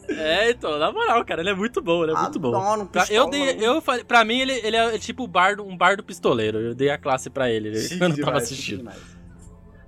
é, 0.09 0.51
então, 0.51 0.79
na 0.79 0.93
moral, 0.93 1.25
cara, 1.25 1.41
ele 1.41 1.51
é 1.51 1.55
muito 1.55 1.81
bom, 1.83 2.03
ele 2.03 2.13
é 2.13 2.15
muito 2.15 2.39
bom. 2.39 2.57
Um 2.57 2.89
eu 3.11 3.29
dei, 3.29 3.57
eu 3.61 3.81
falei, 3.81 4.05
pra 4.05 4.25
mim 4.25 4.41
ele, 4.41 4.53
ele 4.65 4.77
é 4.77 4.99
tipo 4.99 5.25
um 5.25 5.29
bardo, 5.29 5.65
um 5.65 5.77
bardo 5.77 6.03
pistoleiro. 6.03 6.59
Eu 6.59 6.75
dei 6.75 6.91
a 6.91 6.99
classe 6.99 7.29
pra 7.29 7.51
ele 7.51 7.77
Chique 7.81 7.95
eu 7.95 8.01
tava 8.01 8.15
demais, 8.15 8.43
assistindo. 8.45 8.91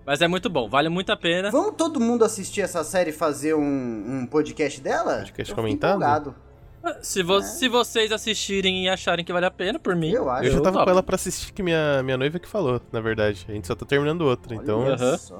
Mas 0.08 0.22
é 0.22 0.26
muito 0.26 0.48
bom, 0.48 0.70
vale 0.70 0.88
muito 0.88 1.12
a 1.12 1.16
pena. 1.18 1.50
Vamos 1.50 1.74
todo 1.76 2.00
mundo 2.00 2.24
assistir 2.24 2.62
essa 2.62 2.82
série 2.82 3.10
e 3.10 3.12
fazer 3.12 3.52
um, 3.54 3.60
um 4.22 4.26
podcast 4.26 4.80
dela? 4.80 5.16
Podcast 5.18 5.50
Eu 5.50 5.54
comentado? 5.56 5.96
empolgado. 5.96 6.34
Se, 7.02 7.22
vo- 7.22 7.42
se 7.42 7.68
vocês 7.68 8.10
assistirem 8.10 8.86
e 8.86 8.88
acharem 8.88 9.22
que 9.22 9.30
vale 9.34 9.44
a 9.44 9.50
pena, 9.50 9.78
por 9.78 9.94
mim. 9.94 10.10
Eu 10.10 10.30
acho. 10.30 10.44
Eu 10.46 10.52
já 10.52 10.60
tava 10.62 10.72
topo. 10.78 10.84
com 10.86 10.90
ela 10.92 11.02
pra 11.02 11.16
assistir 11.16 11.52
que 11.52 11.62
minha, 11.62 12.02
minha 12.02 12.16
noiva 12.16 12.38
que 12.38 12.48
falou, 12.48 12.80
na 12.90 13.02
verdade. 13.02 13.44
A 13.50 13.52
gente 13.52 13.66
só 13.66 13.74
tá 13.74 13.84
terminando 13.84 14.22
outra, 14.22 14.54
então 14.54 14.80
Olha 14.80 14.94
Aham. 14.94 15.18
só. 15.18 15.36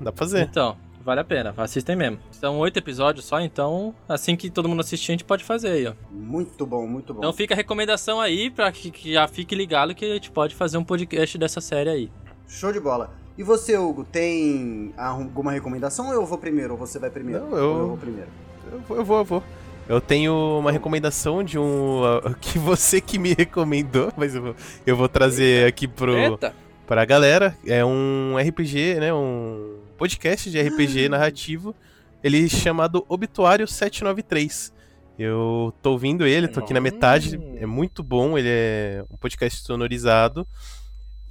dá 0.00 0.10
pra 0.10 0.18
fazer. 0.24 0.40
Então, 0.44 0.74
vale 1.04 1.20
a 1.20 1.24
pena, 1.24 1.52
assistem 1.58 1.94
mesmo. 1.94 2.18
São 2.30 2.58
oito 2.60 2.78
episódios 2.78 3.26
só, 3.26 3.42
então 3.42 3.94
assim 4.08 4.34
que 4.36 4.48
todo 4.48 4.70
mundo 4.70 4.80
assistir, 4.80 5.12
a 5.12 5.14
gente 5.14 5.24
pode 5.24 5.44
fazer 5.44 5.68
aí, 5.68 5.86
ó. 5.86 5.92
Muito 6.10 6.64
bom, 6.64 6.86
muito 6.86 7.12
bom. 7.12 7.18
Então 7.20 7.32
fica 7.34 7.52
a 7.52 7.56
recomendação 7.58 8.22
aí 8.22 8.48
pra 8.50 8.72
que, 8.72 8.90
que 8.90 9.12
já 9.12 9.28
fique 9.28 9.54
ligado 9.54 9.94
que 9.94 10.06
a 10.06 10.14
gente 10.14 10.30
pode 10.30 10.54
fazer 10.54 10.78
um 10.78 10.84
podcast 10.84 11.36
dessa 11.36 11.60
série 11.60 11.90
aí. 11.90 12.10
Show 12.48 12.72
de 12.72 12.80
bola. 12.80 13.20
E 13.42 13.44
você, 13.44 13.76
Hugo, 13.76 14.04
tem 14.04 14.94
alguma 14.96 15.50
recomendação 15.50 16.06
ou 16.06 16.12
eu 16.14 16.24
vou 16.24 16.38
primeiro? 16.38 16.74
Ou 16.74 16.78
você 16.78 17.00
vai 17.00 17.10
primeiro? 17.10 17.44
Não, 17.44 17.56
eu- 17.58 17.70
Ou 17.72 17.78
eu 17.80 17.88
vou 17.88 17.96
primeiro. 17.96 18.28
Eu 18.70 18.78
vou, 18.78 18.96
eu 18.98 19.04
vou, 19.04 19.18
eu 19.18 19.24
vou. 19.24 19.42
Eu 19.88 20.00
tenho 20.00 20.32
uma 20.60 20.70
recomendação 20.70 21.42
de 21.42 21.58
um. 21.58 22.02
uh, 22.02 22.32
que 22.40 22.56
você 22.56 23.00
que 23.00 23.18
me 23.18 23.34
recomendou, 23.34 24.12
mas 24.16 24.36
eu 24.36 24.42
vou, 24.42 24.56
eu 24.86 24.96
vou 24.96 25.08
trazer 25.08 25.66
aqui 25.66 25.88
pro, 25.88 26.16
Eita! 26.16 26.54
pra 26.86 27.04
galera. 27.04 27.58
É 27.66 27.84
um 27.84 28.36
RPG, 28.38 29.00
né? 29.00 29.12
Um 29.12 29.78
podcast 29.98 30.48
de 30.48 30.62
RPG 30.62 31.08
narrativo. 31.08 31.74
Ele 32.22 32.46
é 32.46 32.48
chamado 32.48 33.04
Obituário 33.08 33.66
793. 33.66 34.72
Eu 35.18 35.74
tô 35.82 35.90
ouvindo 35.90 36.24
ele, 36.24 36.46
tô 36.46 36.60
aqui 36.60 36.72
na 36.72 36.80
metade. 36.80 37.40
É 37.56 37.66
muito 37.66 38.04
bom, 38.04 38.38
ele 38.38 38.48
é 38.48 39.04
um 39.10 39.16
podcast 39.16 39.64
sonorizado. 39.64 40.46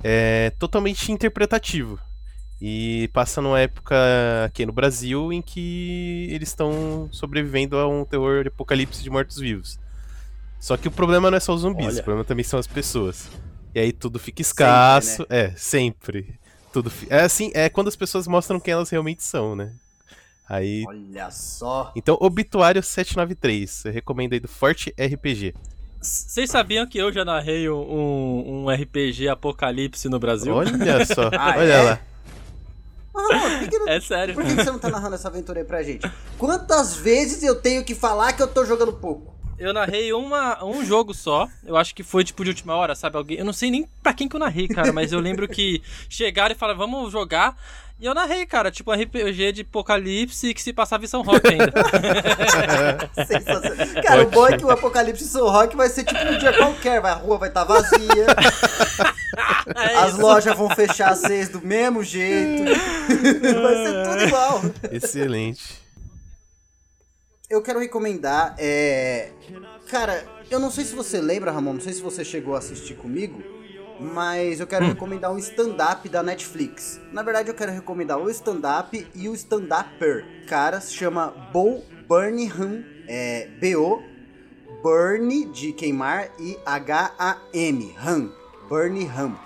É 0.04 0.52
totalmente 0.60 1.12
interpretativo. 1.12 2.00
E 2.62 3.10
passa 3.12 3.42
numa 3.42 3.60
época 3.60 3.96
aqui 4.46 4.66
no 4.66 4.72
Brasil 4.72 5.34
em 5.34 5.42
que 5.42 6.28
eles 6.30 6.50
estão 6.50 7.10
sobrevivendo 7.12 7.76
a 7.78 7.88
um 7.88 8.06
terror 8.06 8.44
de 8.44 8.50
apocalipse 8.50 9.02
de 9.02 9.10
mortos-vivos. 9.10 9.80
Só 10.60 10.78
que 10.78 10.88
o 10.88 10.92
problema 10.92 11.32
não 11.32 11.38
é 11.38 11.40
só 11.40 11.56
os 11.56 11.62
zumbis, 11.62 11.88
Olha. 11.88 12.02
o 12.02 12.04
problema 12.04 12.24
também 12.24 12.44
são 12.44 12.60
as 12.60 12.68
pessoas. 12.68 13.28
E 13.74 13.80
aí 13.80 13.92
tudo 13.92 14.20
fica 14.20 14.42
escasso. 14.44 15.22
né? 15.24 15.28
É, 15.30 15.52
sempre. 15.58 16.36
Tudo 16.72 16.90
fi- 16.92 17.08
É 17.10 17.22
assim, 17.22 17.52
é 17.56 17.68
quando 17.68 17.88
as 17.88 17.96
pessoas 17.96 18.28
mostram 18.28 18.60
quem 18.60 18.74
elas 18.74 18.90
realmente 18.92 19.24
são, 19.24 19.56
né? 19.56 19.74
Aí. 20.48 20.84
Olha 20.88 21.32
só. 21.32 21.92
Então, 21.96 22.16
Obituário 22.20 22.84
793. 22.84 23.86
Eu 23.86 23.92
recomendo 23.94 24.34
aí 24.34 24.40
do 24.40 24.48
Forte 24.48 24.94
RPG. 25.00 25.56
Vocês 26.02 26.50
sabiam 26.50 26.88
que 26.88 26.98
eu 26.98 27.12
já 27.14 27.24
narrei 27.24 27.70
um, 27.70 28.64
um 28.66 28.70
RPG 28.70 29.30
Apocalipse 29.30 30.10
no 30.10 30.18
Brasil? 30.20 30.54
Olha 30.56 31.06
só, 31.06 31.30
Ah, 31.38 31.54
olha 31.58 31.74
é? 31.74 31.82
lá. 31.84 32.00
Ah, 33.14 33.60
por 33.60 33.70
que, 33.70 33.80
que 33.80 33.90
É 33.90 34.00
sério. 34.02 34.34
por 34.34 34.44
que, 34.44 34.56
que 34.56 34.64
você 34.64 34.72
não 34.72 34.80
tá 34.80 34.90
narrando 34.90 35.16
essa 35.16 35.28
aventura 35.28 35.60
aí 35.60 35.66
pra 35.66 35.84
gente? 35.84 36.10
Quantas 36.38 36.96
vezes 36.96 37.44
eu 37.44 37.56
tenho 37.56 37.84
que 37.84 37.94
falar 37.94 38.34
que 38.34 38.42
eu 38.42 38.48
tô 38.48 38.66
jogando 38.66 38.94
pouco? 38.94 39.36
Eu 39.62 39.74
narrei 39.74 40.12
uma, 40.12 40.64
um 40.66 40.84
jogo 40.84 41.14
só. 41.14 41.48
Eu 41.64 41.78
acho 41.78 41.94
que 41.94 42.02
foi 42.02 42.24
tipo 42.24 42.44
de 42.44 42.50
última 42.50 42.76
hora, 42.76 42.96
sabe? 42.96 43.16
Alguém, 43.16 43.38
eu 43.38 43.46
não 43.46 43.54
sei 43.54 43.70
nem 43.70 43.88
pra 44.02 44.12
quem 44.12 44.28
que 44.28 44.36
eu 44.36 44.40
narrei, 44.40 44.68
cara, 44.68 44.92
mas 44.92 45.12
eu 45.14 45.20
lembro 45.20 45.48
que 45.48 45.84
chegaram 46.10 46.56
e 46.56 46.58
falaram, 46.58 46.80
vamos 46.80 47.12
jogar. 47.12 47.56
E 48.00 48.06
eu 48.08 48.16
narrei, 48.16 48.48
cara, 48.48 48.72
tipo 48.72 48.92
um 48.92 49.00
RPG 49.00 49.52
de 49.52 49.62
apocalipse 49.62 50.52
que 50.56 50.62
se 50.64 50.74
passava 50.74 51.04
em 51.04 51.08
São 51.08 51.22
Roque 51.22 51.48
ainda. 51.50 51.72
Sensacional. 53.28 54.04
Cara, 54.04 54.24
o 54.24 54.32
bom 54.32 54.48
é 54.48 54.58
que 54.58 54.66
o 54.66 54.72
Apocalipse 54.72 55.28
Soul 55.28 55.52
Rock 55.52 55.76
vai 55.78 55.88
ser 55.88 56.06
tipo 56.06 56.20
um 56.20 56.40
dia 56.40 56.52
qualquer. 56.54 57.00
Vai, 57.00 57.12
a 57.12 57.16
rua 57.16 57.38
vai 57.38 57.50
estar 57.50 57.64
vazia, 57.64 58.26
É 59.78 59.96
as 59.98 60.14
isso. 60.14 60.22
lojas 60.22 60.58
vão 60.58 60.70
fechar 60.72 61.12
às 61.12 61.20
seis 61.20 61.50
do 61.50 61.62
mesmo 61.62 62.04
jeito. 62.04 62.64
vai 63.62 63.76
ser 63.86 64.04
tudo 64.10 64.24
igual. 64.24 64.62
Excelente. 64.92 65.80
Eu 67.52 67.62
quero 67.62 67.80
recomendar, 67.80 68.56
é... 68.58 69.30
Cara, 69.90 70.26
eu 70.50 70.58
não 70.58 70.72
sei 70.72 70.86
se 70.86 70.96
você 70.96 71.20
lembra, 71.20 71.52
Ramon, 71.52 71.74
não 71.74 71.82
sei 71.82 71.92
se 71.92 72.02
você 72.02 72.24
chegou 72.24 72.56
a 72.56 72.60
assistir 72.60 72.96
comigo, 72.96 73.44
mas 74.00 74.62
eu 74.62 74.66
quero 74.68 74.86
recomendar 74.86 75.34
um 75.34 75.38
stand-up 75.38 76.08
da 76.08 76.24
Netflix. 76.24 77.02
Na 77.12 77.22
verdade, 77.22 77.50
eu 77.50 77.54
quero 77.54 77.74
recomendar 77.74 78.18
o 78.18 78.30
stand-up 78.30 79.06
e 79.14 79.28
o 79.28 79.34
stand-upper. 79.36 80.46
Cara, 80.48 80.80
se 80.80 80.94
chama 80.94 81.28
Bo 81.52 81.84
Burnham, 82.08 82.86
é 83.06 83.50
B-O, 83.60 84.02
Burn 84.82 85.52
de 85.52 85.74
queimar 85.74 86.32
e 86.40 86.58
H-A-M, 86.66 87.96
Ham, 88.02 88.32
Burnham. 88.70 89.38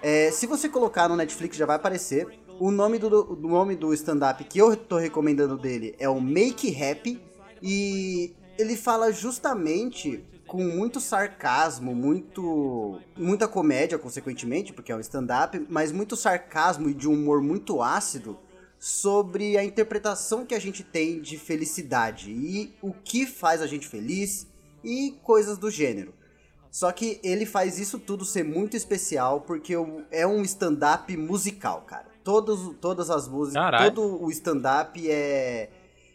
É, 0.00 0.30
se 0.30 0.46
você 0.46 0.70
colocar 0.70 1.06
no 1.06 1.16
Netflix 1.16 1.58
já 1.58 1.66
vai 1.66 1.76
aparecer. 1.76 2.26
O 2.60 2.70
nome 2.70 2.98
do, 2.98 3.08
do 3.24 3.48
nome 3.48 3.74
do 3.74 3.92
stand-up 3.92 4.44
que 4.44 4.58
eu 4.58 4.76
tô 4.76 4.96
recomendando 4.96 5.56
dele 5.58 5.96
é 5.98 6.08
o 6.08 6.20
Make 6.20 6.76
Happy 6.80 7.20
e 7.62 8.34
ele 8.58 8.76
fala 8.76 9.12
justamente 9.12 10.24
com 10.46 10.62
muito 10.62 11.00
sarcasmo, 11.00 11.94
muito 11.94 12.98
muita 13.16 13.48
comédia 13.48 13.98
consequentemente, 13.98 14.72
porque 14.72 14.92
é 14.92 14.96
um 14.96 15.00
stand-up, 15.00 15.64
mas 15.70 15.92
muito 15.92 16.16
sarcasmo 16.16 16.90
e 16.90 16.94
de 16.94 17.08
um 17.08 17.14
humor 17.14 17.40
muito 17.40 17.80
ácido 17.82 18.38
sobre 18.78 19.56
a 19.56 19.64
interpretação 19.64 20.44
que 20.44 20.54
a 20.54 20.58
gente 20.58 20.82
tem 20.82 21.20
de 21.20 21.38
felicidade 21.38 22.32
e 22.32 22.74
o 22.82 22.92
que 22.92 23.24
faz 23.24 23.62
a 23.62 23.66
gente 23.66 23.86
feliz 23.86 24.46
e 24.82 25.16
coisas 25.22 25.56
do 25.56 25.70
gênero. 25.70 26.12
Só 26.70 26.90
que 26.90 27.20
ele 27.22 27.46
faz 27.46 27.78
isso 27.78 27.98
tudo 27.98 28.24
ser 28.24 28.44
muito 28.44 28.76
especial 28.76 29.42
porque 29.42 29.74
é 30.10 30.26
um 30.26 30.42
stand-up 30.42 31.16
musical, 31.16 31.82
cara. 31.82 32.06
Todos, 32.24 32.74
todas 32.80 33.10
as 33.10 33.28
músicas, 33.28 33.84
todo 33.84 34.22
o 34.22 34.30
stand-up 34.30 35.10
é 35.10 35.70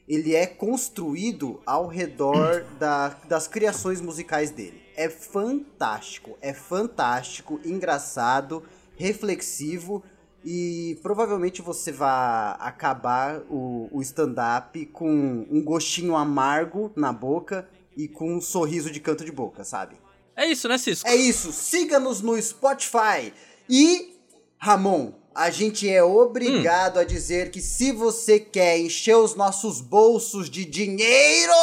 ele 0.08 0.34
é 0.36 0.46
construído 0.48 1.60
ao 1.66 1.88
redor 1.88 2.64
da- 2.80 3.10
das 3.28 3.48
criações 3.48 4.00
musicais 4.02 4.52
dele. 4.52 4.82
É 4.96 5.10
fantástico, 5.10 6.38
é 6.42 6.54
fantástico, 6.54 7.60
engraçado, 7.66 8.64
reflexivo 8.96 10.04
e 10.46 10.98
provavelmente 11.02 11.62
você 11.62 11.92
vai 11.92 12.56
acabar 12.60 13.42
o, 13.50 13.90
o 13.92 14.02
stand-up 14.02 14.86
com 14.88 15.46
um 15.52 15.62
gostinho 15.64 16.16
amargo 16.16 16.92
na 16.96 17.12
boca 17.12 17.68
e 17.96 18.08
com 18.08 18.36
um 18.36 18.42
sorriso 18.42 18.90
de 18.92 19.00
canto 19.00 19.26
de 19.26 19.32
boca, 19.32 19.64
sabe? 19.64 19.98
É 20.36 20.46
isso, 20.46 20.68
né, 20.68 20.78
Cisco? 20.78 21.08
É 21.08 21.16
isso, 21.16 21.52
siga-nos 21.52 22.22
no 22.22 22.40
Spotify. 22.42 23.34
E, 23.68 24.16
Ramon, 24.58 25.14
a 25.38 25.52
gente 25.52 25.88
é 25.88 26.04
obrigado 26.04 26.98
a 26.98 27.04
dizer 27.04 27.52
que 27.52 27.62
se 27.62 27.92
você 27.92 28.40
quer 28.40 28.80
encher 28.80 29.16
os 29.16 29.36
nossos 29.36 29.80
bolsos 29.80 30.50
de 30.50 30.66
dinheiro, 30.66 31.54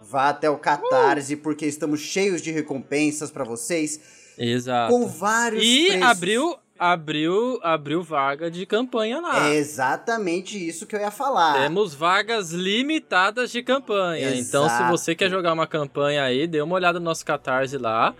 vá 0.00 0.30
até 0.30 0.50
o 0.50 0.58
Catarse, 0.58 1.36
porque 1.36 1.66
estamos 1.66 2.00
cheios 2.00 2.42
de 2.42 2.50
recompensas 2.50 3.30
pra 3.30 3.44
vocês, 3.44 4.00
Exato. 4.36 4.92
com 4.92 5.06
vários 5.06 5.62
E 5.64 5.86
preços. 5.86 6.02
abriu, 6.02 6.56
abriu, 6.76 7.60
abriu 7.62 8.02
vaga 8.02 8.50
de 8.50 8.66
campanha 8.66 9.20
lá. 9.20 9.48
É 9.50 9.54
exatamente 9.54 10.58
isso 10.58 10.84
que 10.84 10.96
eu 10.96 11.00
ia 11.00 11.12
falar. 11.12 11.54
Temos 11.62 11.94
vagas 11.94 12.50
limitadas 12.50 13.52
de 13.52 13.62
campanha. 13.62 14.34
Então, 14.34 14.68
se 14.68 14.74
Exato. 14.74 14.90
você 14.90 15.14
quer 15.14 15.30
jogar 15.30 15.52
uma 15.52 15.66
campanha 15.68 16.24
aí, 16.24 16.48
dê 16.48 16.60
uma 16.60 16.74
olhada 16.74 16.98
no 16.98 17.04
nosso 17.04 17.24
Catarse 17.24 17.78
lá 17.78 18.14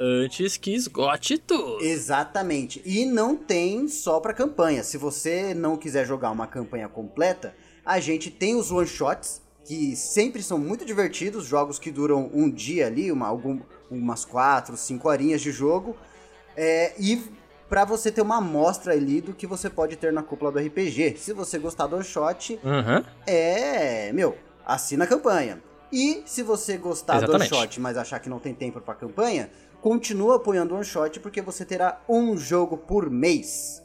antes 0.00 0.56
que 0.56 0.74
esgote 0.74 1.36
tudo. 1.36 1.82
Exatamente. 1.84 2.80
E 2.84 3.04
não 3.04 3.36
tem 3.36 3.86
só 3.88 4.18
pra 4.20 4.32
campanha. 4.32 4.82
Se 4.82 4.96
você 4.96 5.52
não 5.54 5.76
quiser 5.76 6.06
jogar 6.06 6.30
uma 6.30 6.46
campanha 6.46 6.88
completa, 6.88 7.54
a 7.84 8.00
gente 8.00 8.30
tem 8.30 8.54
os 8.56 8.70
one 8.70 8.86
shots, 8.86 9.42
que 9.64 9.94
sempre 9.94 10.42
são 10.42 10.58
muito 10.58 10.84
divertidos, 10.84 11.44
jogos 11.44 11.78
que 11.78 11.90
duram 11.90 12.30
um 12.32 12.50
dia 12.50 12.86
ali, 12.86 13.12
uma, 13.12 13.26
algum, 13.26 13.60
umas 13.90 14.24
quatro, 14.24 14.76
cinco 14.76 15.08
horinhas 15.08 15.40
de 15.42 15.52
jogo. 15.52 15.94
É, 16.56 16.94
e 16.98 17.22
pra 17.68 17.84
você 17.84 18.10
ter 18.10 18.22
uma 18.22 18.38
amostra 18.38 18.92
ali 18.94 19.20
do 19.20 19.32
que 19.34 19.46
você 19.46 19.68
pode 19.70 19.96
ter 19.96 20.12
na 20.12 20.22
cúpula 20.22 20.50
do 20.50 20.58
RPG. 20.58 21.16
Se 21.18 21.32
você 21.32 21.58
gostar 21.58 21.86
do 21.86 22.02
shot, 22.02 22.58
Uhum. 22.64 23.04
é, 23.26 24.12
meu, 24.12 24.36
assina 24.66 25.04
a 25.04 25.06
campanha. 25.06 25.62
E 25.92 26.22
se 26.24 26.42
você 26.42 26.76
gostar 26.76 27.16
Exatamente. 27.18 27.50
do 27.50 27.56
shot, 27.56 27.80
mas 27.80 27.96
achar 27.96 28.18
que 28.20 28.28
não 28.28 28.38
tem 28.38 28.54
tempo 28.54 28.80
pra 28.80 28.94
campanha, 28.94 29.50
continua 29.80 30.36
apoiando 30.36 30.72
o 30.74 30.76
one 30.76 30.84
shot 30.84 31.18
porque 31.20 31.40
você 31.40 31.64
terá 31.64 32.00
um 32.08 32.36
jogo 32.36 32.76
por 32.76 33.08
mês. 33.10 33.82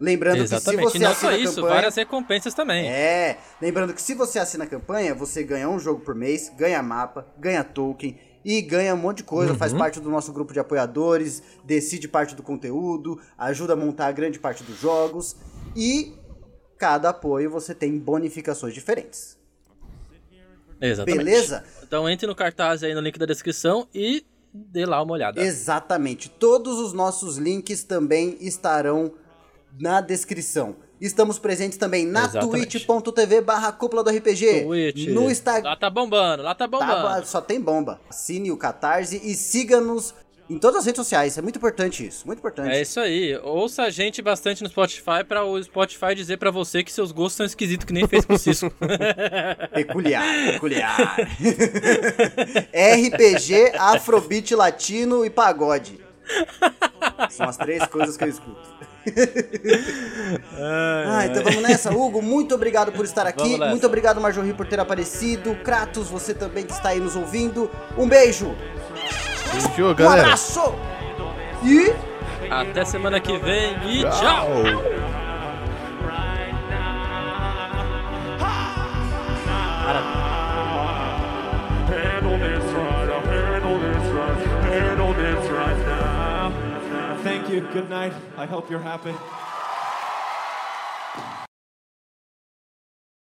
Lembrando 0.00 0.42
Exatamente. 0.42 0.84
que 0.84 0.92
se 0.92 0.98
você 0.98 1.04
não 1.04 1.10
assina 1.10 1.30
só 1.30 1.34
a 1.34 1.38
isso, 1.38 1.54
campanha, 1.56 1.74
várias 1.74 1.96
recompensas 1.96 2.54
também. 2.54 2.88
é, 2.88 3.36
lembrando 3.60 3.92
que 3.92 4.00
se 4.00 4.14
você 4.14 4.38
assina 4.38 4.62
a 4.62 4.66
campanha, 4.66 5.12
você 5.12 5.42
ganha 5.42 5.68
um 5.68 5.78
jogo 5.78 6.00
por 6.04 6.14
mês, 6.14 6.52
ganha 6.56 6.80
mapa, 6.80 7.26
ganha 7.36 7.64
token 7.64 8.16
e 8.44 8.62
ganha 8.62 8.94
um 8.94 8.98
monte 8.98 9.18
de 9.18 9.24
coisa, 9.24 9.56
faz 9.56 9.72
Uhum. 9.72 9.78
parte 9.78 9.98
do 9.98 10.08
nosso 10.08 10.32
grupo 10.32 10.52
de 10.52 10.60
apoiadores, 10.60 11.42
decide 11.64 12.06
parte 12.06 12.36
do 12.36 12.44
conteúdo, 12.44 13.20
ajuda 13.36 13.72
a 13.72 13.76
montar 13.76 14.12
grande 14.12 14.38
parte 14.38 14.62
dos 14.62 14.78
jogos 14.80 15.34
e 15.74 16.14
cada 16.78 17.08
apoio 17.08 17.50
você 17.50 17.74
tem 17.74 17.98
bonificações 17.98 18.72
diferentes. 18.74 19.36
Exatamente. 20.80 21.24
Beleza? 21.24 21.64
Então 21.82 22.08
entre 22.08 22.26
no 22.26 22.36
cartaz 22.36 22.84
aí 22.84 22.94
no 22.94 23.00
link 23.00 23.18
da 23.18 23.26
descrição 23.26 23.88
e 23.92 24.24
dê 24.52 24.86
lá 24.86 25.02
uma 25.02 25.12
olhada. 25.12 25.40
Exatamente. 25.40 26.28
Todos 26.28 26.78
os 26.78 26.92
nossos 26.92 27.36
links 27.36 27.82
também 27.84 28.36
estarão 28.40 29.12
na 29.78 30.00
descrição. 30.00 30.76
Estamos 31.00 31.38
presentes 31.38 31.78
também 31.78 32.04
na 32.04 32.28
twitch.tv 32.28 33.40
barra 33.40 33.70
cúpula 33.70 34.02
do 34.02 34.10
RPG. 34.10 34.64
Twitch. 34.64 35.06
No 35.08 35.30
Instagram. 35.30 35.70
Lá 35.70 35.76
tá 35.76 35.88
bombando, 35.88 36.42
lá 36.42 36.54
tá 36.54 36.66
bombando. 36.66 37.26
só 37.26 37.40
tem 37.40 37.60
bomba. 37.60 38.00
Assine 38.08 38.50
o 38.50 38.56
Catarse 38.56 39.20
e 39.22 39.34
siga-nos 39.34 40.12
em 40.48 40.58
todas 40.58 40.78
as 40.78 40.86
redes 40.86 40.98
sociais. 40.98 41.36
É 41.36 41.42
muito 41.42 41.56
importante 41.56 42.06
isso. 42.06 42.26
Muito 42.26 42.38
importante. 42.38 42.70
É 42.70 42.80
isso 42.80 42.98
aí. 42.98 43.36
Ouça 43.42 43.82
a 43.82 43.90
gente 43.90 44.22
bastante 44.22 44.62
no 44.62 44.68
Spotify 44.68 45.22
pra 45.26 45.44
o 45.44 45.62
Spotify 45.62 46.14
dizer 46.14 46.38
pra 46.38 46.50
você 46.50 46.82
que 46.82 46.90
seus 46.90 47.12
gostos 47.12 47.36
são 47.36 47.46
esquisitos 47.46 47.84
que 47.84 47.92
nem 47.92 48.06
fez 48.08 48.24
com 48.24 48.38
Cisco. 48.38 48.72
Peculiar, 49.74 50.24
peculiar. 50.52 51.16
RPG, 52.72 53.72
Afrobeat 53.78 54.54
latino 54.54 55.24
e 55.24 55.30
pagode. 55.30 56.00
São 57.30 57.48
as 57.48 57.56
três 57.56 57.84
coisas 57.86 58.16
que 58.16 58.24
eu 58.24 58.28
escuto. 58.28 58.78
ah, 60.58 61.24
então 61.24 61.42
vamos 61.42 61.62
nessa. 61.62 61.90
Hugo, 61.90 62.20
muito 62.20 62.54
obrigado 62.54 62.92
por 62.92 63.04
estar 63.04 63.26
aqui. 63.26 63.56
Muito 63.56 63.86
obrigado, 63.86 64.20
Marjorie, 64.20 64.52
por 64.52 64.66
ter 64.66 64.78
aparecido. 64.80 65.54
Kratos, 65.56 66.08
você 66.08 66.34
também 66.34 66.66
que 66.66 66.72
está 66.72 66.90
aí 66.90 67.00
nos 67.00 67.16
ouvindo. 67.16 67.70
Um 67.96 68.06
beijo, 68.06 68.54
Fechou, 69.48 69.94
galera. 69.94 70.20
Um 70.20 70.24
abraço. 70.24 70.74
E 71.64 71.94
até 72.50 72.84
semana 72.84 73.20
que 73.20 73.36
vem 73.38 73.76
e 73.86 74.02
tchau. 74.02 74.48
Thank 87.24 87.50
you. 87.50 87.60
Good 87.72 87.90
night. 87.90 88.12
I 88.36 88.46
hope 88.46 88.70
you're 88.70 88.80
happy. 88.80 89.14